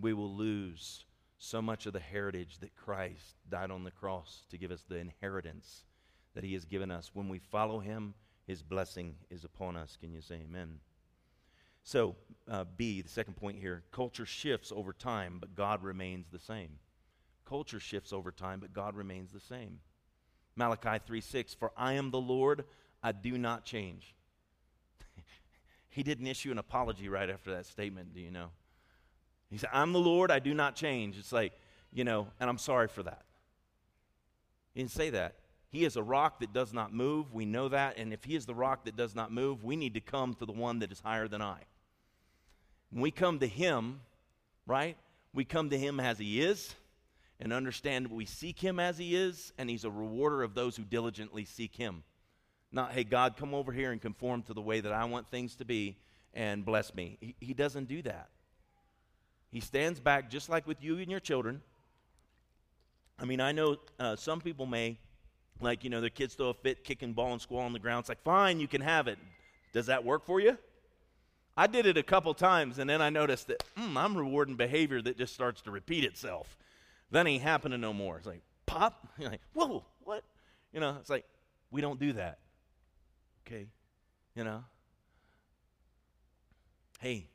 We 0.00 0.12
will 0.12 0.32
lose 0.34 1.04
so 1.38 1.62
much 1.62 1.86
of 1.86 1.92
the 1.92 2.00
heritage 2.00 2.58
that 2.58 2.76
Christ 2.76 3.36
died 3.48 3.70
on 3.70 3.84
the 3.84 3.90
cross 3.90 4.42
to 4.50 4.58
give 4.58 4.70
us 4.70 4.84
the 4.88 4.96
inheritance 4.96 5.84
that 6.34 6.44
He 6.44 6.54
has 6.54 6.64
given 6.64 6.90
us. 6.90 7.10
When 7.14 7.28
we 7.28 7.38
follow 7.38 7.80
Him, 7.80 8.14
His 8.46 8.62
blessing 8.62 9.14
is 9.30 9.44
upon 9.44 9.76
us. 9.76 9.96
Can 10.00 10.12
you 10.12 10.20
say 10.20 10.40
amen? 10.48 10.78
So, 11.88 12.16
uh, 12.50 12.64
B, 12.76 13.00
the 13.00 13.08
second 13.08 13.38
point 13.38 13.58
here 13.58 13.82
culture 13.92 14.26
shifts 14.26 14.70
over 14.76 14.92
time, 14.92 15.38
but 15.40 15.54
God 15.54 15.82
remains 15.82 16.26
the 16.30 16.38
same. 16.38 16.72
Culture 17.46 17.80
shifts 17.80 18.12
over 18.12 18.30
time, 18.30 18.60
but 18.60 18.74
God 18.74 18.94
remains 18.94 19.32
the 19.32 19.40
same. 19.40 19.78
Malachi 20.54 21.02
3 21.06 21.22
6, 21.22 21.54
for 21.54 21.72
I 21.78 21.94
am 21.94 22.10
the 22.10 22.20
Lord, 22.20 22.66
I 23.02 23.12
do 23.12 23.38
not 23.38 23.64
change. 23.64 24.14
he 25.88 26.02
didn't 26.02 26.26
issue 26.26 26.50
an 26.50 26.58
apology 26.58 27.08
right 27.08 27.30
after 27.30 27.52
that 27.52 27.64
statement, 27.64 28.12
do 28.12 28.20
you 28.20 28.30
know? 28.30 28.50
He 29.48 29.56
said, 29.56 29.70
I'm 29.72 29.94
the 29.94 29.98
Lord, 29.98 30.30
I 30.30 30.40
do 30.40 30.52
not 30.52 30.76
change. 30.76 31.16
It's 31.16 31.32
like, 31.32 31.54
you 31.90 32.04
know, 32.04 32.28
and 32.38 32.50
I'm 32.50 32.58
sorry 32.58 32.88
for 32.88 33.02
that. 33.04 33.22
He 34.74 34.80
didn't 34.80 34.92
say 34.92 35.08
that. 35.08 35.36
He 35.70 35.86
is 35.86 35.96
a 35.96 36.02
rock 36.02 36.40
that 36.40 36.52
does 36.52 36.74
not 36.74 36.92
move. 36.92 37.32
We 37.32 37.46
know 37.46 37.70
that. 37.70 37.96
And 37.96 38.12
if 38.12 38.24
He 38.24 38.36
is 38.36 38.44
the 38.44 38.54
rock 38.54 38.84
that 38.84 38.94
does 38.94 39.14
not 39.14 39.32
move, 39.32 39.64
we 39.64 39.74
need 39.74 39.94
to 39.94 40.02
come 40.02 40.34
to 40.34 40.44
the 40.44 40.52
one 40.52 40.80
that 40.80 40.92
is 40.92 41.00
higher 41.00 41.28
than 41.28 41.40
I. 41.40 41.62
When 42.90 43.02
we 43.02 43.10
come 43.10 43.38
to 43.40 43.46
Him, 43.46 44.00
right, 44.66 44.96
we 45.34 45.44
come 45.44 45.70
to 45.70 45.78
Him 45.78 46.00
as 46.00 46.18
He 46.18 46.40
is 46.40 46.74
and 47.40 47.52
understand 47.52 48.10
we 48.10 48.24
seek 48.24 48.58
Him 48.58 48.80
as 48.80 48.98
He 48.98 49.14
is, 49.14 49.52
and 49.58 49.70
He's 49.70 49.84
a 49.84 49.90
rewarder 49.90 50.42
of 50.42 50.54
those 50.54 50.76
who 50.76 50.84
diligently 50.84 51.44
seek 51.44 51.76
Him. 51.76 52.02
Not, 52.72 52.92
hey, 52.92 53.04
God, 53.04 53.36
come 53.36 53.54
over 53.54 53.72
here 53.72 53.92
and 53.92 54.00
conform 54.00 54.42
to 54.42 54.54
the 54.54 54.60
way 54.60 54.80
that 54.80 54.92
I 54.92 55.04
want 55.04 55.30
things 55.30 55.56
to 55.56 55.64
be 55.64 55.96
and 56.34 56.64
bless 56.64 56.94
me. 56.94 57.16
He, 57.20 57.34
he 57.40 57.54
doesn't 57.54 57.88
do 57.88 58.02
that. 58.02 58.28
He 59.50 59.60
stands 59.60 60.00
back 60.00 60.30
just 60.30 60.48
like 60.48 60.66
with 60.66 60.82
you 60.82 60.98
and 60.98 61.10
your 61.10 61.20
children. 61.20 61.62
I 63.18 63.24
mean, 63.24 63.40
I 63.40 63.52
know 63.52 63.76
uh, 63.98 64.16
some 64.16 64.40
people 64.40 64.66
may, 64.66 64.98
like, 65.60 65.82
you 65.82 65.90
know, 65.90 66.00
their 66.00 66.10
kids 66.10 66.34
throw 66.34 66.50
a 66.50 66.54
fit, 66.54 66.84
kicking 66.84 67.14
ball 67.14 67.32
and 67.32 67.40
squall 67.40 67.60
on 67.60 67.72
the 67.72 67.78
ground. 67.78 68.00
It's 68.00 68.08
like, 68.08 68.22
fine, 68.22 68.60
you 68.60 68.68
can 68.68 68.82
have 68.82 69.08
it. 69.08 69.18
Does 69.72 69.86
that 69.86 70.04
work 70.04 70.26
for 70.26 70.38
you? 70.38 70.58
I 71.58 71.66
did 71.66 71.86
it 71.86 71.96
a 71.96 72.04
couple 72.04 72.32
times, 72.34 72.78
and 72.78 72.88
then 72.88 73.02
I 73.02 73.10
noticed 73.10 73.48
that 73.48 73.64
mm, 73.76 73.96
I'm 73.96 74.16
rewarding 74.16 74.54
behavior 74.54 75.02
that 75.02 75.18
just 75.18 75.34
starts 75.34 75.60
to 75.62 75.72
repeat 75.72 76.04
itself. 76.04 76.56
That 77.10 77.26
ain't 77.26 77.42
happening 77.42 77.80
no 77.80 77.92
more. 77.92 78.16
It's 78.16 78.28
like, 78.28 78.42
pop. 78.64 79.08
You're 79.18 79.28
like, 79.28 79.40
whoa, 79.54 79.84
what? 80.04 80.22
You 80.72 80.78
know, 80.78 80.96
it's 81.00 81.10
like, 81.10 81.24
we 81.72 81.80
don't 81.80 81.98
do 81.98 82.12
that. 82.12 82.38
Okay? 83.44 83.66
You 84.36 84.44
know? 84.44 84.62
Hey, 87.00 87.26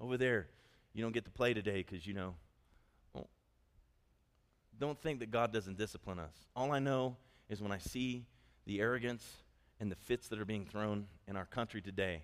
over 0.00 0.16
there, 0.16 0.46
you 0.94 1.02
don't 1.02 1.12
get 1.12 1.24
to 1.24 1.32
play 1.32 1.52
today 1.52 1.84
because, 1.84 2.06
you 2.06 2.14
know, 2.14 2.36
well, 3.12 3.28
don't 4.78 5.00
think 5.02 5.18
that 5.18 5.32
God 5.32 5.52
doesn't 5.52 5.76
discipline 5.76 6.20
us. 6.20 6.46
All 6.54 6.70
I 6.70 6.78
know 6.78 7.16
is 7.48 7.60
when 7.60 7.72
I 7.72 7.78
see 7.78 8.26
the 8.64 8.80
arrogance 8.80 9.28
and 9.80 9.90
the 9.90 9.96
fits 9.96 10.28
that 10.28 10.38
are 10.38 10.44
being 10.44 10.66
thrown 10.66 11.06
in 11.26 11.36
our 11.36 11.46
country 11.46 11.82
today, 11.82 12.22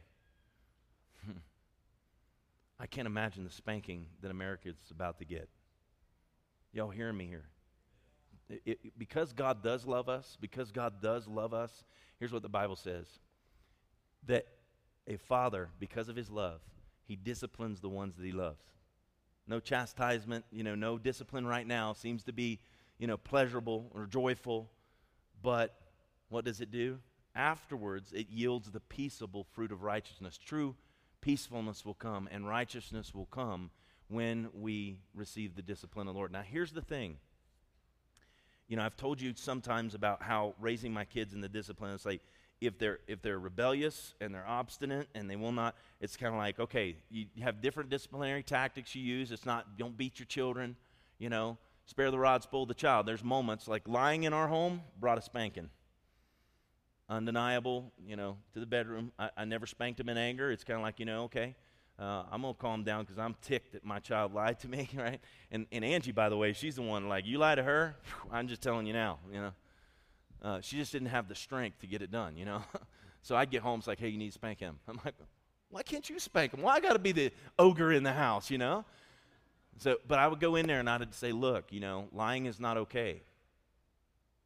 I 2.81 2.87
can't 2.87 3.07
imagine 3.07 3.45
the 3.45 3.51
spanking 3.51 4.07
that 4.23 4.31
America 4.31 4.69
is 4.69 4.91
about 4.91 5.19
to 5.19 5.25
get. 5.25 5.49
Y'all 6.73 6.91
hearing 6.91 7.17
me 7.17 7.27
here? 7.27 7.47
It, 8.49 8.63
it, 8.65 8.99
because 8.99 9.33
God 9.33 9.63
does 9.63 9.85
love 9.85 10.09
us, 10.09 10.37
because 10.41 10.71
God 10.71 11.03
does 11.03 11.27
love 11.27 11.53
us, 11.53 11.85
here's 12.19 12.33
what 12.33 12.43
the 12.43 12.49
Bible 12.49 12.77
says 12.77 13.07
that 14.27 14.47
a 15.07 15.17
father, 15.17 15.71
because 15.79 16.09
of 16.09 16.17
his 16.17 16.31
love, 16.31 16.61
he 17.05 17.17
disciplines 17.17 17.81
the 17.81 17.89
ones 17.89 18.17
that 18.17 18.25
he 18.25 18.33
loves. 18.33 18.63
No 19.47 19.61
chastisement, 19.61 20.45
you 20.51 20.63
know, 20.63 20.75
no 20.75 20.99
discipline 20.99 21.47
right 21.47 21.67
now 21.67 21.95
seems 21.95 22.25
to 22.25 22.33
be, 22.33 22.61
you 22.99 23.07
know, 23.07 23.17
pleasurable 23.17 23.91
or 23.95 24.07
joyful. 24.07 24.71
But 25.43 25.75
what 26.29 26.45
does 26.45 26.61
it 26.61 26.71
do? 26.71 26.99
Afterwards, 27.35 28.13
it 28.13 28.29
yields 28.29 28.71
the 28.71 28.81
peaceable 28.81 29.45
fruit 29.45 29.73
of 29.73 29.83
righteousness. 29.83 30.37
True 30.37 30.75
peacefulness 31.21 31.85
will 31.85 31.95
come 31.95 32.29
and 32.31 32.49
righteousness 32.49 33.15
will 33.15 33.27
come 33.27 33.71
when 34.09 34.49
we 34.55 35.01
receive 35.15 35.55
the 35.55 35.63
discipline 35.63 36.09
of 36.09 36.15
the 36.15 36.19
Lord. 36.19 36.33
Now, 36.33 36.43
here's 36.43 36.73
the 36.73 36.83
thing. 36.83 37.17
You 38.69 38.77
know, 38.77 38.83
I've 38.83 38.97
told 38.97 39.21
you 39.21 39.33
sometimes 39.35 39.95
about 39.95 40.23
how 40.23 40.55
raising 40.61 40.93
my 40.93 41.05
kids 41.05 41.35
in 41.35 41.41
the 41.41 41.49
discipline, 41.49 41.95
it's 41.95 42.07
like 42.07 42.21
if 42.61 42.79
they're 42.79 42.99
if 43.07 43.23
they're 43.23 43.39
rebellious 43.39 44.15
and 44.21 44.35
they're 44.35 44.47
obstinate 44.47 45.09
and 45.15 45.31
they 45.31 45.37
will 45.37 45.53
not 45.53 45.77
it's 46.01 46.17
kind 46.17 46.35
of 46.35 46.39
like 46.39 46.59
okay 46.59 46.97
you 47.11 47.27
have 47.41 47.61
different 47.61 47.89
disciplinary 47.89 48.43
tactics 48.43 48.95
you 48.95 49.03
use 49.03 49.31
it's 49.31 49.47
not 49.47 49.79
don't 49.79 49.97
beat 49.97 50.19
your 50.19 50.27
children 50.27 50.75
you 51.19 51.29
know 51.29 51.57
spare 51.87 52.11
the 52.11 52.19
rod 52.19 52.43
spoil 52.43 52.67
the 52.67 52.75
child 52.75 53.07
there's 53.07 53.23
moments 53.23 53.69
like 53.69 53.87
lying 53.87 54.25
in 54.25 54.33
our 54.33 54.49
home 54.49 54.81
brought 54.99 55.19
a 55.19 55.23
spanking 55.23 55.71
undeniable 57.09 57.93
you 58.07 58.17
know 58.17 58.37
to 58.53 58.61
the 58.61 58.67
bedroom 58.67 59.13
i, 59.19 59.31
I 59.37 59.45
never 59.45 59.67
spanked 59.67 59.99
him 59.99 60.09
in 60.09 60.19
anger 60.19 60.51
it's 60.51 60.65
kind 60.65 60.77
of 60.77 60.83
like 60.83 60.99
you 61.01 61.07
know 61.07 61.25
okay 61.25 61.55
uh, 61.99 62.25
i'm 62.31 62.43
going 62.43 62.55
to 62.55 62.61
calm 62.61 62.85
down 62.85 63.05
because 63.05 63.19
i'm 63.19 63.35
ticked 63.41 63.73
that 63.73 63.85
my 63.85 63.99
child 63.99 64.35
lied 64.35 64.59
to 64.61 64.69
me 64.69 64.89
right 64.97 65.21
and, 65.51 65.67
and 65.73 65.85
angie 65.85 66.13
by 66.13 66.29
the 66.29 66.37
way 66.37 66.53
she's 66.53 66.77
the 66.77 66.83
one 66.83 67.09
like 67.09 67.27
you 67.27 67.39
lie 67.39 67.55
to 67.55 67.63
her 67.63 67.97
i'm 68.31 68.47
just 68.47 68.61
telling 68.61 68.87
you 68.87 68.93
now 68.93 69.19
you 69.33 69.41
know 69.41 69.53
uh, 70.43 70.61
she 70.61 70.77
just 70.77 70.93
didn't 70.93 71.09
have 71.09 71.29
the 71.29 71.35
strength 71.35 71.81
to 71.81 71.87
get 71.87 72.03
it 72.03 72.11
done, 72.11 72.37
you 72.37 72.45
know. 72.45 72.63
so 73.23 73.37
I'd 73.37 73.51
get 73.51 73.63
home, 73.63 73.81
it's 73.81 73.89
like, 73.89 73.99
hey, 73.99 74.09
you 74.09 74.19
need 74.19 74.29
to 74.29 74.35
spank 74.35 74.61
him. 74.61 74.79
I'm 74.89 75.01
like, 75.05 75.15
why 75.71 75.83
can't 75.83 76.09
you 76.09 76.19
spank 76.19 76.55
him? 76.55 76.63
Why 76.63 76.75
I 76.75 76.81
got 76.81 76.93
to 76.93 76.99
be 76.99 77.13
the 77.13 77.33
ogre 77.59 77.93
in 77.93 78.03
the 78.03 78.13
house, 78.13 78.51
you 78.51 78.59
know? 78.59 78.85
So, 79.79 79.97
but 80.07 80.19
I 80.19 80.27
would 80.27 80.41
go 80.41 80.57
in 80.57 80.67
there 80.67 80.81
and 80.81 80.89
I'd 80.89 81.15
say, 81.15 81.33
look, 81.33 81.73
you 81.73 81.81
know, 81.81 82.09
lying 82.13 82.47
is 82.47 82.59
not 82.59 82.77
okay. 82.79 83.23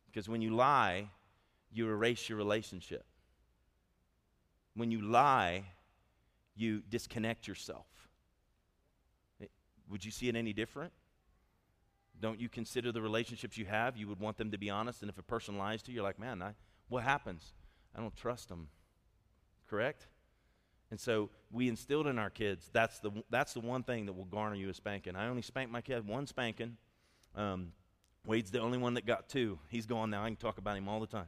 Because 0.07 0.29
when 0.29 0.43
you 0.43 0.55
lie, 0.55 1.09
you 1.73 1.89
erase 1.89 2.29
your 2.29 2.39
relationship. 2.39 3.05
When 4.75 4.91
you 4.91 5.01
lie, 5.03 5.65
you 6.55 6.83
disconnect 6.89 7.49
yourself. 7.49 7.87
Would 9.91 10.05
you 10.05 10.11
see 10.11 10.29
it 10.29 10.37
any 10.37 10.53
different? 10.53 10.93
Don't 12.21 12.41
you 12.41 12.49
consider 12.49 12.93
the 12.93 13.03
relationships 13.03 13.59
you 13.59 13.67
have? 13.67 13.97
You 13.97 14.09
would 14.09 14.21
want 14.21 14.37
them 14.39 14.51
to 14.53 14.59
be 14.59 14.71
honest. 14.71 15.03
And 15.03 15.11
if 15.11 15.19
a 15.19 15.23
person 15.23 15.59
lies 15.59 15.83
to 15.83 15.91
you, 15.91 15.97
you're 15.97 16.05
like, 16.05 16.19
man, 16.19 16.41
I, 16.41 16.53
what 16.89 17.03
happens? 17.03 17.53
I 17.95 18.01
don't 18.01 18.17
trust 18.17 18.49
them. 18.49 18.69
Correct? 19.69 20.07
And 20.91 21.01
so 21.01 21.31
we 21.51 21.69
instilled 21.69 22.07
in 22.07 22.19
our 22.19 22.31
kids 22.31 22.71
that's 22.73 22.99
the, 23.01 23.11
that's 23.31 23.55
the 23.55 23.61
one 23.61 23.83
thing 23.83 24.07
that 24.07 24.13
will 24.13 24.27
garner 24.27 24.55
you 24.55 24.69
a 24.69 24.75
spanking. 24.75 25.17
I 25.17 25.29
only 25.29 25.43
spanked 25.43 25.73
my 25.73 25.81
kid 25.81 26.07
one 26.07 26.27
spanking. 26.27 26.77
Um, 27.35 27.73
Wade's 28.25 28.51
the 28.51 28.61
only 28.61 28.79
one 28.79 28.95
that 28.95 29.07
got 29.07 29.29
two. 29.29 29.59
He's 29.69 29.87
gone 29.87 30.11
now. 30.11 30.23
I 30.23 30.27
can 30.27 30.37
talk 30.37 30.59
about 30.59 30.77
him 30.77 30.89
all 30.89 31.01
the 31.01 31.07
time. 31.07 31.27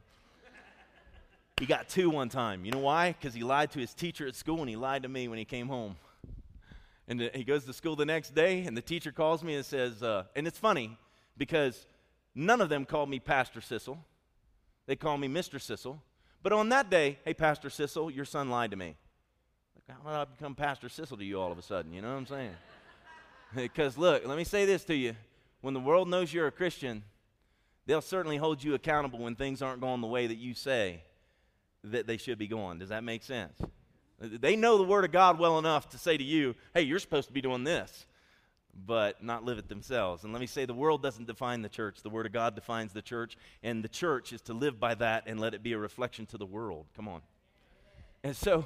He 1.59 1.65
got 1.65 1.87
two 1.87 2.09
one 2.09 2.29
time. 2.29 2.65
You 2.65 2.71
know 2.71 2.79
why? 2.79 3.13
Because 3.13 3.33
he 3.33 3.41
lied 3.41 3.71
to 3.71 3.79
his 3.79 3.93
teacher 3.93 4.27
at 4.27 4.35
school 4.35 4.59
and 4.59 4.69
he 4.69 4.75
lied 4.75 5.03
to 5.03 5.09
me 5.09 5.27
when 5.27 5.37
he 5.37 5.45
came 5.45 5.67
home. 5.67 5.95
And 7.07 7.21
he 7.33 7.43
goes 7.43 7.65
to 7.65 7.73
school 7.73 7.95
the 7.95 8.05
next 8.05 8.33
day, 8.33 8.65
and 8.65 8.75
the 8.75 8.81
teacher 8.81 9.11
calls 9.11 9.43
me 9.43 9.53
and 9.53 9.63
says, 9.63 10.01
uh, 10.01 10.23
and 10.35 10.47
it's 10.47 10.57
funny 10.57 10.97
because 11.37 11.85
none 12.33 12.61
of 12.61 12.69
them 12.69 12.83
called 12.83 13.09
me 13.09 13.19
Pastor 13.19 13.61
Sissel. 13.61 13.99
They 14.87 14.95
called 14.95 15.21
me 15.21 15.27
Mr. 15.27 15.61
Sissel. 15.61 16.01
But 16.41 16.51
on 16.51 16.69
that 16.69 16.89
day, 16.89 17.19
hey, 17.23 17.35
Pastor 17.35 17.69
Sissel, 17.69 18.09
your 18.09 18.25
son 18.25 18.49
lied 18.49 18.71
to 18.71 18.77
me. 18.77 18.95
Like, 19.75 19.97
how 19.97 20.09
did 20.09 20.17
I 20.17 20.25
become 20.25 20.55
Pastor 20.55 20.89
Sissel 20.89 21.17
to 21.17 21.23
you 21.23 21.39
all 21.39 21.51
of 21.51 21.59
a 21.59 21.61
sudden? 21.61 21.93
You 21.93 22.01
know 22.01 22.09
what 22.09 22.17
I'm 22.17 22.25
saying? 22.25 22.55
because 23.55 23.97
look, 23.97 24.25
let 24.25 24.37
me 24.37 24.43
say 24.43 24.65
this 24.65 24.83
to 24.85 24.95
you. 24.95 25.15
When 25.61 25.75
the 25.75 25.79
world 25.79 26.09
knows 26.09 26.33
you're 26.33 26.47
a 26.47 26.51
Christian, 26.51 27.03
they'll 27.85 28.01
certainly 28.01 28.37
hold 28.37 28.63
you 28.63 28.73
accountable 28.73 29.19
when 29.19 29.35
things 29.35 29.61
aren't 29.61 29.79
going 29.79 30.01
the 30.01 30.07
way 30.07 30.25
that 30.25 30.37
you 30.37 30.55
say 30.55 31.01
that 31.91 32.07
they 32.07 32.17
should 32.17 32.37
be 32.37 32.47
going. 32.47 32.79
Does 32.79 32.89
that 32.89 33.03
make 33.03 33.23
sense? 33.23 33.59
They 34.19 34.55
know 34.55 34.77
the 34.77 34.83
Word 34.83 35.05
of 35.05 35.11
God 35.11 35.39
well 35.39 35.59
enough 35.59 35.89
to 35.89 35.97
say 35.97 36.17
to 36.17 36.23
you, 36.23 36.55
hey, 36.73 36.81
you're 36.81 36.99
supposed 36.99 37.27
to 37.27 37.33
be 37.33 37.41
doing 37.41 37.63
this, 37.63 38.05
but 38.85 39.21
not 39.23 39.43
live 39.43 39.57
it 39.57 39.67
themselves. 39.67 40.23
And 40.23 40.31
let 40.31 40.39
me 40.39 40.47
say, 40.47 40.65
the 40.65 40.73
world 40.73 41.03
doesn't 41.03 41.27
define 41.27 41.61
the 41.61 41.69
church. 41.69 42.01
The 42.01 42.09
Word 42.09 42.25
of 42.25 42.31
God 42.31 42.55
defines 42.55 42.93
the 42.93 43.01
church, 43.01 43.37
and 43.61 43.83
the 43.83 43.89
church 43.89 44.31
is 44.31 44.41
to 44.41 44.53
live 44.53 44.79
by 44.79 44.95
that 44.95 45.23
and 45.27 45.39
let 45.39 45.53
it 45.53 45.63
be 45.63 45.73
a 45.73 45.77
reflection 45.77 46.25
to 46.27 46.37
the 46.37 46.45
world. 46.45 46.85
Come 46.95 47.07
on. 47.07 47.21
And 48.23 48.35
so, 48.35 48.65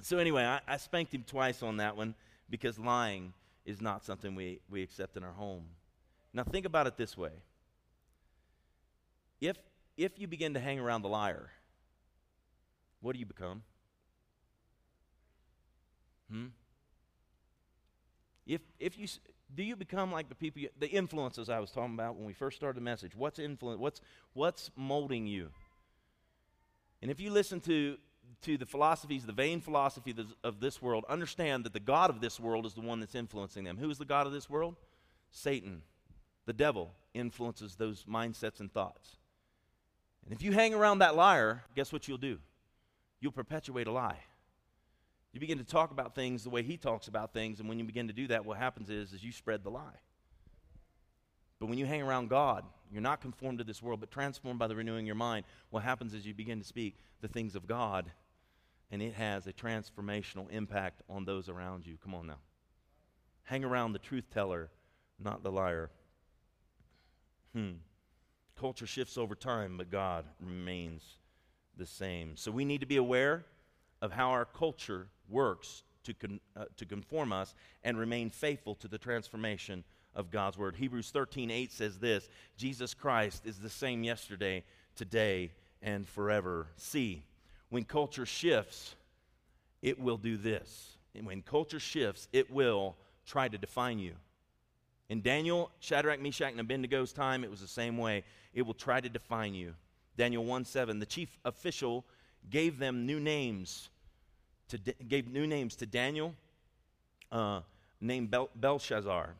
so 0.00 0.18
anyway, 0.18 0.44
I, 0.44 0.60
I 0.66 0.76
spanked 0.78 1.14
him 1.14 1.24
twice 1.26 1.62
on 1.62 1.76
that 1.76 1.96
one 1.96 2.14
because 2.48 2.78
lying 2.78 3.34
is 3.64 3.80
not 3.80 4.04
something 4.04 4.34
we, 4.34 4.60
we 4.70 4.82
accept 4.82 5.16
in 5.16 5.22
our 5.22 5.32
home. 5.32 5.64
Now, 6.32 6.44
think 6.44 6.64
about 6.66 6.86
it 6.86 6.96
this 6.96 7.16
way 7.16 7.32
if, 9.40 9.56
if 9.96 10.18
you 10.18 10.26
begin 10.26 10.54
to 10.54 10.60
hang 10.60 10.78
around 10.78 11.02
the 11.02 11.08
liar, 11.08 11.50
what 13.02 13.12
do 13.12 13.18
you 13.18 13.26
become? 13.26 13.62
Hmm? 16.30 16.46
If, 18.46 18.62
if 18.80 18.98
you, 18.98 19.06
do 19.54 19.62
you 19.62 19.76
become 19.76 20.10
like 20.10 20.28
the 20.28 20.34
people, 20.34 20.62
the 20.78 20.88
influences 20.88 21.50
I 21.50 21.60
was 21.60 21.70
talking 21.70 21.94
about 21.94 22.16
when 22.16 22.24
we 22.24 22.32
first 22.32 22.56
started 22.56 22.76
the 22.76 22.84
message? 22.84 23.14
What's 23.14 23.38
influence? 23.38 23.78
What's, 23.78 24.00
what's 24.32 24.70
molding 24.76 25.26
you? 25.26 25.50
And 27.02 27.10
if 27.10 27.20
you 27.20 27.30
listen 27.30 27.60
to, 27.62 27.98
to 28.42 28.56
the 28.56 28.66
philosophies, 28.66 29.26
the 29.26 29.32
vain 29.32 29.60
philosophy 29.60 30.14
of 30.42 30.60
this 30.60 30.80
world, 30.80 31.04
understand 31.08 31.64
that 31.64 31.72
the 31.72 31.80
God 31.80 32.08
of 32.08 32.20
this 32.20 32.40
world 32.40 32.64
is 32.64 32.74
the 32.74 32.80
one 32.80 33.00
that's 33.00 33.14
influencing 33.14 33.64
them. 33.64 33.76
Who 33.76 33.90
is 33.90 33.98
the 33.98 34.04
God 34.04 34.26
of 34.26 34.32
this 34.32 34.48
world? 34.48 34.76
Satan. 35.30 35.82
The 36.46 36.52
devil 36.52 36.92
influences 37.14 37.76
those 37.76 38.04
mindsets 38.04 38.60
and 38.60 38.72
thoughts. 38.72 39.16
And 40.24 40.32
if 40.32 40.42
you 40.42 40.52
hang 40.52 40.74
around 40.74 40.98
that 40.98 41.16
liar, 41.16 41.62
guess 41.74 41.92
what 41.92 42.08
you'll 42.08 42.18
do? 42.18 42.38
You'll 43.22 43.30
perpetuate 43.30 43.86
a 43.86 43.92
lie. 43.92 44.18
You 45.32 45.38
begin 45.38 45.58
to 45.58 45.64
talk 45.64 45.92
about 45.92 46.16
things 46.16 46.42
the 46.42 46.50
way 46.50 46.64
he 46.64 46.76
talks 46.76 47.06
about 47.06 47.32
things, 47.32 47.60
and 47.60 47.68
when 47.68 47.78
you 47.78 47.84
begin 47.84 48.08
to 48.08 48.12
do 48.12 48.26
that, 48.26 48.44
what 48.44 48.58
happens 48.58 48.90
is, 48.90 49.12
is 49.12 49.22
you 49.22 49.30
spread 49.30 49.62
the 49.62 49.70
lie. 49.70 50.00
But 51.60 51.66
when 51.66 51.78
you 51.78 51.86
hang 51.86 52.02
around 52.02 52.30
God, 52.30 52.64
you're 52.90 53.00
not 53.00 53.20
conformed 53.20 53.58
to 53.58 53.64
this 53.64 53.80
world, 53.80 54.00
but 54.00 54.10
transformed 54.10 54.58
by 54.58 54.66
the 54.66 54.74
renewing 54.74 55.06
your 55.06 55.14
mind. 55.14 55.46
What 55.70 55.84
happens 55.84 56.14
is 56.14 56.26
you 56.26 56.34
begin 56.34 56.58
to 56.58 56.66
speak 56.66 56.98
the 57.20 57.28
things 57.28 57.54
of 57.54 57.68
God, 57.68 58.10
and 58.90 59.00
it 59.00 59.14
has 59.14 59.46
a 59.46 59.52
transformational 59.52 60.50
impact 60.50 61.02
on 61.08 61.24
those 61.24 61.48
around 61.48 61.86
you. 61.86 61.96
Come 62.02 62.14
on 62.14 62.26
now. 62.26 62.40
Hang 63.44 63.62
around 63.62 63.92
the 63.92 64.00
truth 64.00 64.28
teller, 64.34 64.68
not 65.20 65.44
the 65.44 65.52
liar. 65.52 65.90
Hmm. 67.54 67.74
Culture 68.58 68.86
shifts 68.86 69.16
over 69.16 69.36
time, 69.36 69.76
but 69.78 69.90
God 69.90 70.24
remains 70.40 71.02
the 71.76 71.86
same. 71.86 72.36
So 72.36 72.50
we 72.50 72.64
need 72.64 72.80
to 72.80 72.86
be 72.86 72.96
aware 72.96 73.44
of 74.00 74.12
how 74.12 74.30
our 74.30 74.44
culture 74.44 75.06
works 75.28 75.82
to, 76.04 76.14
con, 76.14 76.40
uh, 76.56 76.64
to 76.76 76.84
conform 76.84 77.32
us 77.32 77.54
and 77.84 77.98
remain 77.98 78.30
faithful 78.30 78.74
to 78.76 78.88
the 78.88 78.98
transformation 78.98 79.84
of 80.14 80.30
God's 80.30 80.58
word. 80.58 80.76
Hebrews 80.76 81.10
13 81.10 81.50
8 81.50 81.72
says 81.72 81.98
this 81.98 82.28
Jesus 82.56 82.94
Christ 82.94 83.46
is 83.46 83.58
the 83.58 83.70
same 83.70 84.04
yesterday, 84.04 84.64
today, 84.96 85.52
and 85.80 86.06
forever. 86.06 86.66
See, 86.76 87.22
when 87.70 87.84
culture 87.84 88.26
shifts, 88.26 88.94
it 89.80 89.98
will 89.98 90.18
do 90.18 90.36
this. 90.36 90.96
And 91.14 91.26
when 91.26 91.42
culture 91.42 91.80
shifts, 91.80 92.28
it 92.32 92.50
will 92.50 92.96
try 93.26 93.48
to 93.48 93.58
define 93.58 93.98
you. 93.98 94.14
In 95.08 95.20
Daniel, 95.20 95.70
Shadrach, 95.80 96.20
Meshach, 96.20 96.52
and 96.56 96.60
Abednego's 96.60 97.12
time, 97.12 97.44
it 97.44 97.50
was 97.50 97.60
the 97.60 97.68
same 97.68 97.98
way. 97.98 98.24
It 98.54 98.62
will 98.62 98.74
try 98.74 99.00
to 99.00 99.08
define 99.08 99.54
you. 99.54 99.74
Daniel 100.16 100.44
1 100.44 100.64
7, 100.64 100.98
the 100.98 101.06
chief 101.06 101.38
official 101.44 102.04
gave 102.50 102.78
them 102.78 103.06
new 103.06 103.20
names. 103.20 103.88
To, 104.68 104.78
gave 104.78 105.28
new 105.28 105.46
names 105.46 105.76
to 105.76 105.86
Daniel, 105.86 106.34
uh, 107.30 107.60
named 108.00 108.30
Bel- 108.30 108.50
Belshazzar, 108.54 109.34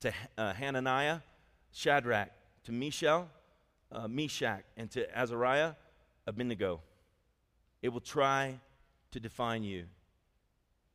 to 0.00 0.12
uh, 0.36 0.52
Hananiah, 0.52 1.20
Shadrach, 1.72 2.30
to 2.64 2.72
Mishael, 2.72 3.28
uh, 3.90 4.08
Meshach, 4.08 4.62
and 4.76 4.90
to 4.90 5.18
Azariah, 5.18 5.72
Abednego. 6.26 6.80
It 7.80 7.88
will 7.88 8.00
try 8.00 8.58
to 9.12 9.20
define 9.20 9.62
you. 9.64 9.84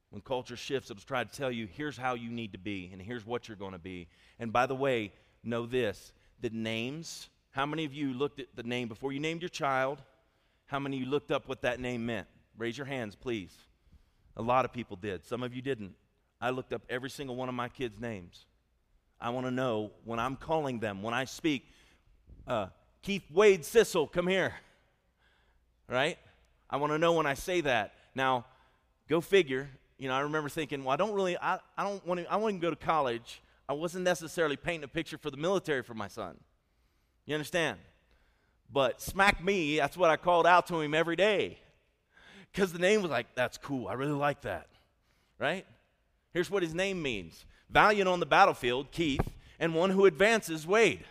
When 0.09 0.21
culture 0.21 0.55
shifts, 0.55 0.89
it'll 0.89 1.03
try 1.03 1.23
to 1.23 1.31
tell 1.31 1.51
you 1.51 1.67
here's 1.67 1.97
how 1.97 2.13
you 2.13 2.29
need 2.29 2.53
to 2.53 2.57
be, 2.57 2.89
and 2.93 3.01
here's 3.01 3.25
what 3.25 3.47
you're 3.47 3.57
going 3.57 3.73
to 3.73 3.79
be. 3.79 4.07
And 4.39 4.53
by 4.53 4.65
the 4.65 4.75
way, 4.75 5.11
know 5.43 5.65
this 5.65 6.13
that 6.41 6.53
names, 6.53 7.29
how 7.58 7.66
many 7.66 7.86
of 7.86 7.91
you 7.91 8.14
looked 8.14 8.39
at 8.39 8.45
the 8.55 8.62
name 8.62 8.88
before 8.88 9.12
you 9.12 9.20
named 9.20 9.41
your 9.41 9.49
child? 9.49 9.97
How 10.68 10.78
many 10.78 10.97
of 10.97 11.03
you 11.03 11.10
looked 11.10 11.32
up 11.32 11.47
what 11.47 11.64
that 11.64 11.80
name 11.80 12.05
meant? 12.05 12.28
Raise 12.55 12.78
your 12.78 12.86
hands, 12.86 13.16
please. 13.16 13.51
A 14.36 14.43
lot 14.43 14.64
of 14.64 14.72
people 14.72 14.95
did. 14.95 15.26
Some 15.26 15.41
of 15.41 15.55
you 15.55 15.64
didn't. 15.64 15.95
I 16.39 16.51
looked 16.51 16.72
up 16.72 16.84
every 16.88 17.10
single 17.10 17.36
one 17.36 17.49
of 17.49 17.55
my 17.55 17.68
kids' 17.68 17.99
names. 17.99 18.45
I 19.20 19.32
want 19.32 19.47
to 19.47 19.51
know 19.51 19.89
when 20.05 20.20
I'm 20.20 20.36
calling 20.36 20.80
them, 20.80 21.01
when 21.01 21.16
I 21.16 21.26
speak, 21.26 21.66
uh, 22.47 22.68
Keith 23.01 23.24
Wade 23.34 23.62
Sissel, 23.62 24.05
come 24.05 24.28
here. 24.28 24.53
Right? 25.89 26.20
I 26.70 26.78
want 26.78 26.93
to 26.93 26.99
know 26.99 27.14
when 27.14 27.26
I 27.26 27.34
say 27.34 27.62
that. 27.62 27.93
Now, 28.14 28.45
go 29.10 29.20
figure. 29.20 29.68
You 29.97 30.10
know, 30.10 30.14
I 30.14 30.20
remember 30.20 30.49
thinking, 30.49 30.84
well, 30.84 30.93
I 30.93 30.95
don't 30.95 31.14
really, 31.14 31.36
I, 31.39 31.58
I 31.76 31.84
don't 31.84 32.05
want 32.05 32.20
to, 32.20 32.32
I 32.32 32.36
want 32.36 32.53
to 32.53 32.60
go 32.62 32.70
to 32.70 32.76
college. 32.76 33.41
I 33.68 33.74
wasn't 33.74 34.03
necessarily 34.03 34.58
painting 34.58 34.84
a 34.84 34.88
picture 34.88 35.18
for 35.18 35.32
the 35.32 35.38
military 35.38 35.82
for 35.82 35.95
my 35.95 36.08
son. 36.08 36.38
You 37.28 37.36
understand? 37.36 37.78
But 38.71 38.99
smack 39.01 39.43
me, 39.43 39.78
that's 39.78 39.95
what 39.95 40.09
I 40.09 40.17
called 40.17 40.47
out 40.47 40.65
to 40.67 40.82
him 40.82 40.95
every 40.95 41.15
day. 41.15 41.59
Because 42.51 42.73
the 42.73 42.80
name 42.80 43.03
was 43.03 43.11
like, 43.11 43.28
that's 43.36 43.57
cool. 43.57 43.88
I 43.88 43.93
really 43.93 44.13
like 44.13 44.41
that. 44.41 44.67
Right? 45.38 45.67
Here's 46.34 46.49
what 46.49 46.63
his 46.63 46.73
name 46.73 47.03
means 47.03 47.45
Valiant 47.69 48.09
on 48.09 48.19
the 48.19 48.25
battlefield, 48.25 48.91
Keith, 48.91 49.30
and 49.59 49.75
one 49.75 49.91
who 49.91 50.05
advances, 50.05 50.65
Wade. 50.65 51.05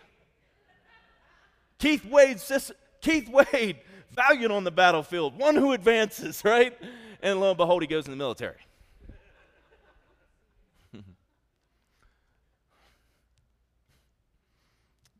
Keith 1.77 2.03
Wade, 2.05 2.39
sis, 2.39 2.71
Keith 3.01 3.29
Wade, 3.29 3.77
valiant 4.11 4.51
on 4.51 4.63
the 4.63 4.71
battlefield, 4.71 5.37
one 5.37 5.55
who 5.55 5.73
advances, 5.73 6.43
right? 6.45 6.75
And 7.21 7.39
lo 7.39 7.49
and 7.49 7.57
behold, 7.57 7.83
he 7.83 7.87
goes 7.87 8.05
in 8.05 8.11
the 8.11 8.17
military. 8.17 8.57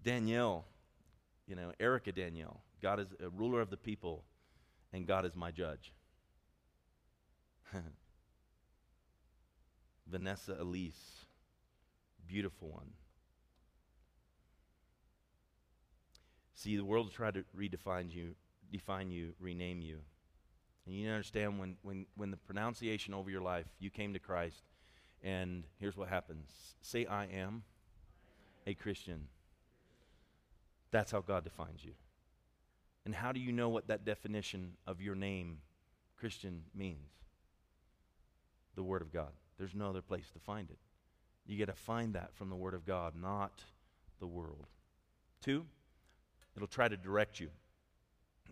Danielle, 0.04 0.66
you 1.48 1.56
know, 1.56 1.72
Erica 1.80 2.12
Danielle, 2.12 2.62
God 2.82 3.00
is 3.00 3.08
a 3.24 3.30
ruler 3.30 3.62
of 3.62 3.70
the 3.70 3.78
people, 3.78 4.24
and 4.93 5.08
God 5.08 5.26
is 5.26 5.36
my 5.36 5.52
judge. 5.52 5.93
Vanessa 10.08 10.58
Elise, 10.60 11.26
beautiful 12.28 12.70
one. 12.70 12.91
See, 16.54 16.76
the 16.76 16.86
world 16.86 17.12
try 17.12 17.32
to 17.32 17.43
redefine 17.58 18.12
you, 18.12 18.36
define 18.72 19.12
you, 19.12 19.34
rename 19.39 19.82
you. 19.82 20.00
And 20.86 20.95
you 20.95 21.10
understand 21.10 21.60
when, 21.60 21.76
when, 21.82 22.06
when 22.16 22.32
the 22.32 22.38
pronunciation 22.38 23.14
over 23.14 23.30
your 23.30 23.41
life, 23.41 23.68
you 23.80 23.89
came 23.89 24.14
to 24.14 24.20
Christ, 24.20 24.64
and 25.24 25.64
here's 25.80 25.98
what 25.98 26.10
happens 26.10 26.50
say, 26.82 27.06
I 27.06 27.26
am 27.26 27.64
a 28.66 28.74
Christian. 28.74 29.28
That's 30.92 31.12
how 31.12 31.22
God 31.22 31.44
defines 31.44 31.84
you. 31.84 31.94
And 33.06 33.16
how 33.16 33.32
do 33.32 33.40
you 33.40 33.52
know 33.52 33.70
what 33.70 33.88
that 33.88 34.06
definition 34.06 34.74
of 34.86 35.02
your 35.02 35.16
name, 35.16 35.60
Christian, 36.18 36.64
means? 36.76 37.12
The 38.76 38.84
Word 38.84 39.02
of 39.02 39.14
God. 39.14 39.32
There's 39.58 39.76
no 39.76 39.90
other 39.90 40.02
place 40.02 40.30
to 40.34 40.40
find 40.40 40.70
it. 40.70 40.78
You 41.46 41.58
got 41.58 41.74
to 41.74 41.82
find 41.82 42.14
that 42.16 42.36
from 42.36 42.50
the 42.50 42.56
Word 42.56 42.74
of 42.74 42.86
God, 42.86 43.14
not 43.16 43.64
the 44.20 44.28
world. 44.28 44.68
Two, 45.42 45.66
it'll 46.56 46.68
try 46.68 46.88
to 46.88 46.98
direct 46.98 47.40
you. 47.40 47.50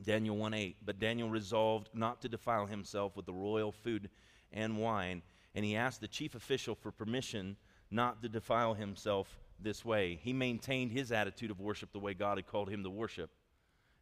Daniel 0.03 0.37
1 0.37 0.53
8. 0.53 0.77
But 0.85 0.99
Daniel 0.99 1.29
resolved 1.29 1.89
not 1.93 2.21
to 2.21 2.29
defile 2.29 2.65
himself 2.65 3.15
with 3.15 3.25
the 3.25 3.33
royal 3.33 3.71
food 3.71 4.09
and 4.51 4.77
wine, 4.77 5.21
and 5.53 5.65
he 5.65 5.75
asked 5.75 6.01
the 6.01 6.07
chief 6.07 6.35
official 6.35 6.75
for 6.75 6.91
permission 6.91 7.57
not 7.91 8.21
to 8.21 8.29
defile 8.29 8.73
himself 8.73 9.37
this 9.59 9.83
way. 9.85 10.19
He 10.21 10.33
maintained 10.33 10.91
his 10.91 11.11
attitude 11.11 11.51
of 11.51 11.59
worship 11.59 11.91
the 11.91 11.99
way 11.99 12.13
God 12.13 12.37
had 12.37 12.47
called 12.47 12.69
him 12.69 12.83
to 12.83 12.89
worship 12.89 13.29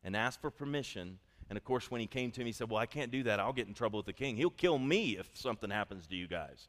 and 0.03 0.15
asked 0.15 0.41
for 0.41 0.51
permission. 0.51 1.19
And 1.49 1.57
of 1.57 1.63
course, 1.63 1.91
when 1.91 2.01
he 2.01 2.07
came 2.07 2.31
to 2.31 2.41
him, 2.41 2.47
he 2.47 2.53
said, 2.53 2.69
Well, 2.69 2.79
I 2.79 2.85
can't 2.85 3.11
do 3.11 3.23
that. 3.23 3.39
I'll 3.39 3.53
get 3.53 3.67
in 3.67 3.73
trouble 3.73 3.97
with 3.97 4.05
the 4.05 4.13
king. 4.13 4.35
He'll 4.35 4.49
kill 4.49 4.79
me 4.79 5.17
if 5.17 5.29
something 5.33 5.69
happens 5.69 6.07
to 6.07 6.15
you 6.15 6.27
guys. 6.27 6.67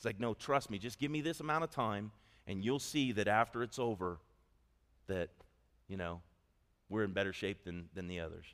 It's 0.00 0.06
like, 0.06 0.18
no, 0.18 0.32
trust 0.32 0.70
me. 0.70 0.78
Just 0.78 0.98
give 0.98 1.10
me 1.10 1.20
this 1.20 1.40
amount 1.40 1.62
of 1.62 1.70
time, 1.70 2.10
and 2.46 2.64
you'll 2.64 2.78
see 2.78 3.12
that 3.12 3.28
after 3.28 3.62
it's 3.62 3.78
over, 3.78 4.18
that, 5.08 5.28
you 5.88 5.98
know, 5.98 6.22
we're 6.88 7.04
in 7.04 7.12
better 7.12 7.34
shape 7.34 7.64
than, 7.64 7.90
than 7.92 8.08
the 8.08 8.20
others. 8.20 8.46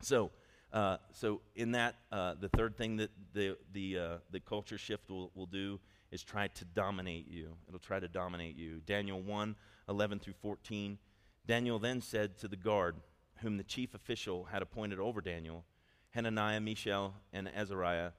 So, 0.00 0.30
uh, 0.72 0.96
so 1.12 1.42
in 1.56 1.72
that, 1.72 1.96
uh, 2.10 2.36
the 2.40 2.48
third 2.48 2.78
thing 2.78 2.96
that 2.96 3.10
the, 3.34 3.58
the, 3.74 3.98
uh, 3.98 4.16
the 4.30 4.40
culture 4.40 4.78
shift 4.78 5.10
will, 5.10 5.30
will 5.34 5.44
do 5.44 5.78
is 6.10 6.22
try 6.22 6.48
to 6.48 6.64
dominate 6.64 7.28
you. 7.28 7.56
It'll 7.68 7.78
try 7.80 8.00
to 8.00 8.08
dominate 8.08 8.56
you. 8.56 8.80
Daniel 8.86 9.20
1 9.20 9.56
11 9.88 10.18
through 10.20 10.34
14. 10.40 10.98
Daniel 11.46 11.78
then 11.78 12.00
said 12.00 12.38
to 12.38 12.48
the 12.48 12.56
guard, 12.56 12.96
whom 13.42 13.56
the 13.56 13.64
chief 13.64 13.94
official 13.94 14.44
had 14.44 14.62
appointed 14.62 15.00
over 15.00 15.20
Daniel, 15.20 15.64
Hananiah, 16.10 16.60
Mishael, 16.60 17.14
and 17.32 17.48
Azariah, 17.48 18.10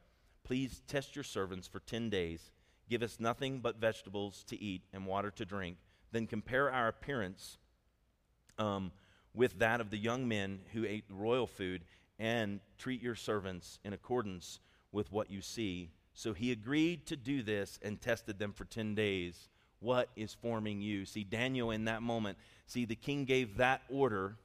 Please 0.44 0.82
test 0.88 1.16
your 1.16 1.24
servants 1.24 1.68
for 1.68 1.80
10 1.80 2.10
days. 2.10 2.52
Give 2.90 3.04
us 3.04 3.20
nothing 3.20 3.60
but 3.60 3.80
vegetables 3.80 4.44
to 4.48 4.62
eat 4.62 4.84
and 4.92 5.06
water 5.06 5.32
to 5.32 5.46
drink. 5.46 5.78
Then 6.12 6.28
compare 6.28 6.72
our 6.72 6.88
appearance 6.88 7.58
um, 8.58 8.92
with 9.34 9.60
that 9.60 9.80
of 9.80 9.92
the 9.92 9.98
young 9.98 10.28
men 10.28 10.60
who 10.74 10.86
ate 10.86 11.06
royal 11.10 11.48
food, 11.48 11.86
and 12.20 12.60
treat 12.78 13.02
your 13.02 13.16
servants 13.16 13.80
in 13.84 13.94
accordance 13.94 14.60
with 14.92 15.12
what 15.12 15.32
you 15.32 15.42
see. 15.42 15.90
So 16.14 16.34
he 16.34 16.52
agreed 16.52 17.06
to 17.08 17.16
do 17.16 17.42
this 17.42 17.80
and 17.82 18.02
tested 18.02 18.40
them 18.40 18.54
for 18.54 18.66
10 18.66 18.96
days. 18.96 19.50
What 19.80 20.10
is 20.16 20.34
forming 20.34 20.82
you? 20.82 21.06
See, 21.06 21.24
Daniel 21.24 21.72
in 21.72 21.86
that 21.86 22.02
moment, 22.02 22.38
see, 22.68 22.86
the 22.86 22.96
king 22.96 23.26
gave 23.26 23.58
that 23.58 23.82
order, 23.90 24.36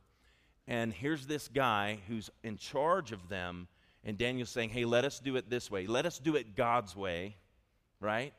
and 0.66 0.92
here's 0.92 1.26
this 1.26 1.48
guy 1.48 1.98
who's 2.08 2.30
in 2.42 2.56
charge 2.56 3.12
of 3.12 3.28
them 3.28 3.68
and 4.06 4.16
Daniel's 4.16 4.50
saying, 4.50 4.70
hey, 4.70 4.84
let 4.84 5.04
us 5.04 5.18
do 5.18 5.34
it 5.34 5.50
this 5.50 5.68
way. 5.68 5.88
Let 5.88 6.06
us 6.06 6.20
do 6.20 6.36
it 6.36 6.54
God's 6.54 6.94
way, 6.94 7.34
right? 8.00 8.32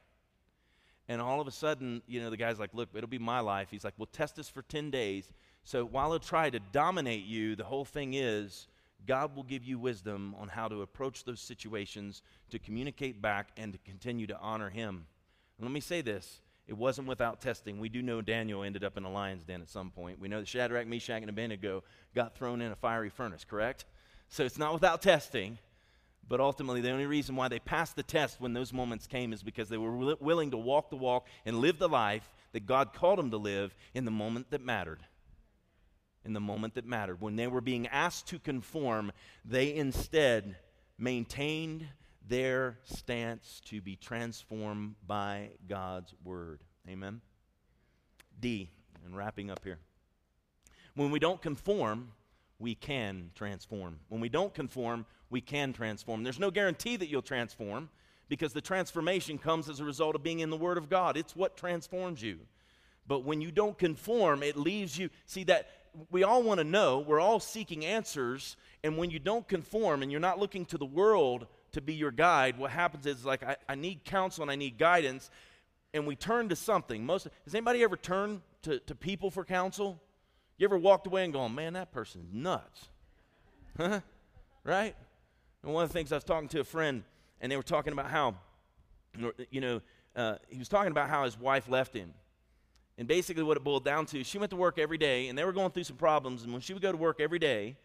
And 1.10 1.22
all 1.22 1.42
of 1.42 1.48
a 1.48 1.52
sudden, 1.52 2.02
you 2.08 2.22
know, 2.22 2.30
the 2.30 2.38
guy's 2.38 2.58
like, 2.58 2.74
look, 2.74 2.88
it'll 2.94 3.10
be 3.10 3.20
my 3.20 3.42
life. 3.42 3.68
He's 3.70 3.84
like, 3.84 3.94
well, 3.98 4.08
test 4.14 4.40
us 4.40 4.48
for 4.48 4.62
10 4.62 4.92
days. 4.92 5.30
So 5.66 5.84
while 5.84 6.12
he'll 6.12 6.20
try 6.20 6.50
to 6.50 6.60
dominate 6.72 7.26
you, 7.26 7.58
the 7.58 7.66
whole 7.66 7.84
thing 7.84 8.14
is 8.14 8.70
God 9.06 9.36
will 9.36 9.44
give 9.44 9.64
you 9.64 9.80
wisdom 9.80 10.36
on 10.40 10.48
how 10.50 10.68
to 10.68 10.82
approach 10.82 11.24
those 11.24 11.40
situations, 11.40 12.22
to 12.50 12.60
communicate 12.60 13.22
back, 13.22 13.50
and 13.56 13.72
to 13.74 13.80
continue 13.80 14.28
to 14.28 14.38
honor 14.40 14.70
him. 14.70 15.06
And 15.58 15.66
let 15.68 15.72
me 15.72 15.80
say 15.80 16.02
this 16.02 16.42
it 16.68 16.78
wasn't 16.78 17.08
without 17.08 17.40
testing. 17.40 17.80
We 17.80 17.90
do 17.90 18.02
know 18.02 18.22
Daniel 18.22 18.64
ended 18.64 18.84
up 18.84 18.98
in 18.98 19.06
a 19.06 19.12
lion's 19.12 19.46
den 19.46 19.62
at 19.62 19.70
some 19.70 19.90
point. 19.90 20.20
We 20.20 20.28
know 20.28 20.40
that 20.40 20.48
Shadrach, 20.48 20.88
Meshach, 20.88 21.22
and 21.22 21.30
Abednego 21.30 21.84
got 22.14 22.36
thrown 22.36 22.62
in 22.62 22.72
a 22.72 22.76
fiery 22.76 23.10
furnace, 23.10 23.46
correct? 23.46 23.86
So 24.28 24.44
it's 24.44 24.58
not 24.58 24.74
without 24.74 25.02
testing, 25.02 25.58
But 26.28 26.42
ultimately, 26.42 26.82
the 26.82 26.92
only 26.92 27.06
reason 27.06 27.36
why 27.36 27.48
they 27.48 27.60
passed 27.60 27.96
the 27.96 28.04
test 28.04 28.42
when 28.42 28.54
those 28.54 28.74
moments 28.74 29.08
came 29.08 29.32
is 29.32 29.44
because 29.44 29.70
they 29.70 29.78
were 29.78 30.16
willing 30.20 30.52
to 30.52 30.58
walk 30.58 30.90
the 30.90 30.98
walk 30.98 31.28
and 31.46 31.60
live 31.60 31.80
the 31.80 31.88
life 31.88 32.30
that 32.52 32.66
God 32.66 32.94
called 32.94 33.20
them 33.20 33.32
to 33.32 33.38
live 33.38 33.76
in 33.94 34.04
the 34.04 34.12
moment 34.12 34.52
that 34.52 34.62
mattered. 34.62 35.00
In 36.28 36.34
the 36.34 36.42
moment 36.42 36.74
that 36.74 36.86
mattered. 36.86 37.22
When 37.22 37.38
they 37.38 37.48
were 37.48 37.62
being 37.62 37.88
asked 37.88 38.28
to 38.28 38.38
conform, 38.38 39.14
they 39.46 39.74
instead 39.74 40.58
maintained 40.98 41.88
their 42.28 42.80
stance 42.84 43.62
to 43.68 43.80
be 43.80 43.96
transformed 43.96 44.96
by 45.08 45.52
God's 45.70 46.14
word. 46.26 46.60
Amen. 46.90 47.22
D, 48.42 48.70
and 49.06 49.16
wrapping 49.16 49.50
up 49.50 49.64
here. 49.64 49.80
When 50.96 51.12
we 51.12 51.20
don't 51.20 51.42
conform, 51.42 52.12
we 52.60 52.76
can 52.76 53.32
transform. 53.34 54.00
When 54.10 54.20
we 54.20 54.28
don't 54.28 54.54
conform, 54.54 55.06
we 55.30 55.40
can 55.40 55.72
transform. 55.72 56.24
There's 56.24 56.40
no 56.40 56.52
guarantee 56.52 56.98
that 56.98 57.08
you'll 57.08 57.22
transform 57.22 57.90
because 58.28 58.52
the 58.52 58.60
transformation 58.60 59.38
comes 59.38 59.70
as 59.70 59.80
a 59.80 59.86
result 59.86 60.14
of 60.14 60.24
being 60.24 60.42
in 60.42 60.50
the 60.50 60.58
Word 60.58 60.78
of 60.78 60.90
God. 60.90 61.16
It's 61.16 61.38
what 61.38 61.56
transforms 61.56 62.22
you. 62.22 62.40
But 63.08 63.24
when 63.24 63.40
you 63.40 63.52
don't 63.52 63.78
conform, 63.78 64.44
it 64.44 64.58
leaves 64.58 64.98
you. 64.98 65.10
See, 65.26 65.46
that 65.46 65.70
we 66.12 66.24
all 66.24 66.44
want 66.44 66.60
to 66.60 66.64
know, 66.64 67.00
we're 67.00 67.20
all 67.20 67.40
seeking 67.40 67.86
answers, 67.86 68.58
and 68.84 68.98
when 68.98 69.10
you 69.10 69.20
don't 69.20 69.48
conform 69.48 70.04
and 70.04 70.12
you're 70.12 70.22
not 70.22 70.40
looking 70.40 70.66
to 70.68 70.78
the 70.78 70.86
world 70.86 71.48
to 71.72 71.82
be 71.82 71.94
your 71.94 72.12
guide, 72.12 72.58
what 72.58 72.72
happens 72.72 73.06
is 73.06 73.26
like, 73.26 73.44
I, 73.44 73.56
I 73.68 73.76
need 73.76 74.04
counsel 74.04 74.44
and 74.44 74.52
I 74.52 74.56
need 74.56 74.78
guidance, 74.78 75.30
and 75.94 76.06
we 76.06 76.16
turn 76.16 76.50
to 76.50 76.56
something. 76.56 77.06
Most, 77.06 77.28
has 77.46 77.56
anybody 77.56 77.84
ever 77.84 77.98
turned 77.98 78.42
to, 78.64 78.80
to 78.80 78.96
people 78.96 79.32
for 79.32 79.44
counsel? 79.44 80.02
You 80.58 80.66
ever 80.66 80.78
walked 80.78 81.08
away 81.08 81.24
and 81.24 81.34
gone, 81.34 81.54
man, 81.54 81.74
that 81.74 81.92
person's 81.92 82.34
nuts? 82.34 82.90
Huh? 83.78 84.00
Right? 84.64 84.96
And 85.62 85.72
one 85.72 85.84
of 85.84 85.90
the 85.90 85.94
things 85.94 86.12
I 86.12 86.16
was 86.16 86.24
talking 86.24 86.50
to 86.50 86.62
a 86.62 86.64
friend, 86.64 87.04
and 87.40 87.52
they 87.52 87.56
were 87.56 87.62
talking 87.62 87.94
about 87.94 88.10
how, 88.10 88.36
you 89.52 89.62
know, 89.62 89.82
uh, 90.16 90.38
he 90.50 90.58
was 90.58 90.68
talking 90.68 90.92
about 90.92 91.10
how 91.10 91.26
his 91.26 91.40
wife 91.40 91.70
left 91.70 91.94
him. 91.94 92.12
And 92.98 93.08
basically, 93.08 93.44
what 93.44 93.58
it 93.58 93.64
boiled 93.64 93.86
down 93.86 94.06
to, 94.08 94.24
she 94.24 94.38
went 94.38 94.50
to 94.50 94.56
work 94.56 94.80
every 94.80 94.98
day, 94.98 95.28
and 95.28 95.38
they 95.38 95.44
were 95.44 95.54
going 95.54 95.72
through 95.72 95.84
some 95.84 95.98
problems. 95.98 96.44
And 96.44 96.52
when 96.52 96.62
she 96.62 96.74
would 96.74 96.82
go 96.82 96.92
to 96.92 96.98
work 96.98 97.20
every 97.20 97.40
day, 97.40 97.78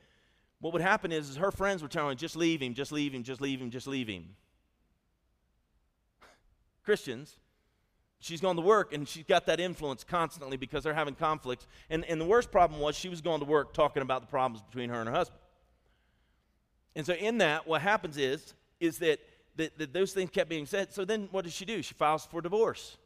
what 0.61 0.73
would 0.73 0.81
happen 0.81 1.13
is, 1.13 1.29
is 1.29 1.37
her 1.37 1.51
friends 1.51 1.83
were 1.83 1.89
telling 1.89 2.11
her, 2.11 2.15
just 2.15 2.37
leave 2.37 2.63
him, 2.63 2.73
just 2.73 2.93
leave 2.93 3.13
him, 3.13 3.25
just 3.25 3.41
leave 3.41 3.61
him, 3.61 3.71
just 3.71 3.87
leave 3.87 4.09
him. 4.09 4.37
Christians, 6.85 7.37
she's 8.21 8.41
going 8.41 8.57
to 8.57 8.63
work 8.63 8.95
and 8.95 9.07
she's 9.09 9.25
got 9.25 9.47
that 9.47 9.59
influence 9.59 10.05
constantly 10.05 10.57
because 10.57 10.85
they're 10.85 10.95
having 10.95 11.17
conflicts. 11.17 11.67
And, 11.91 12.05
and 12.05 12.21
the 12.21 12.25
worst 12.25 12.53
problem 12.53 12.81
was 12.81 12.97
she 12.97 13.09
was 13.09 13.21
going 13.21 13.41
to 13.41 13.45
work 13.45 13.75
talking 13.75 14.03
about 14.03 14.21
the 14.21 14.29
problems 14.29 14.63
between 14.63 14.89
her 14.89 15.01
and 15.01 15.09
her 15.09 15.15
husband. 15.15 15.41
And 16.95 17.05
so 17.05 17.15
in 17.15 17.39
that, 17.39 17.67
what 17.67 17.83
happens 17.83 18.17
is, 18.17 18.55
is 18.79 18.99
that, 18.99 19.19
that, 19.57 19.77
that 19.79 19.93
those 19.93 20.13
things 20.13 20.31
kept 20.31 20.49
being 20.49 20.67
said. 20.67 20.93
So 20.93 21.05
then 21.05 21.29
what 21.33 21.45
does 21.45 21.53
she 21.53 21.65
do? 21.65 21.83
She 21.83 21.95
files 21.95 22.25
for 22.25 22.41
divorce. 22.41 22.97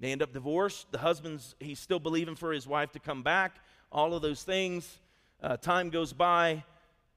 They 0.00 0.12
end 0.12 0.22
up 0.22 0.32
divorced. 0.32 0.90
The 0.90 0.98
husband's, 0.98 1.54
he's 1.60 1.78
still 1.78 2.00
believing 2.00 2.34
for 2.34 2.52
his 2.52 2.66
wife 2.66 2.90
to 2.92 2.98
come 2.98 3.22
back. 3.22 3.56
All 3.92 4.14
of 4.14 4.22
those 4.22 4.42
things. 4.42 4.98
Uh, 5.42 5.56
time 5.56 5.90
goes 5.90 6.12
by. 6.12 6.64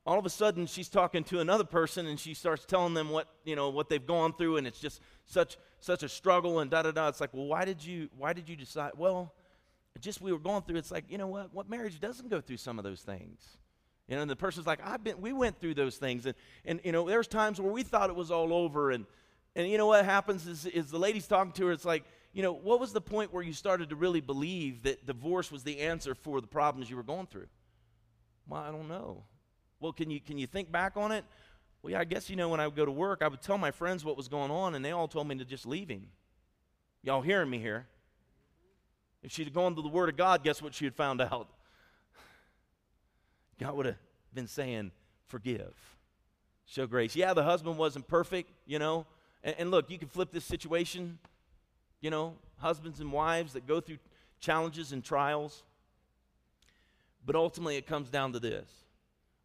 All 0.05 0.19
of 0.19 0.25
a 0.25 0.29
sudden, 0.29 0.67
she's 0.67 0.89
talking 0.89 1.23
to 1.25 1.39
another 1.39 1.63
person 1.63 2.07
and 2.07 2.19
she 2.19 2.33
starts 2.33 2.65
telling 2.65 2.93
them 2.93 3.09
what, 3.09 3.27
you 3.45 3.55
know, 3.55 3.69
what 3.69 3.87
they've 3.87 4.05
gone 4.05 4.33
through. 4.33 4.57
And 4.57 4.67
it's 4.67 4.79
just 4.79 5.01
such, 5.25 5.57
such 5.79 6.03
a 6.03 6.09
struggle 6.09 6.59
and 6.59 6.69
da 6.69 6.81
da 6.81 6.91
da. 6.91 7.07
It's 7.07 7.21
like, 7.21 7.33
well, 7.33 7.45
why 7.45 7.63
did 7.63 7.83
you, 7.83 8.09
why 8.17 8.33
did 8.33 8.49
you 8.49 8.57
decide? 8.57 8.91
Well, 8.97 9.33
just 10.01 10.19
we 10.19 10.33
were 10.33 10.39
going 10.39 10.63
through, 10.63 10.77
it's 10.77 10.91
like, 10.91 11.05
you 11.07 11.17
know 11.17 11.27
what? 11.27 11.53
What 11.53 11.69
marriage 11.69 12.01
doesn't 12.01 12.29
go 12.29 12.41
through 12.41 12.57
some 12.57 12.77
of 12.79 12.83
those 12.83 13.01
things? 13.01 13.45
You 14.09 14.17
know, 14.17 14.23
and 14.23 14.29
the 14.29 14.35
person's 14.35 14.67
like, 14.67 14.85
I've 14.85 15.03
been, 15.03 15.21
we 15.21 15.31
went 15.31 15.61
through 15.61 15.75
those 15.75 15.95
things. 15.95 16.25
And, 16.25 16.35
and 16.65 16.81
you 16.83 16.91
know, 16.91 17.07
there's 17.07 17.27
times 17.27 17.61
where 17.61 17.71
we 17.71 17.83
thought 17.83 18.09
it 18.09 18.15
was 18.15 18.29
all 18.29 18.51
over. 18.51 18.91
And, 18.91 19.05
and 19.55 19.69
you 19.69 19.77
know 19.77 19.87
what 19.87 20.03
happens 20.03 20.47
is, 20.47 20.65
is 20.65 20.91
the 20.91 20.99
lady's 20.99 21.27
talking 21.27 21.53
to 21.53 21.67
her, 21.67 21.71
it's 21.71 21.85
like, 21.85 22.03
you 22.33 22.41
know, 22.41 22.51
what 22.51 22.79
was 22.79 22.91
the 22.91 23.01
point 23.01 23.31
where 23.31 23.43
you 23.43 23.53
started 23.53 23.89
to 23.89 23.95
really 23.95 24.19
believe 24.19 24.83
that 24.83 25.05
divorce 25.05 25.51
was 25.51 25.63
the 25.63 25.79
answer 25.79 26.15
for 26.15 26.41
the 26.41 26.47
problems 26.47 26.89
you 26.89 26.95
were 26.95 27.03
going 27.03 27.27
through? 27.27 27.45
Well, 28.47 28.59
I 28.59 28.71
don't 28.71 28.87
know. 28.87 29.23
Well, 29.79 29.93
can 29.93 30.09
you, 30.09 30.19
can 30.19 30.39
you 30.39 30.47
think 30.47 30.71
back 30.71 30.97
on 30.97 31.11
it? 31.11 31.23
Well, 31.81 31.91
yeah, 31.91 31.99
I 31.99 32.05
guess, 32.05 32.29
you 32.29 32.35
know, 32.35 32.49
when 32.49 32.59
I 32.59 32.65
would 32.65 32.75
go 32.75 32.85
to 32.85 32.91
work, 32.91 33.21
I 33.21 33.27
would 33.27 33.41
tell 33.41 33.59
my 33.59 33.69
friends 33.69 34.03
what 34.03 34.17
was 34.17 34.27
going 34.27 34.49
on, 34.49 34.73
and 34.73 34.83
they 34.83 34.91
all 34.91 35.07
told 35.07 35.27
me 35.27 35.35
to 35.35 35.45
just 35.45 35.67
leave 35.67 35.89
him. 35.89 36.07
Y'all 37.03 37.21
hearing 37.21 37.49
me 37.49 37.59
here? 37.59 37.85
If 39.21 39.31
she'd 39.31 39.45
have 39.45 39.53
gone 39.53 39.75
to 39.75 39.81
the 39.81 39.87
Word 39.87 40.09
of 40.09 40.17
God, 40.17 40.43
guess 40.43 40.61
what 40.61 40.73
she 40.73 40.85
had 40.85 40.95
found 40.95 41.21
out? 41.21 41.49
God 43.59 43.75
would 43.75 43.85
have 43.85 43.97
been 44.33 44.47
saying, 44.47 44.91
forgive, 45.27 45.73
show 46.65 46.87
grace. 46.87 47.15
Yeah, 47.15 47.33
the 47.33 47.43
husband 47.43 47.77
wasn't 47.77 48.07
perfect, 48.07 48.49
you 48.65 48.79
know. 48.79 49.05
And, 49.43 49.55
and 49.59 49.71
look, 49.71 49.91
you 49.91 49.99
can 49.99 50.07
flip 50.07 50.31
this 50.31 50.45
situation 50.45 51.19
you 52.03 52.09
know, 52.09 52.35
husbands 52.57 52.99
and 52.99 53.11
wives 53.11 53.53
that 53.53 53.65
go 53.65 53.79
through 53.79 53.97
challenges 54.39 54.91
and 54.91 55.03
trials. 55.03 55.63
But 57.25 57.37
ultimately, 57.37 57.77
it 57.77 57.87
comes 57.87 58.09
down 58.09 58.33
to 58.33 58.39
this 58.39 58.69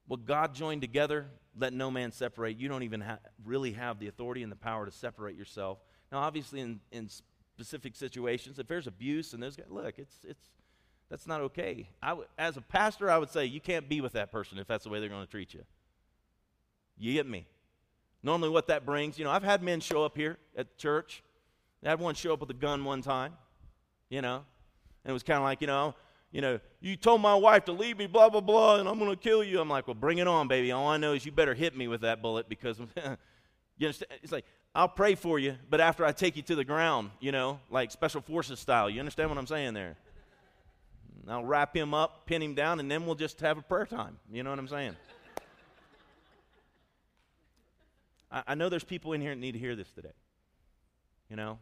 what 0.09 0.27
God 0.27 0.55
joined 0.55 0.81
together, 0.81 1.27
let 1.57 1.73
no 1.73 1.91
man 1.91 2.11
separate. 2.11 2.59
You 2.59 2.69
don't 2.69 2.83
even 2.83 3.03
ha- 3.03 3.19
really 3.45 3.73
have 3.73 4.01
the 4.01 4.09
authority 4.09 4.43
and 4.43 4.51
the 4.51 4.57
power 4.57 4.87
to 4.87 4.91
separate 4.91 5.37
yourself. 5.37 5.79
Now, 6.11 6.19
obviously, 6.19 6.61
in, 6.61 6.81
in 6.91 7.09
specific 7.55 7.95
situations, 7.95 8.59
if 8.59 8.67
there's 8.67 8.87
abuse 8.87 9.35
and 9.35 9.43
guys, 9.43 9.59
look, 9.69 9.99
it's, 9.99 10.17
it's, 10.25 10.49
that's 11.09 11.27
not 11.27 11.43
okay. 11.43 11.89
I 12.03 12.09
w- 12.09 12.29
as 12.39 12.57
a 12.57 12.63
pastor, 12.63 13.11
I 13.11 13.19
would 13.19 13.31
say 13.31 13.45
you 13.45 13.61
can't 13.61 13.89
be 13.89 14.01
with 14.01 14.15
that 14.15 14.33
person 14.33 14.59
if 14.59 14.67
that's 14.67 14.85
the 14.85 14.91
way 14.91 14.99
they're 14.99 15.09
going 15.09 15.25
to 15.25 15.31
treat 15.31 15.55
you. 15.55 15.63
You 16.97 17.13
get 17.13 17.29
me? 17.29 17.47
Normally, 18.23 18.49
what 18.49 18.67
that 18.67 18.85
brings, 18.85 19.19
you 19.19 19.25
know, 19.25 19.31
I've 19.31 19.45
had 19.45 19.63
men 19.63 19.81
show 19.81 20.05
up 20.05 20.17
here 20.17 20.39
at 20.57 20.77
church 20.79 21.23
I 21.85 21.91
had 21.91 22.01
one 22.01 22.15
show 22.15 22.33
up 22.33 22.41
with 22.41 22.51
a 22.51 22.55
gun 22.55 22.85
one 22.85 23.03
time, 23.03 23.35
you 24.11 24.21
know, 24.21 24.45
and 25.05 25.11
it 25.11 25.13
was 25.13 25.23
kind 25.23 25.39
of 25.39 25.45
like, 25.45 25.61
you 25.61 25.67
know, 25.67 25.95
you 26.31 26.43
know, 26.43 26.61
you 26.81 26.97
told 26.97 27.21
my 27.21 27.35
wife 27.35 27.65
to 27.67 27.73
leave 27.73 27.97
me, 27.97 28.07
blah, 28.07 28.29
blah, 28.29 28.41
blah, 28.41 28.77
and 28.77 28.89
I'm 28.89 28.99
going 28.99 29.11
to 29.11 29.17
kill 29.17 29.43
you. 29.43 29.61
I'm 29.61 29.69
like, 29.69 29.87
well, 29.87 29.95
bring 29.95 30.19
it 30.19 30.29
on, 30.29 30.49
baby. 30.49 30.73
All 30.73 30.89
I 30.89 30.99
know 30.99 31.15
is 31.15 31.25
you 31.25 31.33
better 31.33 31.55
hit 31.55 31.77
me 31.77 31.89
with 31.89 32.03
that 32.03 32.21
bullet 32.21 32.49
because, 32.49 32.79
you 33.79 33.87
understand? 33.87 34.13
It's 34.23 34.33
like, 34.33 34.45
I'll 34.75 34.89
pray 34.89 35.15
for 35.15 35.39
you, 35.39 35.57
but 35.71 35.81
after 35.81 36.05
I 36.05 36.13
take 36.13 36.37
you 36.37 36.43
to 36.43 36.55
the 36.55 36.65
ground, 36.65 37.11
you 37.21 37.33
know, 37.33 37.61
like 37.71 37.91
special 37.91 38.21
forces 38.21 38.61
style. 38.61 38.91
You 38.91 39.01
understand 39.01 39.31
what 39.31 39.39
I'm 39.39 39.47
saying 39.47 39.75
there? 39.75 39.97
I'll 41.27 41.45
wrap 41.45 41.77
him 41.77 41.95
up, 41.95 42.27
pin 42.27 42.43
him 42.43 42.55
down, 42.55 42.81
and 42.81 42.91
then 42.91 43.05
we'll 43.05 43.15
just 43.15 43.41
have 43.41 43.59
a 43.59 43.63
prayer 43.63 43.87
time. 43.87 44.19
You 44.31 44.43
know 44.43 44.51
what 44.51 44.59
I'm 44.59 44.69
saying? 44.69 44.97
I, 48.31 48.43
I 48.49 48.55
know 48.55 48.69
there's 48.69 48.85
people 48.85 49.15
in 49.15 49.21
here 49.21 49.31
that 49.31 49.41
need 49.41 49.53
to 49.53 49.59
hear 49.59 49.75
this 49.75 49.91
today. 49.91 50.13
You 51.29 51.37
know? 51.37 51.59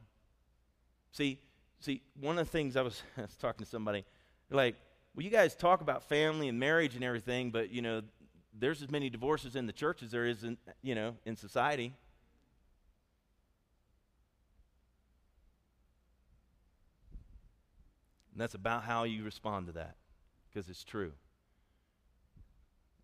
See, 1.12 1.40
see, 1.80 2.02
one 2.20 2.38
of 2.38 2.46
the 2.46 2.52
things 2.52 2.76
I 2.76 2.82
was, 2.82 3.02
I 3.16 3.22
was 3.22 3.36
talking 3.36 3.64
to 3.64 3.70
somebody, 3.70 4.04
like, 4.50 4.76
well, 5.14 5.24
you 5.24 5.30
guys 5.30 5.54
talk 5.54 5.80
about 5.80 6.08
family 6.08 6.48
and 6.48 6.58
marriage 6.58 6.94
and 6.94 7.02
everything, 7.02 7.50
but 7.50 7.70
you 7.70 7.82
know, 7.82 8.02
there's 8.58 8.82
as 8.82 8.90
many 8.90 9.10
divorces 9.10 9.56
in 9.56 9.66
the 9.66 9.72
church 9.72 10.02
as 10.02 10.10
there 10.10 10.26
is 10.26 10.44
in, 10.44 10.56
you 10.82 10.94
know, 10.94 11.14
in 11.24 11.36
society. 11.36 11.94
And 18.32 18.40
that's 18.40 18.54
about 18.54 18.84
how 18.84 19.04
you 19.04 19.24
respond 19.24 19.66
to 19.68 19.72
that, 19.72 19.96
because 20.50 20.68
it's 20.68 20.84
true. 20.84 21.12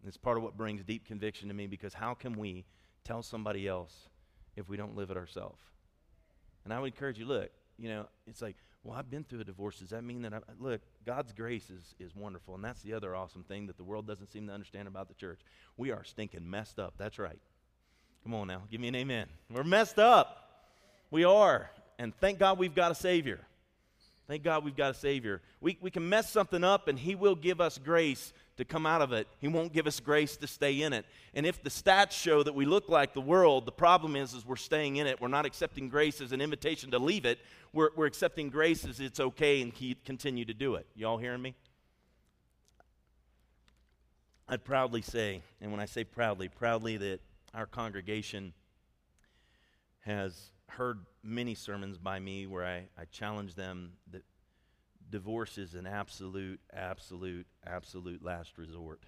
And 0.02 0.08
it's 0.08 0.18
part 0.18 0.36
of 0.36 0.42
what 0.42 0.58
brings 0.58 0.84
deep 0.84 1.06
conviction 1.06 1.48
to 1.48 1.54
me, 1.54 1.66
because 1.66 1.94
how 1.94 2.12
can 2.12 2.34
we 2.34 2.66
tell 3.04 3.22
somebody 3.22 3.66
else 3.66 4.10
if 4.56 4.68
we 4.68 4.76
don't 4.76 4.94
live 4.94 5.10
it 5.10 5.16
ourselves? 5.16 5.62
And 6.64 6.72
I 6.72 6.80
would 6.80 6.92
encourage 6.92 7.18
you, 7.18 7.26
look, 7.26 7.50
you 7.78 7.88
know, 7.88 8.06
it's 8.26 8.42
like, 8.42 8.56
well, 8.84 8.98
I've 8.98 9.10
been 9.10 9.24
through 9.24 9.40
a 9.40 9.44
divorce. 9.44 9.78
Does 9.78 9.90
that 9.90 10.02
mean 10.02 10.22
that 10.22 10.34
I 10.34 10.38
look, 10.58 10.80
God's 11.06 11.32
grace 11.32 11.70
is, 11.70 11.94
is 12.00 12.14
wonderful. 12.16 12.54
And 12.54 12.64
that's 12.64 12.82
the 12.82 12.94
other 12.94 13.14
awesome 13.14 13.44
thing 13.44 13.66
that 13.68 13.76
the 13.76 13.84
world 13.84 14.06
doesn't 14.06 14.32
seem 14.32 14.46
to 14.48 14.52
understand 14.52 14.88
about 14.88 15.08
the 15.08 15.14
church. 15.14 15.40
We 15.76 15.90
are 15.92 16.04
stinking 16.04 16.48
messed 16.48 16.78
up. 16.78 16.94
That's 16.98 17.18
right. 17.18 17.38
Come 18.24 18.34
on 18.34 18.46
now, 18.46 18.62
give 18.70 18.80
me 18.80 18.88
an 18.88 18.94
amen. 18.94 19.26
We're 19.50 19.64
messed 19.64 19.98
up. 19.98 20.48
We 21.10 21.24
are. 21.24 21.70
And 21.98 22.14
thank 22.16 22.38
God 22.38 22.58
we've 22.58 22.74
got 22.74 22.92
a 22.92 22.94
Savior. 22.94 23.40
Thank 24.28 24.44
God 24.44 24.64
we've 24.64 24.76
got 24.76 24.92
a 24.92 24.94
Savior. 24.94 25.42
We, 25.60 25.76
we 25.80 25.90
can 25.90 26.08
mess 26.08 26.30
something 26.30 26.62
up, 26.62 26.86
and 26.86 26.98
He 26.98 27.14
will 27.14 27.34
give 27.34 27.60
us 27.60 27.78
grace 27.78 28.32
to 28.57 28.64
come 28.64 28.84
out 28.84 29.00
of 29.00 29.12
it. 29.12 29.26
He 29.38 29.48
won't 29.48 29.72
give 29.72 29.86
us 29.86 29.98
grace 30.00 30.36
to 30.36 30.46
stay 30.46 30.82
in 30.82 30.92
it. 30.92 31.07
And 31.34 31.46
if 31.46 31.62
the 31.62 31.70
stats 31.70 32.12
show 32.12 32.42
that 32.42 32.55
we 32.55 32.66
look 32.66 32.88
like 32.88 33.14
the 33.14 33.20
world, 33.20 33.64
the 33.66 33.72
problem 33.72 34.14
is, 34.14 34.34
is 34.34 34.44
we're 34.44 34.57
staying 34.57 34.96
in 34.96 35.07
it. 35.07 35.20
We're 35.20 35.28
not 35.28 35.46
accepting 35.46 35.88
grace 35.88 36.20
as 36.20 36.32
an 36.32 36.40
invitation 36.40 36.90
to 36.90 36.98
leave 36.98 37.24
it. 37.24 37.38
We're, 37.72 37.90
we're 37.96 38.07
accepting 38.07 38.50
grace 38.50 38.84
as 38.84 39.00
it's 39.00 39.20
okay 39.20 39.62
and 39.62 39.74
keep, 39.74 40.05
continue 40.05 40.44
to 40.44 40.55
do 40.55 40.74
it. 40.74 40.86
Y'all 40.94 41.18
hearing 41.18 41.40
me? 41.40 41.55
I'd 44.48 44.64
proudly 44.64 45.00
say, 45.00 45.40
and 45.61 45.70
when 45.70 45.80
I 45.80 45.86
say 45.86 46.05
proudly, 46.05 46.48
proudly 46.48 46.98
that 46.98 47.20
our 47.55 47.64
congregation 47.64 48.53
has 50.00 50.50
heard 50.68 51.07
many 51.22 51.55
sermons 51.55 51.96
by 51.96 52.18
me 52.18 52.46
where 52.46 52.66
I, 52.66 52.88
I 52.98 53.05
challenge 53.11 53.55
them 53.55 53.92
that 54.11 54.24
divorce 55.12 55.58
is 55.58 55.74
an 55.74 55.86
absolute, 55.86 56.58
absolute, 56.72 57.46
absolute 57.64 58.24
last 58.24 58.58
resort. 58.58 59.04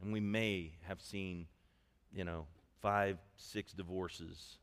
And 0.00 0.12
we 0.12 0.20
may 0.20 0.72
have 0.86 1.02
seen, 1.02 1.46
you 2.12 2.24
know, 2.24 2.46
five, 2.80 3.18
six 3.36 3.72
divorces 3.72 4.56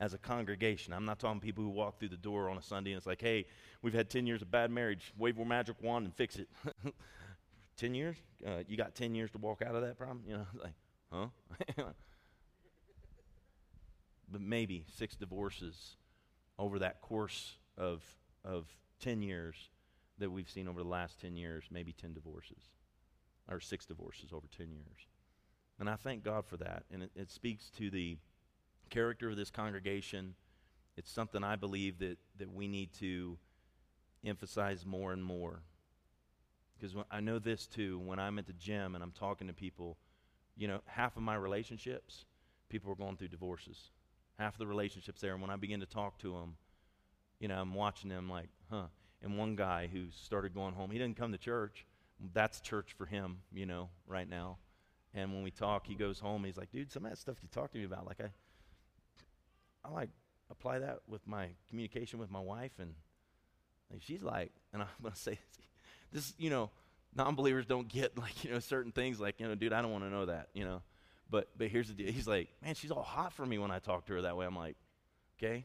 as 0.00 0.14
a 0.14 0.18
congregation. 0.18 0.92
I'm 0.92 1.04
not 1.04 1.18
talking 1.18 1.40
people 1.40 1.64
who 1.64 1.70
walk 1.70 1.98
through 1.98 2.08
the 2.08 2.16
door 2.16 2.48
on 2.48 2.56
a 2.56 2.62
Sunday 2.62 2.92
and 2.92 2.98
it's 2.98 3.06
like, 3.06 3.20
hey, 3.20 3.46
we've 3.82 3.92
had 3.92 4.08
10 4.08 4.26
years 4.26 4.40
of 4.42 4.50
bad 4.50 4.70
marriage. 4.70 5.12
Wave 5.18 5.36
your 5.36 5.44
magic 5.44 5.76
wand 5.82 6.06
and 6.06 6.14
fix 6.14 6.36
it. 6.36 6.48
10 7.76 7.94
years? 7.94 8.16
Uh, 8.46 8.62
you 8.68 8.76
got 8.76 8.94
10 8.94 9.14
years 9.14 9.30
to 9.32 9.38
walk 9.38 9.60
out 9.60 9.74
of 9.74 9.82
that 9.82 9.98
problem? 9.98 10.22
You 10.26 10.34
know, 10.34 10.46
like, 10.62 10.74
huh? 11.12 11.26
but 14.30 14.40
maybe 14.40 14.84
six 14.96 15.16
divorces 15.16 15.96
over 16.58 16.78
that 16.78 17.00
course 17.00 17.56
of, 17.76 18.04
of 18.44 18.66
10 19.04 19.20
years 19.20 19.68
that 20.18 20.30
we've 20.30 20.48
seen 20.48 20.66
over 20.66 20.82
the 20.82 20.88
last 20.88 21.20
10 21.20 21.36
years, 21.36 21.64
maybe 21.70 21.92
10 21.92 22.14
divorces, 22.14 22.70
or 23.50 23.60
six 23.60 23.84
divorces 23.84 24.30
over 24.32 24.46
10 24.56 24.70
years. 24.70 25.06
And 25.78 25.90
I 25.90 25.96
thank 25.96 26.24
God 26.24 26.46
for 26.46 26.56
that. 26.58 26.84
And 26.90 27.02
it, 27.02 27.10
it 27.14 27.30
speaks 27.30 27.68
to 27.78 27.90
the 27.90 28.16
character 28.88 29.28
of 29.28 29.36
this 29.36 29.50
congregation. 29.50 30.34
It's 30.96 31.10
something 31.10 31.44
I 31.44 31.56
believe 31.56 31.98
that, 31.98 32.16
that 32.38 32.50
we 32.50 32.66
need 32.66 32.94
to 33.00 33.36
emphasize 34.24 34.86
more 34.86 35.12
and 35.12 35.22
more. 35.22 35.62
Because 36.78 36.96
I 37.10 37.20
know 37.20 37.38
this 37.38 37.66
too, 37.66 37.98
when 37.98 38.18
I'm 38.18 38.38
at 38.38 38.46
the 38.46 38.52
gym 38.54 38.94
and 38.94 39.04
I'm 39.04 39.12
talking 39.12 39.48
to 39.48 39.52
people, 39.52 39.98
you 40.56 40.68
know, 40.68 40.80
half 40.86 41.16
of 41.16 41.22
my 41.22 41.34
relationships, 41.34 42.24
people 42.68 42.90
are 42.90 42.96
going 42.96 43.16
through 43.16 43.28
divorces. 43.28 43.90
Half 44.38 44.54
of 44.54 44.58
the 44.60 44.66
relationships 44.66 45.20
there, 45.20 45.32
and 45.32 45.42
when 45.42 45.50
I 45.50 45.56
begin 45.56 45.80
to 45.80 45.86
talk 45.86 46.18
to 46.20 46.32
them, 46.32 46.56
you 47.40 47.48
know, 47.48 47.60
I'm 47.60 47.74
watching 47.74 48.10
them 48.10 48.28
like, 48.28 48.48
huh. 48.70 48.86
And 49.22 49.38
one 49.38 49.56
guy 49.56 49.88
who 49.90 50.06
started 50.10 50.54
going 50.54 50.74
home, 50.74 50.90
he 50.90 50.98
didn't 50.98 51.16
come 51.16 51.32
to 51.32 51.38
church. 51.38 51.86
That's 52.32 52.60
church 52.60 52.94
for 52.96 53.06
him, 53.06 53.38
you 53.52 53.66
know, 53.66 53.88
right 54.06 54.28
now. 54.28 54.58
And 55.14 55.32
when 55.32 55.42
we 55.42 55.50
talk, 55.50 55.86
he 55.86 55.94
goes 55.94 56.18
home. 56.18 56.44
He's 56.44 56.56
like, 56.56 56.70
dude, 56.70 56.90
some 56.90 57.04
of 57.04 57.10
that 57.10 57.18
stuff 57.18 57.36
you 57.42 57.48
talk 57.50 57.70
to 57.72 57.78
me 57.78 57.84
about, 57.84 58.06
like 58.06 58.20
I, 58.20 58.30
I 59.84 59.92
like 59.92 60.10
apply 60.50 60.80
that 60.80 61.00
with 61.06 61.26
my 61.26 61.48
communication 61.68 62.18
with 62.18 62.30
my 62.30 62.40
wife, 62.40 62.72
and 62.78 62.94
like, 63.90 64.02
she's 64.02 64.22
like, 64.22 64.52
and 64.72 64.82
I'm 64.82 64.88
gonna 65.02 65.14
say 65.14 65.38
this, 66.12 66.34
you 66.38 66.50
know, 66.50 66.70
non-believers 67.14 67.66
don't 67.66 67.88
get 67.88 68.18
like 68.18 68.44
you 68.44 68.50
know 68.50 68.58
certain 68.58 68.92
things, 68.92 69.20
like 69.20 69.38
you 69.38 69.46
know, 69.46 69.54
dude, 69.54 69.72
I 69.72 69.82
don't 69.82 69.92
want 69.92 70.04
to 70.04 70.10
know 70.10 70.26
that, 70.26 70.48
you 70.52 70.64
know. 70.64 70.82
But 71.30 71.48
but 71.56 71.68
here's 71.68 71.88
the 71.88 71.94
deal. 71.94 72.12
He's 72.12 72.28
like, 72.28 72.48
man, 72.62 72.74
she's 72.74 72.90
all 72.90 73.02
hot 73.02 73.32
for 73.32 73.46
me 73.46 73.58
when 73.58 73.70
I 73.70 73.78
talk 73.78 74.06
to 74.06 74.14
her 74.14 74.22
that 74.22 74.36
way. 74.36 74.46
I'm 74.46 74.56
like, 74.56 74.76
okay. 75.38 75.64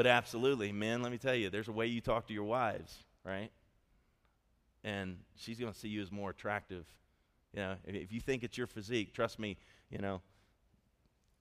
But 0.00 0.06
absolutely, 0.06 0.72
man, 0.72 1.02
let 1.02 1.12
me 1.12 1.18
tell 1.18 1.34
you, 1.34 1.50
there's 1.50 1.68
a 1.68 1.72
way 1.72 1.84
you 1.84 2.00
talk 2.00 2.26
to 2.28 2.32
your 2.32 2.44
wives, 2.44 3.04
right? 3.22 3.50
And 4.82 5.18
she's 5.36 5.60
going 5.60 5.70
to 5.70 5.78
see 5.78 5.88
you 5.88 6.00
as 6.00 6.10
more 6.10 6.30
attractive. 6.30 6.86
You 7.52 7.60
know, 7.60 7.74
if, 7.84 7.94
if 7.94 8.10
you 8.10 8.18
think 8.18 8.42
it's 8.42 8.56
your 8.56 8.66
physique, 8.66 9.12
trust 9.12 9.38
me, 9.38 9.58
you 9.90 9.98
know, 9.98 10.22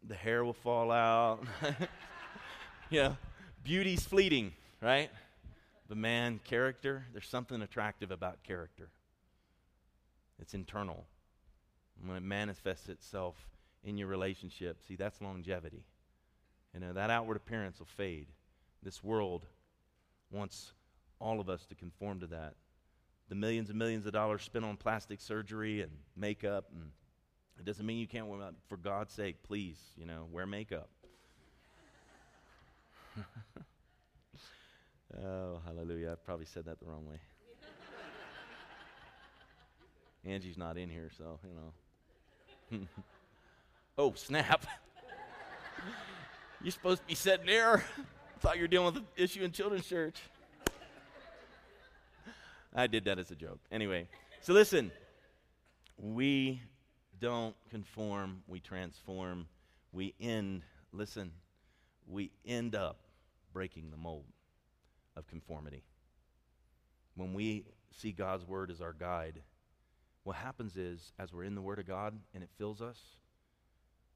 the 0.05 0.13
hair 0.13 0.43
will 0.43 0.51
fall 0.51 0.91
out. 0.91 1.39
you 2.89 3.01
know, 3.01 3.17
beauty's 3.63 4.03
fleeting, 4.03 4.51
right? 4.81 5.09
But 5.87 5.95
man, 5.95 6.41
character, 6.43 7.05
there's 7.13 7.29
something 7.29 7.61
attractive 7.61 8.11
about 8.11 8.43
character. 8.43 8.89
It's 10.37 10.53
internal. 10.53 11.05
when 12.05 12.17
it 12.17 12.23
manifests 12.23 12.89
itself 12.89 13.37
in 13.85 13.97
your 13.97 14.09
relationship, 14.09 14.81
see, 14.85 14.97
that's 14.97 15.21
longevity. 15.21 15.85
You 16.73 16.81
know, 16.81 16.91
that 16.91 17.09
outward 17.09 17.37
appearance 17.37 17.79
will 17.79 17.87
fade. 17.95 18.27
This 18.83 19.03
world 19.03 19.45
wants 20.31 20.73
all 21.19 21.39
of 21.39 21.49
us 21.49 21.65
to 21.67 21.75
conform 21.75 22.21
to 22.21 22.27
that. 22.27 22.55
The 23.27 23.35
millions 23.35 23.69
and 23.69 23.77
millions 23.77 24.05
of 24.05 24.13
dollars 24.13 24.43
spent 24.43 24.65
on 24.65 24.77
plastic 24.77 25.19
surgery 25.21 25.81
and 25.81 25.91
makeup 26.15 26.65
and 26.73 26.91
it 27.59 27.65
doesn't 27.65 27.85
mean 27.85 27.99
you 27.99 28.07
can't 28.07 28.27
wear 28.27 28.39
makeup. 28.39 28.55
For 28.69 28.77
God's 28.77 29.13
sake, 29.13 29.43
please, 29.43 29.77
you 29.97 30.05
know, 30.05 30.27
wear 30.31 30.45
makeup. 30.45 30.89
oh, 35.21 35.59
hallelujah. 35.65 36.13
I 36.13 36.15
probably 36.15 36.45
said 36.45 36.63
that 36.65 36.79
the 36.79 36.85
wrong 36.85 37.05
way. 37.05 37.19
Angie's 40.31 40.57
not 40.57 40.77
in 40.77 40.89
here, 40.89 41.09
so, 41.17 41.37
you 41.43 42.79
know. 42.79 42.87
oh, 43.97 44.13
snap. 44.15 44.65
You're 46.61 46.71
supposed 46.71 47.01
to 47.01 47.07
be 47.07 47.15
sitting 47.15 47.45
there. 47.45 47.83
Thought 48.39 48.55
you 48.55 48.61
were 48.61 48.67
dealing 48.67 48.93
with 48.93 49.03
the 49.15 49.23
issue 49.23 49.43
in 49.43 49.51
children's 49.51 49.85
church. 49.85 50.15
I 52.73 52.87
did 52.87 53.03
that 53.05 53.19
as 53.19 53.31
a 53.31 53.35
joke. 53.35 53.59
Anyway, 53.69 54.07
so 54.41 54.53
listen, 54.53 54.91
we 55.97 56.61
don't 57.19 57.55
conform, 57.69 58.41
we 58.47 58.61
transform. 58.61 59.47
We 59.91 60.13
end, 60.21 60.61
listen, 60.93 61.31
we 62.07 62.31
end 62.45 62.75
up 62.75 63.01
breaking 63.51 63.91
the 63.91 63.97
mold 63.97 64.25
of 65.17 65.27
conformity. 65.27 65.83
When 67.15 67.33
we 67.33 67.65
see 67.91 68.13
God's 68.13 68.47
word 68.47 68.71
as 68.71 68.79
our 68.79 68.93
guide, 68.93 69.41
what 70.23 70.37
happens 70.37 70.77
is, 70.77 71.11
as 71.19 71.33
we're 71.33 71.43
in 71.43 71.55
the 71.55 71.61
word 71.61 71.79
of 71.79 71.87
God 71.87 72.17
and 72.33 72.41
it 72.41 72.49
fills 72.57 72.81
us, 72.81 72.99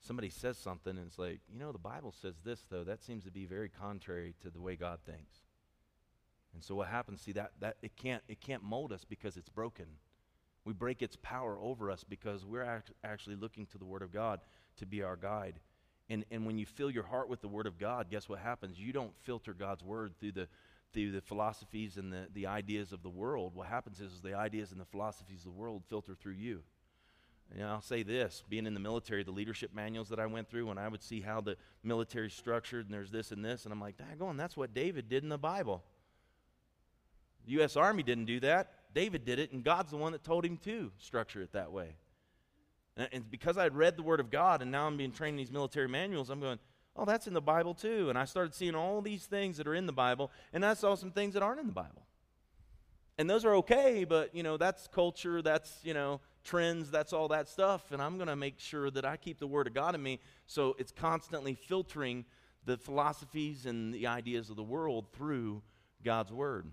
somebody 0.04 0.30
says 0.30 0.58
something 0.58 0.98
and 0.98 1.08
it's 1.08 1.18
like, 1.18 1.40
you 1.52 1.58
know, 1.58 1.72
the 1.72 1.80
Bible 1.80 2.14
says 2.22 2.36
this, 2.44 2.64
though. 2.70 2.84
That 2.84 3.02
seems 3.02 3.24
to 3.24 3.32
be 3.32 3.46
very 3.46 3.70
contrary 3.70 4.36
to 4.42 4.50
the 4.50 4.62
way 4.62 4.76
God 4.76 5.00
thinks. 5.06 5.40
And 6.54 6.64
so 6.64 6.76
what 6.76 6.88
happens, 6.88 7.22
see, 7.22 7.32
that, 7.32 7.54
that 7.62 7.78
it, 7.82 7.96
can't, 7.96 8.22
it 8.28 8.40
can't 8.40 8.64
mold 8.64 8.92
us 8.92 9.04
because 9.04 9.38
it's 9.38 9.50
broken. 9.50 9.86
We 10.66 10.74
break 10.74 11.02
its 11.02 11.18
power 11.22 11.58
over 11.60 11.90
us 11.90 12.04
because 12.04 12.46
we're 12.46 12.64
act- 12.64 12.92
actually 13.04 13.36
looking 13.36 13.66
to 13.68 13.78
the 13.78 13.86
Word 13.86 14.02
of 14.02 14.14
God 14.14 14.42
to 14.78 14.86
be 14.86 15.02
our 15.02 15.16
guide. 15.16 15.60
And, 16.10 16.26
and 16.32 16.46
when 16.46 16.58
you 16.58 16.66
fill 16.66 16.92
your 16.92 17.06
heart 17.06 17.30
with 17.30 17.42
the 17.42 17.48
Word 17.48 17.66
of 17.66 17.80
God, 17.80 18.10
guess 18.10 18.30
what 18.30 18.40
happens? 18.40 18.80
You 18.80 18.94
don't 18.94 19.14
filter 19.24 19.54
God's 19.54 19.84
Word 19.84 20.14
through 20.20 20.34
the, 20.34 20.48
through 20.94 21.12
the 21.12 21.22
philosophies 21.22 21.98
and 21.98 22.14
the, 22.14 22.28
the 22.34 22.46
ideas 22.46 22.92
of 22.92 23.04
the 23.04 23.10
world. 23.10 23.56
What 23.56 23.68
happens 23.68 24.00
is, 24.00 24.14
is 24.14 24.22
the 24.22 24.36
ideas 24.36 24.72
and 24.72 24.80
the 24.80 24.86
philosophies 24.86 25.40
of 25.40 25.46
the 25.46 25.52
world 25.52 25.84
filter 25.90 26.14
through 26.14 26.34
you. 26.34 26.64
And 27.56 27.68
I'll 27.68 27.82
say 27.82 28.04
this 28.04 28.44
being 28.50 28.66
in 28.66 28.74
the 28.74 28.80
military, 28.80 29.24
the 29.24 29.32
leadership 29.32 29.72
manuals 29.74 30.10
that 30.10 30.20
I 30.20 30.26
went 30.26 30.50
through, 30.50 30.68
when 30.68 30.78
I 30.78 30.88
would 30.88 31.04
see 31.04 31.22
how 31.22 31.42
the 31.42 31.56
military 31.84 32.30
structured, 32.30 32.86
and 32.86 32.94
there's 32.94 33.12
this 33.12 33.32
and 33.32 33.46
this, 33.46 33.66
and 33.66 33.72
I'm 33.72 33.82
like, 33.82 33.96
daggone, 33.98 34.38
that's 34.38 34.58
what 34.58 34.74
David 34.74 35.08
did 35.08 35.24
in 35.24 35.30
the 35.30 35.38
Bible. 35.38 35.84
The 37.46 37.54
U.S. 37.54 37.76
Army 37.76 38.04
didn't 38.04 38.26
do 38.26 38.40
that. 38.40 38.72
David 38.94 39.26
did 39.26 39.40
it, 39.40 39.52
and 39.52 39.64
God's 39.64 39.92
the 39.92 39.98
one 39.98 40.14
that 40.14 40.24
told 40.24 40.46
him 40.46 40.58
to 40.58 40.92
structure 40.98 41.42
it 41.42 41.52
that 41.54 41.72
way. 41.72 41.96
And, 42.98 43.10
and 43.12 43.32
because 43.32 43.58
I'd 43.58 43.76
read 43.76 43.98
the 43.98 44.04
Word 44.04 44.20
of 44.20 44.32
God, 44.32 44.62
and 44.62 44.72
now 44.72 44.88
I'm 44.88 44.98
being 44.98 45.12
trained 45.12 45.34
in 45.34 45.38
these 45.38 45.52
military 45.52 45.88
manuals, 45.88 46.30
I'm 46.30 46.40
going, 46.40 46.60
oh, 46.96 47.06
that's 47.06 47.28
in 47.28 47.34
the 47.34 47.42
Bible 47.42 47.74
too. 47.74 48.10
And 48.10 48.18
I 48.18 48.26
started 48.26 48.54
seeing 48.54 48.76
all 48.76 49.02
these 49.02 49.26
things 49.26 49.58
that 49.58 49.68
are 49.68 49.76
in 49.76 49.86
the 49.86 49.94
Bible, 49.94 50.32
and 50.54 50.66
I 50.66 50.74
saw 50.74 50.96
some 50.96 51.12
things 51.12 51.34
that 51.34 51.44
aren't 51.44 51.60
in 51.60 51.68
the 51.68 51.74
Bible. 51.74 52.08
And 53.18 53.30
those 53.30 53.46
are 53.46 53.56
okay, 53.56 54.06
but, 54.06 54.34
you 54.34 54.42
know, 54.42 54.58
that's 54.58 54.88
culture, 54.88 55.42
that's, 55.42 55.80
you 55.84 55.94
know, 55.94 56.20
trends, 56.44 56.92
that's 56.92 57.14
all 57.14 57.28
that 57.30 57.48
stuff. 57.48 57.92
And 57.92 58.02
I'm 58.02 58.18
going 58.18 58.28
to 58.28 58.36
make 58.36 58.60
sure 58.60 58.90
that 58.92 59.06
I 59.06 59.18
keep 59.18 59.40
the 59.40 59.48
Word 59.48 59.68
of 59.68 59.74
God 59.74 59.96
in 59.96 60.04
me 60.04 60.20
so 60.46 60.76
it's 60.78 60.92
constantly 60.92 61.56
filtering 61.56 62.26
the 62.66 62.78
philosophies 62.78 63.66
and 63.66 63.94
the 63.94 64.08
ideas 64.08 64.50
of 64.50 64.56
the 64.56 64.64
world 64.64 65.06
through 65.14 65.62
God's 66.04 66.32
Word. 66.32 66.68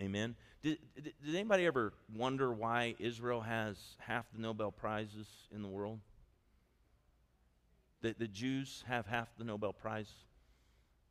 Amen. 0.00 0.36
Did, 0.62 0.78
did, 0.94 1.14
did, 1.24 1.34
anybody 1.34 1.66
ever 1.66 1.92
wonder 2.14 2.52
why 2.52 2.94
Israel 2.98 3.40
has 3.40 3.76
half 3.98 4.26
the 4.32 4.40
Nobel 4.40 4.70
Prizes 4.70 5.26
in 5.52 5.62
the 5.62 5.68
world? 5.68 6.00
That 8.02 8.18
the 8.18 8.28
Jews 8.28 8.84
have 8.86 9.06
half 9.06 9.28
the 9.36 9.44
Nobel 9.44 9.72
Prize 9.72 10.10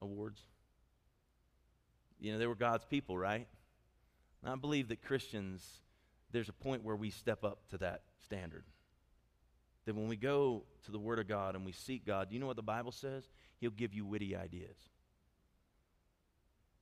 awards? 0.01 0.41
You 2.19 2.34
know, 2.34 2.39
they 2.39 2.47
were 2.47 2.55
God's 2.55 2.86
people, 2.86 3.17
right? 3.17 3.47
And 4.41 4.51
I 4.51 4.55
believe 4.55 4.88
that 4.89 5.03
Christians, 5.03 5.82
there's 6.32 6.49
a 6.49 6.53
point 6.53 6.84
where 6.84 6.95
we 6.95 7.09
step 7.09 7.43
up 7.43 7.67
to 7.69 7.78
that 7.80 8.01
standard. 8.23 8.65
That 9.86 9.95
when 9.95 10.07
we 10.07 10.17
go 10.17 10.63
to 10.86 10.91
the 10.91 10.99
Word 10.99 11.19
of 11.19 11.28
God 11.28 11.55
and 11.55 11.65
we 11.65 11.71
seek 11.71 12.05
God, 12.05 12.30
do 12.30 12.36
you 12.36 12.39
know 12.39 12.47
what 12.47 12.57
the 12.57 12.61
Bible 12.61 12.91
says? 12.91 13.30
He'll 13.59 13.71
give 13.71 13.93
you 13.93 14.05
witty 14.05 14.36
ideas. 14.36 14.78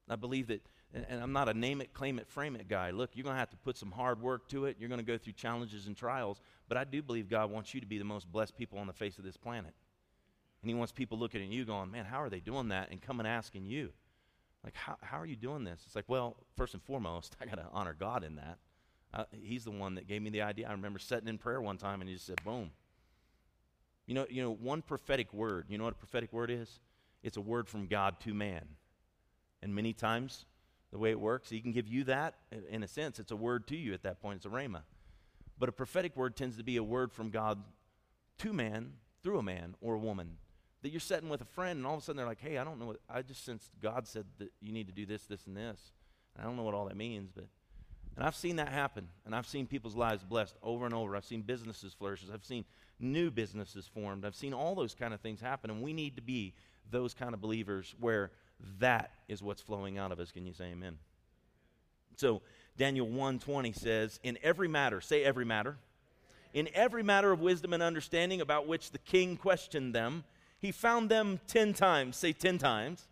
I 0.09 0.15
believe 0.15 0.47
that 0.47 0.61
and, 0.93 1.21
I'm 1.21 1.33
not 1.33 1.49
a 1.49 1.53
name 1.53 1.81
it, 1.81 1.93
claim 1.93 2.19
it, 2.19 2.27
frame 2.27 2.55
it 2.55 2.67
guy. 2.67 2.91
Look, 2.91 3.11
you're 3.13 3.23
going 3.23 3.35
to 3.35 3.39
have 3.39 3.49
to 3.49 3.57
put 3.57 3.77
some 3.77 3.91
hard 3.91 4.21
work 4.21 4.47
to 4.49 4.65
it. 4.65 4.77
You're 4.79 4.89
going 4.89 4.99
to 4.99 5.05
go 5.05 5.17
through 5.17 5.33
challenges 5.33 5.87
and 5.87 5.97
trials. 5.97 6.39
But 6.69 6.77
I 6.77 6.83
do 6.83 7.01
believe 7.01 7.29
God 7.29 7.51
wants 7.51 7.73
you 7.73 7.81
to 7.81 7.87
be 7.87 7.97
the 7.97 8.05
most 8.05 8.31
blessed 8.31 8.57
people 8.57 8.79
on 8.79 8.87
the 8.87 8.93
face 8.93 9.17
of 9.17 9.23
this 9.23 9.37
planet. 9.37 9.73
And 10.61 10.69
He 10.69 10.73
wants 10.73 10.93
people 10.93 11.17
looking 11.17 11.41
at 11.41 11.49
you 11.49 11.65
going, 11.65 11.91
man, 11.91 12.05
how 12.05 12.21
are 12.21 12.29
they 12.29 12.39
doing 12.39 12.69
that? 12.69 12.91
And 12.91 13.01
coming 13.01 13.27
asking 13.27 13.65
you, 13.65 13.91
like, 14.63 14.75
how, 14.75 14.95
how 15.01 15.19
are 15.19 15.25
you 15.25 15.35
doing 15.35 15.63
this? 15.63 15.81
It's 15.85 15.95
like, 15.95 16.05
well, 16.07 16.37
first 16.55 16.73
and 16.73 16.83
foremost, 16.83 17.35
I 17.41 17.45
got 17.45 17.55
to 17.55 17.67
honor 17.73 17.95
God 17.97 18.23
in 18.23 18.35
that. 18.35 18.57
Uh, 19.15 19.23
he's 19.31 19.63
the 19.63 19.71
one 19.71 19.95
that 19.95 20.07
gave 20.07 20.21
me 20.21 20.29
the 20.29 20.41
idea. 20.41 20.67
I 20.67 20.71
remember 20.73 20.99
sitting 20.99 21.29
in 21.29 21.37
prayer 21.37 21.61
one 21.61 21.77
time 21.77 22.01
and 22.01 22.09
he 22.09 22.15
just 22.15 22.27
said, 22.27 22.43
boom. 22.43 22.71
You 24.07 24.13
know, 24.13 24.25
you 24.29 24.43
know, 24.43 24.51
one 24.51 24.81
prophetic 24.81 25.33
word. 25.33 25.67
You 25.69 25.77
know 25.77 25.85
what 25.85 25.93
a 25.93 25.97
prophetic 25.97 26.33
word 26.33 26.51
is? 26.51 26.79
It's 27.23 27.37
a 27.37 27.41
word 27.41 27.69
from 27.69 27.87
God 27.87 28.19
to 28.21 28.33
man. 28.33 28.65
And 29.63 29.73
many 29.73 29.93
times 29.93 30.45
the 30.91 30.97
way 30.97 31.11
it 31.11 31.19
works. 31.19 31.49
He 31.49 31.61
can 31.61 31.71
give 31.71 31.87
you 31.87 32.03
that. 32.03 32.35
In 32.69 32.83
a 32.83 32.87
sense, 32.87 33.17
it's 33.19 33.31
a 33.31 33.35
word 33.35 33.67
to 33.67 33.77
you 33.77 33.93
at 33.93 34.03
that 34.03 34.21
point. 34.21 34.37
It's 34.37 34.45
a 34.45 34.49
rhema. 34.49 34.81
but 35.57 35.69
a 35.69 35.71
prophetic 35.71 36.15
word 36.17 36.35
tends 36.35 36.57
to 36.57 36.63
be 36.63 36.77
a 36.77 36.83
word 36.83 37.13
from 37.13 37.29
God 37.29 37.63
to 38.39 38.53
man 38.53 38.93
through 39.23 39.39
a 39.39 39.43
man 39.43 39.75
or 39.81 39.95
a 39.95 39.99
woman. 39.99 40.37
That 40.83 40.89
you're 40.89 40.99
sitting 40.99 41.29
with 41.29 41.41
a 41.41 41.45
friend, 41.45 41.77
and 41.77 41.87
all 41.87 41.95
of 41.95 42.01
a 42.01 42.03
sudden 42.03 42.17
they're 42.17 42.27
like, 42.27 42.41
hey, 42.41 42.57
I 42.57 42.63
don't 42.63 42.79
know 42.79 42.85
what, 42.85 42.99
I 43.09 43.21
just 43.23 43.43
sensed 43.43 43.71
God 43.81 44.07
said 44.07 44.25
that 44.37 44.51
you 44.61 44.71
need 44.71 44.87
to 44.87 44.93
do 44.93 45.05
this, 45.05 45.25
this, 45.25 45.47
and 45.47 45.57
this. 45.57 45.79
I 46.37 46.43
don't 46.43 46.57
know 46.57 46.63
what 46.63 46.75
all 46.75 46.85
that 46.85 46.97
means, 46.97 47.31
but. 47.33 47.45
And 48.15 48.25
I've 48.25 48.35
seen 48.35 48.55
that 48.57 48.69
happen, 48.69 49.09
and 49.25 49.35
I've 49.35 49.47
seen 49.47 49.67
people's 49.67 49.95
lives 49.95 50.23
blessed 50.23 50.55
over 50.63 50.85
and 50.85 50.93
over. 50.93 51.15
I've 51.15 51.25
seen 51.25 51.41
businesses 51.41 51.93
flourish. 51.93 52.23
I've 52.33 52.45
seen 52.45 52.63
new 52.99 53.29
businesses 53.29 53.87
formed. 53.87 54.23
I've 54.23 54.35
seen 54.35 54.53
all 54.53 54.73
those 54.73 54.95
kind 54.95 55.13
of 55.13 55.19
things 55.19 55.41
happen, 55.41 55.69
and 55.69 55.81
we 55.81 55.91
need 55.91 56.15
to 56.15 56.21
be 56.21 56.53
those 56.91 57.13
kind 57.13 57.33
of 57.33 57.41
believers 57.41 57.93
where 57.99 58.31
that 58.79 59.11
is 59.27 59.43
what's 59.43 59.61
flowing 59.61 59.97
out 59.97 60.11
of 60.11 60.19
us. 60.19 60.31
Can 60.31 60.45
you 60.45 60.53
say 60.53 60.65
amen? 60.65 60.97
So 62.15 62.41
Daniel 62.77 63.07
1:20 63.07 63.73
says, 63.73 64.19
"In 64.23 64.37
every 64.41 64.69
matter, 64.69 65.01
say 65.01 65.23
every 65.23 65.45
matter, 65.45 65.77
in 66.53 66.69
every 66.73 67.03
matter 67.03 67.33
of 67.33 67.41
wisdom 67.41 67.73
and 67.73 67.83
understanding 67.83 68.39
about 68.39 68.65
which 68.65 68.91
the 68.91 68.97
king 68.99 69.35
questioned 69.35 69.93
them, 69.93 70.23
he 70.57 70.71
found 70.71 71.11
them 71.11 71.41
10 71.47 71.73
times, 71.73 72.15
say 72.15 72.31
10 72.31 72.57
times, 72.57 73.09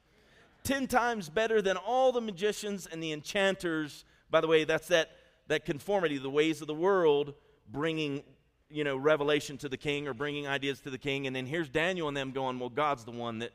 10 0.63 0.87
times 0.87 1.29
better 1.29 1.61
than 1.61 1.75
all 1.75 2.13
the 2.13 2.21
magicians 2.21 2.87
and 2.87 3.03
the 3.03 3.11
enchanters. 3.11 4.05
By 4.34 4.41
the 4.41 4.47
way, 4.47 4.63
that's 4.63 4.88
that 4.88 5.11
that 5.45 5.63
conformity, 5.63 6.17
the 6.17 6.27
ways 6.27 6.59
of 6.61 6.65
the 6.65 6.73
world 6.73 7.36
bringing 7.69 8.23
you 8.67 8.84
know 8.84 8.97
revelation 8.97 9.59
to 9.59 9.69
the 9.69 9.77
king 9.77 10.07
or 10.07 10.15
bringing 10.15 10.47
ideas 10.47 10.79
to 10.81 10.89
the 10.89 10.97
king 10.97 11.27
and 11.27 11.36
then 11.36 11.45
here's 11.45 11.69
Daniel 11.69 12.07
and 12.07 12.17
them 12.17 12.31
going, 12.31 12.57
"Well, 12.57 12.69
God's 12.69 13.05
the 13.05 13.11
one 13.11 13.38
that 13.39 13.51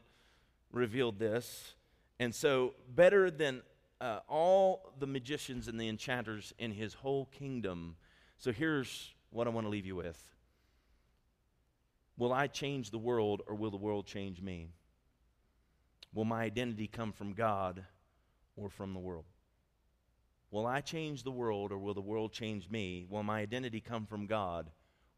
revealed 0.70 1.18
this." 1.18 1.74
And 2.20 2.33
so 2.33 2.74
better 2.95 3.29
than 3.29 3.62
uh, 4.01 4.20
all 4.29 4.93
the 5.01 5.09
magicians 5.09 5.66
and 5.66 5.81
the 5.81 5.89
enchanters 5.89 6.55
in 6.61 6.70
his 6.70 6.95
whole 6.95 7.24
kingdom. 7.26 7.97
So 8.39 8.53
here's 8.53 9.12
what 9.31 9.49
I 9.49 9.51
want 9.51 9.66
to 9.66 9.70
leave 9.70 9.85
you 9.85 9.97
with 9.97 10.22
Will 12.16 12.33
I 12.33 12.47
change 12.47 12.93
the 12.93 12.99
world 12.99 13.43
or 13.49 13.57
will 13.57 13.72
the 13.72 13.76
world 13.76 14.07
change 14.07 14.41
me? 14.41 14.68
Will 16.14 16.24
my 16.24 16.45
identity 16.45 16.87
come 16.87 17.11
from 17.11 17.33
God 17.33 17.85
or 18.57 18.70
from 18.70 18.95
the 18.95 19.01
world? 19.01 19.24
Will 20.51 20.66
I 20.66 20.80
change 20.80 21.22
the 21.22 21.30
world 21.30 21.72
or 21.72 21.78
will 21.78 21.94
the 21.94 22.01
world 22.01 22.32
change 22.32 22.70
me? 22.70 23.07
Will 23.09 23.22
my 23.22 23.40
identity 23.40 23.80
come 23.80 24.07
from 24.07 24.26
God 24.26 24.70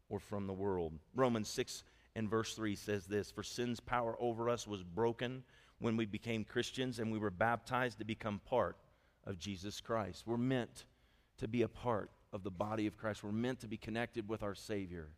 or 0.09 0.19
from 0.19 0.45
the 0.45 0.53
world? 0.53 0.93
Romans 1.15 1.47
6 1.49 1.83
and 2.15 2.29
verse 2.29 2.53
3 2.55 2.75
says 2.75 3.05
this 3.05 3.31
For 3.31 3.43
sin's 3.43 3.79
power 3.79 4.15
over 4.19 4.49
us 4.49 4.67
was 4.67 4.83
broken 4.83 5.43
when 5.79 5.95
we 5.95 6.05
became 6.05 6.43
Christians 6.43 6.99
and 6.99 7.11
we 7.11 7.19
were 7.19 7.31
baptized 7.31 7.99
to 7.99 8.05
become 8.05 8.41
part 8.45 8.75
of 9.25 9.39
Jesus 9.39 9.79
Christ. 9.79 10.23
We're 10.25 10.37
meant 10.37 10.85
to 11.37 11.47
be 11.47 11.61
a 11.61 11.67
part 11.67 12.11
of 12.33 12.43
the 12.43 12.51
body 12.51 12.87
of 12.87 12.97
Christ. 12.97 13.23
We're 13.23 13.31
meant 13.31 13.61
to 13.61 13.67
be 13.67 13.77
connected 13.77 14.27
with 14.27 14.43
our 14.43 14.55
Savior. 14.55 15.09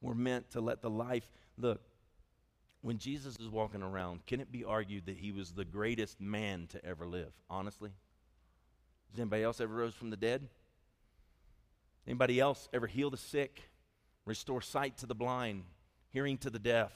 We're 0.00 0.14
meant 0.14 0.50
to 0.52 0.60
let 0.60 0.82
the 0.82 0.90
life 0.90 1.30
look. 1.56 1.82
When 2.82 2.98
Jesus 2.98 3.36
is 3.38 3.48
walking 3.48 3.82
around, 3.82 4.24
can 4.26 4.40
it 4.40 4.50
be 4.50 4.64
argued 4.64 5.06
that 5.06 5.18
he 5.18 5.32
was 5.32 5.52
the 5.52 5.64
greatest 5.64 6.20
man 6.20 6.66
to 6.68 6.82
ever 6.84 7.06
live? 7.06 7.32
Honestly? 7.50 7.90
Has 9.10 9.20
anybody 9.20 9.42
else 9.42 9.60
ever 9.60 9.74
rose 9.74 9.94
from 9.94 10.10
the 10.10 10.16
dead? 10.16 10.48
Anybody 12.06 12.40
else 12.40 12.68
ever 12.72 12.86
heal 12.86 13.10
the 13.10 13.16
sick, 13.16 13.70
restore 14.24 14.62
sight 14.62 14.98
to 14.98 15.06
the 15.06 15.14
blind, 15.14 15.64
hearing 16.10 16.38
to 16.38 16.50
the 16.50 16.58
deaf? 16.58 16.92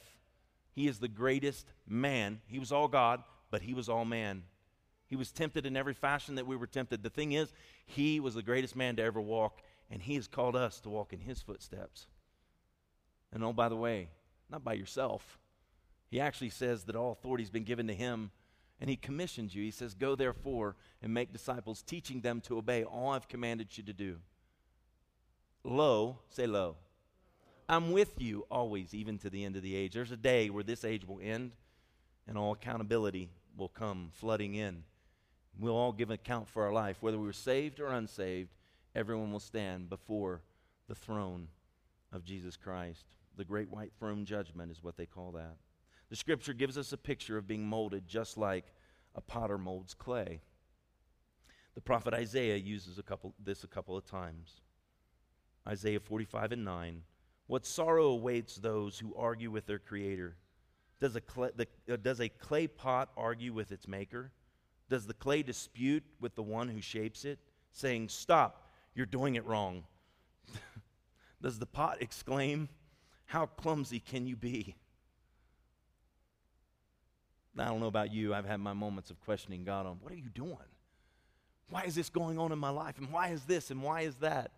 He 0.73 0.89
is 0.89 0.99
the 0.99 1.09
greatest 1.09 1.67
man. 1.87 2.41
He 2.47 2.59
was 2.59 2.73
all 2.73 2.89
God, 2.89 3.23
but 3.51 3.62
he 3.62 3.75
was 3.75 3.89
all 3.89 4.05
man. 4.05 4.43
He 5.07 5.17
was 5.17 5.31
tempted 5.31 5.67
in 5.67 5.77
every 5.77 5.95
fashion 5.95 6.35
that 6.37 6.47
we 6.47 6.57
were 6.57 6.67
tempted. 6.67 7.03
The 7.03 7.11
thing 7.11 7.33
is, 7.33 7.53
he 7.87 8.19
was 8.21 8.35
the 8.35 8.43
greatest 8.43 8.75
man 8.75 8.97
to 8.97 9.03
ever 9.03 9.21
walk, 9.21 9.61
and 9.91 10.03
he 10.03 10.15
has 10.15 10.27
called 10.27 10.57
us 10.57 10.81
to 10.81 10.89
walk 10.89 11.12
in 11.12 11.21
his 11.21 11.43
footsteps. 11.43 12.07
And 13.33 13.45
oh, 13.45 13.53
by 13.53 13.69
the 13.69 13.77
way, 13.77 14.09
not 14.51 14.65
by 14.65 14.73
yourself. 14.75 15.39
He 16.09 16.21
actually 16.21 16.51
says 16.51 16.85
that 16.85 16.97
all 16.97 17.12
authority 17.12 17.45
has 17.45 17.51
been 17.51 17.65
given 17.65 17.87
to 17.89 17.95
him, 17.95 18.31
and 18.81 18.91
he 18.91 18.97
commissions 18.97 19.55
you. 19.55 19.62
He 19.62 19.70
says, 19.70 19.95
Go 19.95 20.14
therefore 20.14 20.77
and 21.03 21.12
make 21.12 21.33
disciples, 21.33 21.83
teaching 21.83 22.20
them 22.20 22.41
to 22.43 22.59
obey 22.59 22.85
all 22.85 23.11
I've 23.11 23.29
commanded 23.29 23.77
you 23.77 23.85
to 23.85 23.93
do. 23.93 24.18
Lo, 25.62 26.18
say 26.29 26.47
lo. 26.47 26.77
I'm 27.68 27.93
with 27.93 28.20
you 28.20 28.47
always, 28.51 28.93
even 28.93 29.18
to 29.18 29.31
the 29.31 29.45
end 29.45 29.57
of 29.57 29.62
the 29.62 29.75
age. 29.75 29.95
There's 29.95 30.11
a 30.11 30.16
day 30.16 30.51
where 30.51 30.64
this 30.64 30.85
age 30.85 31.07
will 31.07 31.20
end 31.22 31.53
and 32.29 32.37
all 32.37 32.53
accountability 32.53 33.31
will 33.57 33.68
come 33.68 34.11
flooding 34.12 34.55
in. 34.55 34.85
We'll 35.59 35.77
all 35.77 35.93
give 35.93 36.11
an 36.11 36.14
account 36.14 36.49
for 36.49 36.64
our 36.64 36.72
life. 36.72 36.99
Whether 37.01 37.18
we 37.18 37.27
were 37.27 37.33
saved 37.33 37.81
or 37.81 37.87
unsaved, 37.87 38.51
everyone 38.95 39.33
will 39.33 39.41
stand 39.41 39.89
before 39.89 40.43
the 40.89 40.95
throne 40.95 41.49
of 42.12 42.25
Jesus 42.25 42.57
Christ. 42.57 43.05
The 43.37 43.45
great 43.45 43.70
white 43.70 43.93
throne 43.99 44.25
judgment 44.25 44.70
is 44.70 44.83
what 44.83 44.97
they 44.97 45.07
call 45.07 45.33
that. 45.33 45.57
The 46.15 46.19
scripture 46.19 46.53
gives 46.53 46.79
us 46.79 46.93
a 46.93 46.97
picture 46.97 47.37
of 47.37 47.49
being 47.49 47.67
molded 47.67 48.07
just 48.07 48.39
like 48.39 48.67
a 49.17 49.21
potter 49.21 49.59
molds 49.59 49.95
clay. 49.95 50.43
The 51.75 51.81
prophet 51.81 52.15
Isaiah 52.15 52.55
uses 52.55 53.01
a 53.01 53.03
couple, 53.03 53.35
this 53.43 53.65
a 53.65 53.67
couple 53.67 53.97
of 53.97 54.05
times. 54.05 54.61
Isaiah 55.67 55.99
45 55.99 56.53
and 56.53 56.65
9 56.65 57.03
what 57.49 57.67
sorrow 57.67 58.11
awaits 58.11 58.55
those 58.55 58.97
who 58.97 59.12
argue 59.17 59.51
with 59.51 59.67
their 59.67 59.81
creator? 59.81 60.37
Does 61.01 61.17
a, 61.17 61.21
clay, 61.21 61.51
the, 61.57 61.67
uh, 61.93 61.97
does 61.97 62.21
a 62.21 62.29
clay 62.29 62.69
pot 62.69 63.11
argue 63.17 63.53
with 63.53 63.73
its 63.73 63.89
maker? 63.89 64.31
Does 64.89 65.09
the 65.09 65.15
clay 65.15 65.43
dispute 65.43 66.05
with 66.21 66.37
the 66.37 66.45
one 66.45 66.69
who 66.69 66.81
shapes 66.81 67.25
it, 67.25 67.41
saying, 67.73 68.11
Stop, 68.11 68.71
you're 68.95 69.05
doing 69.05 69.35
it 69.35 69.45
wrong? 69.45 69.83
does 71.43 71.59
the 71.59 71.67
pot 71.67 71.97
exclaim, 71.99 72.69
How 73.27 73.47
clumsy 73.47 73.99
can 73.99 74.29
you 74.29 74.37
be? 74.37 74.77
I 77.59 77.66
don't 77.66 77.80
know 77.80 77.86
about 77.86 78.12
you. 78.12 78.34
I've 78.34 78.46
had 78.46 78.61
my 78.61 78.72
moments 78.72 79.11
of 79.11 79.20
questioning 79.20 79.64
God 79.64 79.86
on 79.86 79.98
what 80.00 80.12
are 80.12 80.16
you 80.16 80.28
doing? 80.28 80.57
Why 81.70 81.84
is 81.84 81.94
this 81.94 82.11
going 82.11 82.38
on 82.38 82.52
in 82.52 82.59
my 82.59 82.70
life? 82.70 82.98
And 82.98 83.11
why 83.11 83.28
is 83.28 83.44
this? 83.44 83.70
And 83.70 83.82
why 83.82 84.02
is 84.02 84.16
that? 84.16 84.50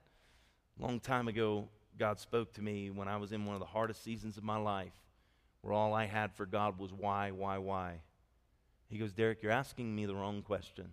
A 0.78 0.82
long 0.82 1.00
time 1.00 1.28
ago, 1.28 1.68
God 1.98 2.18
spoke 2.18 2.52
to 2.54 2.62
me 2.62 2.90
when 2.90 3.08
I 3.08 3.16
was 3.16 3.32
in 3.32 3.44
one 3.44 3.54
of 3.54 3.60
the 3.60 3.66
hardest 3.66 4.02
seasons 4.02 4.36
of 4.36 4.44
my 4.44 4.56
life, 4.56 4.92
where 5.60 5.72
all 5.72 5.94
I 5.94 6.06
had 6.06 6.34
for 6.34 6.46
God 6.46 6.78
was 6.78 6.92
why, 6.92 7.30
why, 7.30 7.58
why. 7.58 8.00
He 8.88 8.98
goes, 8.98 9.12
Derek, 9.12 9.42
you're 9.42 9.52
asking 9.52 9.94
me 9.94 10.06
the 10.06 10.14
wrong 10.14 10.42
question. 10.42 10.90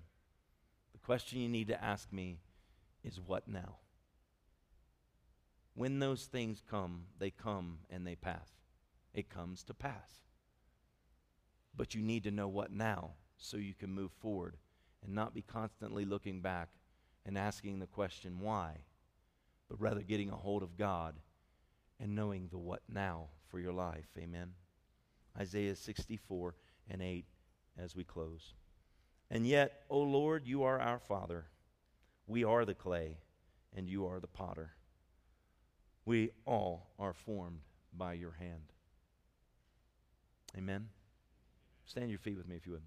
The 0.94 1.00
question 1.00 1.40
you 1.40 1.50
need 1.50 1.68
to 1.68 1.84
ask 1.84 2.12
me 2.12 2.40
is 3.04 3.20
what 3.20 3.48
now? 3.48 3.76
When 5.76 6.00
those 6.00 6.26
things 6.26 6.62
come, 6.70 7.06
they 7.20 7.32
come 7.32 7.80
and 7.90 8.06
they 8.06 8.16
pass. 8.16 8.50
It 9.14 9.30
comes 9.30 9.64
to 9.64 9.74
pass. 9.74 10.22
But 11.76 11.96
you 11.96 12.02
need 12.02 12.24
to 12.24 12.32
know 12.32 12.48
what 12.48 12.72
now 12.72 13.12
so 13.38 13.58
you 13.58 13.74
can 13.74 13.92
move 13.92 14.12
forward 14.12 14.58
and 15.04 15.14
not 15.14 15.34
be 15.34 15.42
constantly 15.42 16.06
looking 16.06 16.42
back 16.42 16.70
and 17.26 17.38
asking 17.38 17.80
the 17.80 17.88
question, 17.88 18.40
why? 18.40 18.84
but 19.74 19.82
rather 19.82 20.02
getting 20.02 20.30
a 20.30 20.36
hold 20.36 20.62
of 20.62 20.78
God 20.78 21.16
and 22.00 22.16
knowing 22.16 22.48
the 22.52 22.60
what 22.60 22.84
now 22.88 23.28
for 23.50 23.60
your 23.60 23.74
life. 23.74 24.06
Amen. 24.20 24.52
Isaiah 25.36 25.76
64 25.76 26.54
and 26.92 27.02
8 27.02 27.26
as 27.78 27.96
we 27.96 28.04
close. 28.04 28.54
And 29.32 29.48
yet, 29.48 29.82
O 29.90 30.00
Lord, 30.00 30.46
you 30.46 30.62
are 30.62 30.80
our 30.80 31.00
Father. 31.00 31.46
We 32.28 32.44
are 32.44 32.66
the 32.66 32.76
clay, 32.76 33.18
and 33.76 33.90
you 33.90 34.06
are 34.06 34.20
the 34.20 34.28
potter. 34.28 34.74
We 36.06 36.30
all 36.46 36.92
are 37.00 37.14
formed 37.14 37.62
by 37.92 38.14
your 38.14 38.34
hand. 38.40 38.74
Amen. 40.56 40.90
Stand 41.86 42.10
your 42.10 42.20
feet 42.20 42.38
with 42.38 42.48
me 42.48 42.56
if 42.56 42.66
you 42.66 42.74
would. 42.74 42.84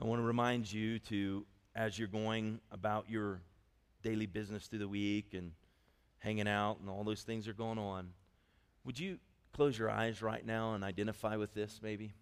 I 0.00 0.04
want 0.04 0.20
to 0.20 0.24
remind 0.24 0.72
you 0.72 0.98
to, 1.00 1.46
as 1.74 1.98
you're 1.98 2.08
going 2.08 2.60
about 2.70 3.08
your 3.08 3.40
daily 4.02 4.26
business 4.26 4.66
through 4.66 4.80
the 4.80 4.88
week 4.88 5.34
and 5.34 5.52
hanging 6.18 6.48
out 6.48 6.78
and 6.80 6.88
all 6.88 7.04
those 7.04 7.22
things 7.22 7.46
are 7.48 7.52
going 7.52 7.78
on, 7.78 8.08
would 8.84 8.98
you 8.98 9.18
close 9.52 9.78
your 9.78 9.90
eyes 9.90 10.20
right 10.22 10.44
now 10.44 10.74
and 10.74 10.82
identify 10.82 11.36
with 11.36 11.54
this 11.54 11.80
maybe? 11.82 12.14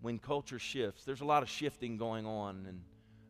When 0.00 0.18
culture 0.18 0.58
shifts, 0.58 1.04
there's 1.04 1.20
a 1.20 1.24
lot 1.24 1.42
of 1.42 1.48
shifting 1.48 1.96
going 1.96 2.26
on, 2.26 2.66
and 2.68 2.80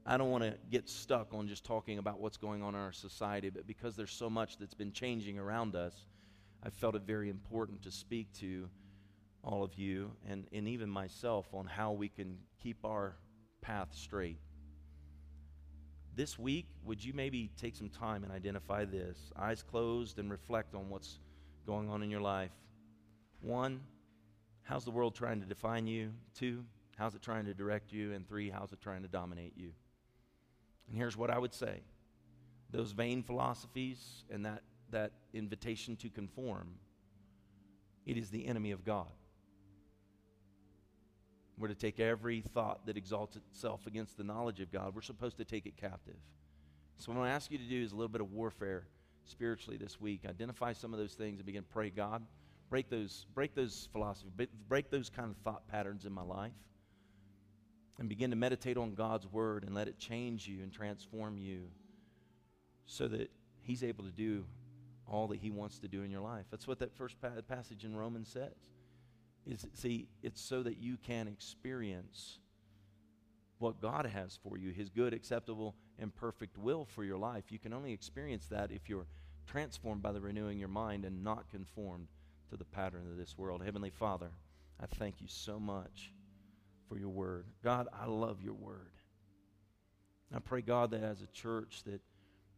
I 0.04 0.18
don't 0.18 0.30
want 0.30 0.44
to 0.44 0.54
get 0.70 0.88
stuck 0.88 1.32
on 1.32 1.48
just 1.48 1.64
talking 1.64 1.98
about 1.98 2.20
what's 2.20 2.36
going 2.36 2.62
on 2.62 2.74
in 2.74 2.80
our 2.80 2.92
society, 2.92 3.50
but 3.50 3.66
because 3.66 3.96
there's 3.96 4.12
so 4.12 4.28
much 4.28 4.58
that's 4.58 4.74
been 4.74 4.92
changing 4.92 5.38
around 5.38 5.74
us, 5.74 6.06
I 6.62 6.70
felt 6.70 6.94
it 6.94 7.02
very 7.02 7.30
important 7.30 7.82
to 7.82 7.90
speak 7.90 8.32
to 8.40 8.68
all 9.44 9.62
of 9.62 9.74
you 9.74 10.10
and, 10.28 10.46
and 10.52 10.68
even 10.68 10.88
myself 10.88 11.46
on 11.54 11.66
how 11.66 11.92
we 11.92 12.08
can 12.08 12.38
keep 12.62 12.84
our 12.84 13.16
path 13.60 13.88
straight. 13.92 14.38
This 16.14 16.38
week, 16.38 16.66
would 16.84 17.04
you 17.04 17.12
maybe 17.12 17.50
take 17.56 17.76
some 17.76 17.88
time 17.88 18.24
and 18.24 18.32
identify 18.32 18.84
this? 18.84 19.30
Eyes 19.36 19.62
closed 19.62 20.18
and 20.18 20.30
reflect 20.30 20.74
on 20.74 20.90
what's 20.90 21.20
going 21.64 21.88
on 21.88 22.02
in 22.02 22.10
your 22.10 22.20
life. 22.20 22.50
One, 23.40 23.80
how's 24.62 24.84
the 24.84 24.90
world 24.90 25.14
trying 25.14 25.40
to 25.40 25.46
define 25.46 25.86
you? 25.86 26.10
Two, 26.34 26.64
how's 26.96 27.14
it 27.14 27.22
trying 27.22 27.44
to 27.44 27.54
direct 27.54 27.92
you? 27.92 28.12
And 28.14 28.28
three, 28.28 28.50
how's 28.50 28.72
it 28.72 28.80
trying 28.80 29.02
to 29.02 29.08
dominate 29.08 29.52
you? 29.56 29.70
And 30.88 30.96
here's 30.96 31.16
what 31.16 31.30
I 31.30 31.38
would 31.38 31.54
say 31.54 31.82
those 32.70 32.92
vain 32.92 33.22
philosophies 33.22 34.24
and 34.28 34.44
that, 34.44 34.62
that 34.90 35.12
invitation 35.32 35.96
to 35.96 36.08
conform, 36.08 36.74
it 38.06 38.16
is 38.16 38.30
the 38.30 38.46
enemy 38.46 38.70
of 38.70 38.84
God. 38.84 39.06
We're 41.58 41.68
to 41.68 41.74
take 41.74 41.98
every 41.98 42.40
thought 42.40 42.86
that 42.86 42.96
exalts 42.96 43.36
itself 43.36 43.86
against 43.86 44.16
the 44.16 44.24
knowledge 44.24 44.60
of 44.60 44.70
God, 44.70 44.94
we're 44.94 45.02
supposed 45.02 45.38
to 45.38 45.44
take 45.44 45.66
it 45.66 45.76
captive. 45.76 46.16
So, 46.96 47.12
what 47.12 47.20
I 47.22 47.30
ask 47.30 47.50
you 47.50 47.58
to 47.58 47.64
do 47.64 47.82
is 47.82 47.92
a 47.92 47.96
little 47.96 48.08
bit 48.08 48.20
of 48.20 48.32
warfare 48.32 48.86
spiritually 49.24 49.76
this 49.76 50.00
week. 50.00 50.22
Identify 50.28 50.72
some 50.72 50.92
of 50.92 50.98
those 50.98 51.14
things 51.14 51.38
and 51.38 51.46
begin 51.46 51.62
to 51.62 51.68
pray, 51.68 51.90
God, 51.90 52.24
break 52.70 52.88
those, 52.88 53.26
break 53.34 53.54
those 53.54 53.88
philosophies, 53.92 54.32
break 54.68 54.90
those 54.90 55.10
kind 55.10 55.30
of 55.30 55.36
thought 55.38 55.68
patterns 55.68 56.06
in 56.06 56.12
my 56.12 56.22
life, 56.22 56.52
and 57.98 58.08
begin 58.08 58.30
to 58.30 58.36
meditate 58.36 58.76
on 58.76 58.94
God's 58.94 59.26
word 59.26 59.64
and 59.64 59.74
let 59.74 59.88
it 59.88 59.98
change 59.98 60.46
you 60.46 60.62
and 60.62 60.72
transform 60.72 61.38
you 61.38 61.64
so 62.86 63.06
that 63.08 63.30
He's 63.60 63.84
able 63.84 64.04
to 64.04 64.10
do 64.10 64.44
all 65.10 65.28
that 65.28 65.38
He 65.38 65.50
wants 65.50 65.78
to 65.80 65.88
do 65.88 66.02
in 66.02 66.10
your 66.10 66.20
life. 66.20 66.46
That's 66.50 66.66
what 66.66 66.78
that 66.80 66.94
first 66.96 67.20
pa- 67.20 67.40
passage 67.46 67.84
in 67.84 67.96
Romans 67.96 68.28
says. 68.28 68.52
Is 69.46 69.66
see, 69.74 70.08
it's 70.22 70.40
so 70.40 70.62
that 70.62 70.78
you 70.78 70.96
can 70.98 71.26
experience 71.26 72.38
what 73.58 73.80
God 73.80 74.06
has 74.06 74.38
for 74.42 74.58
you, 74.58 74.70
His 74.70 74.90
good, 74.90 75.14
acceptable, 75.14 75.74
and 75.98 76.14
perfect 76.14 76.58
will 76.58 76.84
for 76.84 77.02
your 77.02 77.18
life. 77.18 77.44
You 77.50 77.58
can 77.58 77.72
only 77.72 77.92
experience 77.92 78.46
that 78.46 78.70
if 78.70 78.88
you're 78.88 79.06
transformed 79.46 80.02
by 80.02 80.12
the 80.12 80.20
renewing 80.20 80.56
of 80.56 80.60
your 80.60 80.68
mind 80.68 81.04
and 81.04 81.24
not 81.24 81.50
conformed 81.50 82.08
to 82.50 82.56
the 82.56 82.64
pattern 82.64 83.06
of 83.10 83.16
this 83.16 83.36
world. 83.36 83.62
Heavenly 83.64 83.90
Father, 83.90 84.30
I 84.80 84.86
thank 84.86 85.20
you 85.20 85.26
so 85.28 85.58
much 85.58 86.12
for 86.88 86.98
your 86.98 87.08
word. 87.08 87.46
God, 87.62 87.88
I 87.92 88.06
love 88.06 88.42
your 88.42 88.54
word. 88.54 88.92
I 90.34 90.40
pray, 90.40 90.60
God, 90.60 90.90
that 90.90 91.02
as 91.02 91.22
a 91.22 91.26
church 91.28 91.82
that 91.84 92.00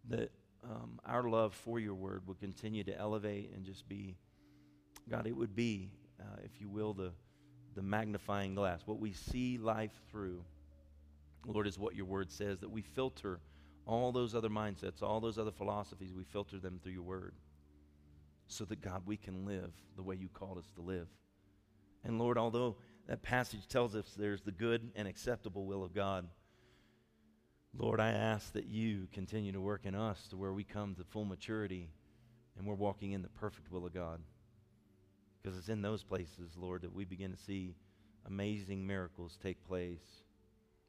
that 0.09 0.33
um, 0.65 1.01
our 1.05 1.29
love 1.29 1.55
for 1.55 1.79
your 1.79 1.95
word 1.95 2.27
would 2.27 2.39
continue 2.39 2.85
to 2.85 2.99
elevate 2.99 3.53
and 3.55 3.65
just 3.65 3.89
be, 3.89 4.17
God, 5.09 5.27
it 5.27 5.37
would 5.37 5.55
be, 5.55 5.91
uh, 6.21 6.41
if 6.45 6.61
you 6.61 6.69
will, 6.69 6.93
the 6.93 7.13
the 7.75 7.83
magnifying 7.83 8.55
glass. 8.55 8.83
What 8.85 8.99
we 8.99 9.13
see 9.13 9.59
life 9.59 9.93
through, 10.11 10.43
Lord, 11.47 11.67
is 11.67 11.79
what 11.79 11.95
your 11.95 12.07
word 12.07 12.31
says. 12.31 12.59
That 12.61 12.71
we 12.71 12.83
filter 12.83 13.41
all 13.87 14.13
those 14.13 14.35
other 14.35 14.49
mindsets, 14.49 15.03
all 15.03 15.21
those 15.21 15.39
other 15.39 15.51
philosophies. 15.53 16.13
We 16.13 16.25
filter 16.25 16.59
them 16.59 16.81
through 16.83 16.93
your 16.93 17.03
word 17.03 17.35
so 18.49 18.65
that, 18.65 18.81
God, 18.81 19.03
we 19.07 19.17
can 19.17 19.47
live 19.47 19.73
the 19.97 20.03
way 20.03 20.17
you 20.17 20.29
called 20.29 20.59
us 20.59 20.71
to 20.75 20.81
live. 20.81 21.07
And 22.05 22.19
Lord, 22.19 22.39
although 22.39 22.77
that 23.07 23.23
passage 23.23 23.69
tells 23.69 23.95
us 23.95 24.15
there's 24.17 24.43
the 24.43 24.53
good 24.53 24.91
and 24.97 25.07
acceptable 25.07 25.67
will 25.67 25.85
of 25.85 25.95
God, 25.95 26.27
Lord, 27.77 28.01
I 28.01 28.11
ask 28.11 28.53
that 28.53 28.67
you 28.67 29.09
continue 29.13 29.53
to 29.53 29.61
work 29.61 29.83
in 29.85 29.95
us 29.95 30.27
to 30.29 30.37
where 30.37 30.53
we 30.53 30.65
come 30.65 30.95
to 30.97 31.05
full 31.05 31.25
maturity 31.25 31.89
and 32.59 32.67
we're 32.67 32.75
walking 32.75 33.13
in 33.13 33.23
the 33.23 33.29
perfect 33.29 33.71
will 33.71 33.87
of 33.87 33.95
God. 33.95 34.21
Because 35.43 35.57
it's 35.57 35.69
in 35.69 35.81
those 35.81 36.03
places, 36.03 36.57
Lord, 36.57 36.83
that 36.83 36.95
we 36.95 37.05
begin 37.05 37.31
to 37.31 37.39
see 37.39 37.75
amazing 38.27 38.87
miracles 38.87 39.39
take 39.43 39.65
place. 39.65 40.03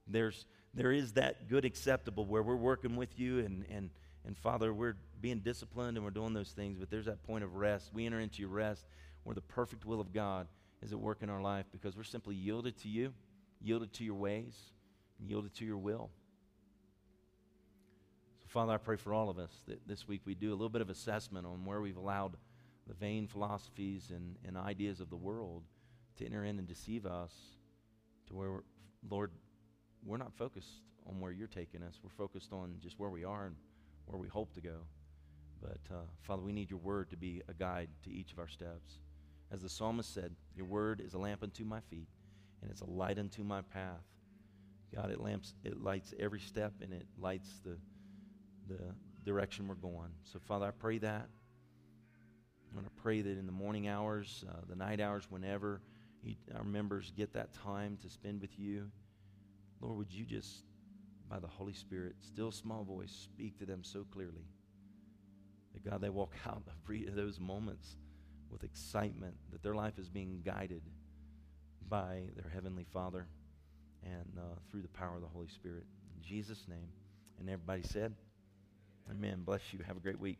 There's, 0.07 0.45
there 0.73 0.91
is 0.91 1.13
that 1.13 1.47
good 1.47 1.63
acceptable 1.63 2.25
where 2.25 2.43
we're 2.43 2.55
working 2.55 2.95
with 2.95 3.17
you 3.17 3.39
and, 3.39 3.65
and 3.69 3.89
and 4.25 4.38
Father, 4.38 4.73
we're 4.73 4.97
being 5.19 5.39
disciplined 5.39 5.97
and 5.97 6.05
we're 6.05 6.11
doing 6.11 6.34
those 6.34 6.51
things, 6.51 6.77
but 6.77 6.89
there's 6.89 7.05
that 7.05 7.23
point 7.23 7.43
of 7.43 7.55
rest. 7.55 7.91
We 7.93 8.05
enter 8.05 8.19
into 8.19 8.41
your 8.41 8.49
rest 8.49 8.86
where 9.23 9.34
the 9.34 9.41
perfect 9.41 9.86
will 9.86 9.99
of 9.99 10.13
God 10.13 10.47
is 10.82 10.91
at 10.91 10.99
work 10.99 11.19
in 11.21 11.29
our 11.29 11.41
life 11.41 11.65
because 11.71 11.95
we're 11.95 12.03
simply 12.03 12.36
yielded 12.36 12.77
to 12.79 12.89
you, 12.89 13.13
yielded 13.61 13.93
to 13.93 14.03
your 14.03 14.15
ways, 14.15 14.55
and 15.19 15.29
yielded 15.29 15.55
to 15.55 15.65
your 15.65 15.77
will. 15.77 16.09
Father, 18.51 18.73
I 18.73 18.77
pray 18.77 18.97
for 18.97 19.13
all 19.13 19.29
of 19.29 19.39
us 19.39 19.63
that 19.69 19.87
this 19.87 20.09
week 20.09 20.23
we 20.25 20.35
do 20.35 20.49
a 20.49 20.51
little 20.51 20.67
bit 20.67 20.81
of 20.81 20.89
assessment 20.89 21.47
on 21.47 21.63
where 21.63 21.79
we've 21.79 21.95
allowed 21.95 22.35
the 22.85 22.93
vain 22.93 23.25
philosophies 23.25 24.11
and, 24.13 24.35
and 24.45 24.57
ideas 24.57 24.99
of 24.99 25.09
the 25.09 25.15
world 25.15 25.63
to 26.17 26.25
enter 26.25 26.43
in 26.43 26.59
and 26.59 26.67
deceive 26.67 27.05
us 27.05 27.31
to 28.27 28.35
where, 28.35 28.63
Lord, 29.09 29.31
we're 30.03 30.17
not 30.17 30.33
focused 30.33 30.81
on 31.07 31.21
where 31.21 31.31
you're 31.31 31.47
taking 31.47 31.81
us. 31.81 32.01
We're 32.03 32.09
focused 32.09 32.51
on 32.51 32.75
just 32.83 32.99
where 32.99 33.09
we 33.09 33.23
are 33.23 33.45
and 33.45 33.55
where 34.05 34.19
we 34.19 34.27
hope 34.27 34.53
to 34.55 34.61
go. 34.61 34.81
But 35.61 35.79
uh, 35.89 36.03
Father, 36.23 36.41
we 36.41 36.51
need 36.51 36.69
your 36.69 36.79
word 36.79 37.09
to 37.11 37.15
be 37.15 37.41
a 37.47 37.53
guide 37.53 37.87
to 38.03 38.11
each 38.11 38.33
of 38.33 38.39
our 38.39 38.49
steps. 38.49 38.99
As 39.49 39.61
the 39.61 39.69
psalmist 39.69 40.13
said, 40.13 40.35
your 40.57 40.65
word 40.65 40.99
is 40.99 41.13
a 41.13 41.17
lamp 41.17 41.41
unto 41.41 41.63
my 41.63 41.79
feet 41.89 42.09
and 42.61 42.69
it's 42.69 42.81
a 42.81 42.89
light 42.89 43.17
unto 43.17 43.45
my 43.45 43.61
path. 43.61 44.03
God, 44.93 45.09
it 45.09 45.21
lamps, 45.21 45.53
it 45.63 45.81
lights 45.81 46.13
every 46.19 46.41
step 46.41 46.73
and 46.81 46.91
it 46.91 47.05
lights 47.17 47.47
the, 47.63 47.77
the 48.68 48.93
direction 49.26 49.68
we're 49.68 49.76
going. 49.76 50.12
So, 50.24 50.39
Father, 50.39 50.66
I 50.66 50.72
pray 50.72 50.97
that. 50.99 51.28
I'm 52.70 52.74
going 52.74 52.86
to 52.86 53.01
pray 53.01 53.22
that 53.22 53.38
in 53.38 53.45
the 53.45 53.51
morning 53.51 53.88
hours, 53.88 54.45
uh, 54.49 54.62
the 54.70 54.76
night 54.76 55.01
hours, 55.01 55.26
whenever 55.30 55.82
he, 56.24 56.38
our 56.55 56.64
members 56.64 57.12
get 57.16 57.34
that 57.34 57.53
time 57.53 57.97
to 58.01 58.09
spend 58.09 58.41
with 58.41 58.57
you, 58.57 58.89
Lord, 59.82 59.97
would 59.97 60.14
you 60.14 60.26
just 60.26 60.64
by 61.32 61.39
the 61.39 61.47
Holy 61.47 61.74
Spirit, 61.74 62.16
still 62.20 62.51
small 62.51 62.84
voice, 62.84 63.12
speak 63.12 63.57
to 63.57 63.66
them 63.66 63.84
so 63.84 64.05
clearly 64.12 64.45
that 65.74 65.89
God, 65.89 66.01
they 66.01 66.09
walk 66.09 66.34
out 66.45 66.64
of 66.68 67.16
those 67.16 67.39
moments 67.39 67.95
with 68.49 68.64
excitement 68.64 69.36
that 69.51 69.64
their 69.64 69.74
life 69.74 69.97
is 69.97 70.09
being 70.09 70.41
guided 70.45 70.84
by 71.88 72.24
their 72.36 72.51
Heavenly 72.53 72.84
Father 72.84 73.28
and 74.03 74.38
uh, 74.38 74.55
through 74.70 74.82
the 74.82 74.89
power 74.89 75.16
of 75.16 75.22
the 75.22 75.28
Holy 75.28 75.47
Spirit. 75.47 75.86
In 76.16 76.22
Jesus' 76.22 76.66
name. 76.68 76.89
And 77.39 77.49
everybody 77.49 77.82
said, 77.84 78.14
Amen. 79.09 79.43
Bless 79.43 79.61
you. 79.71 79.79
Have 79.87 79.97
a 79.97 79.99
great 79.99 80.19
week. 80.19 80.37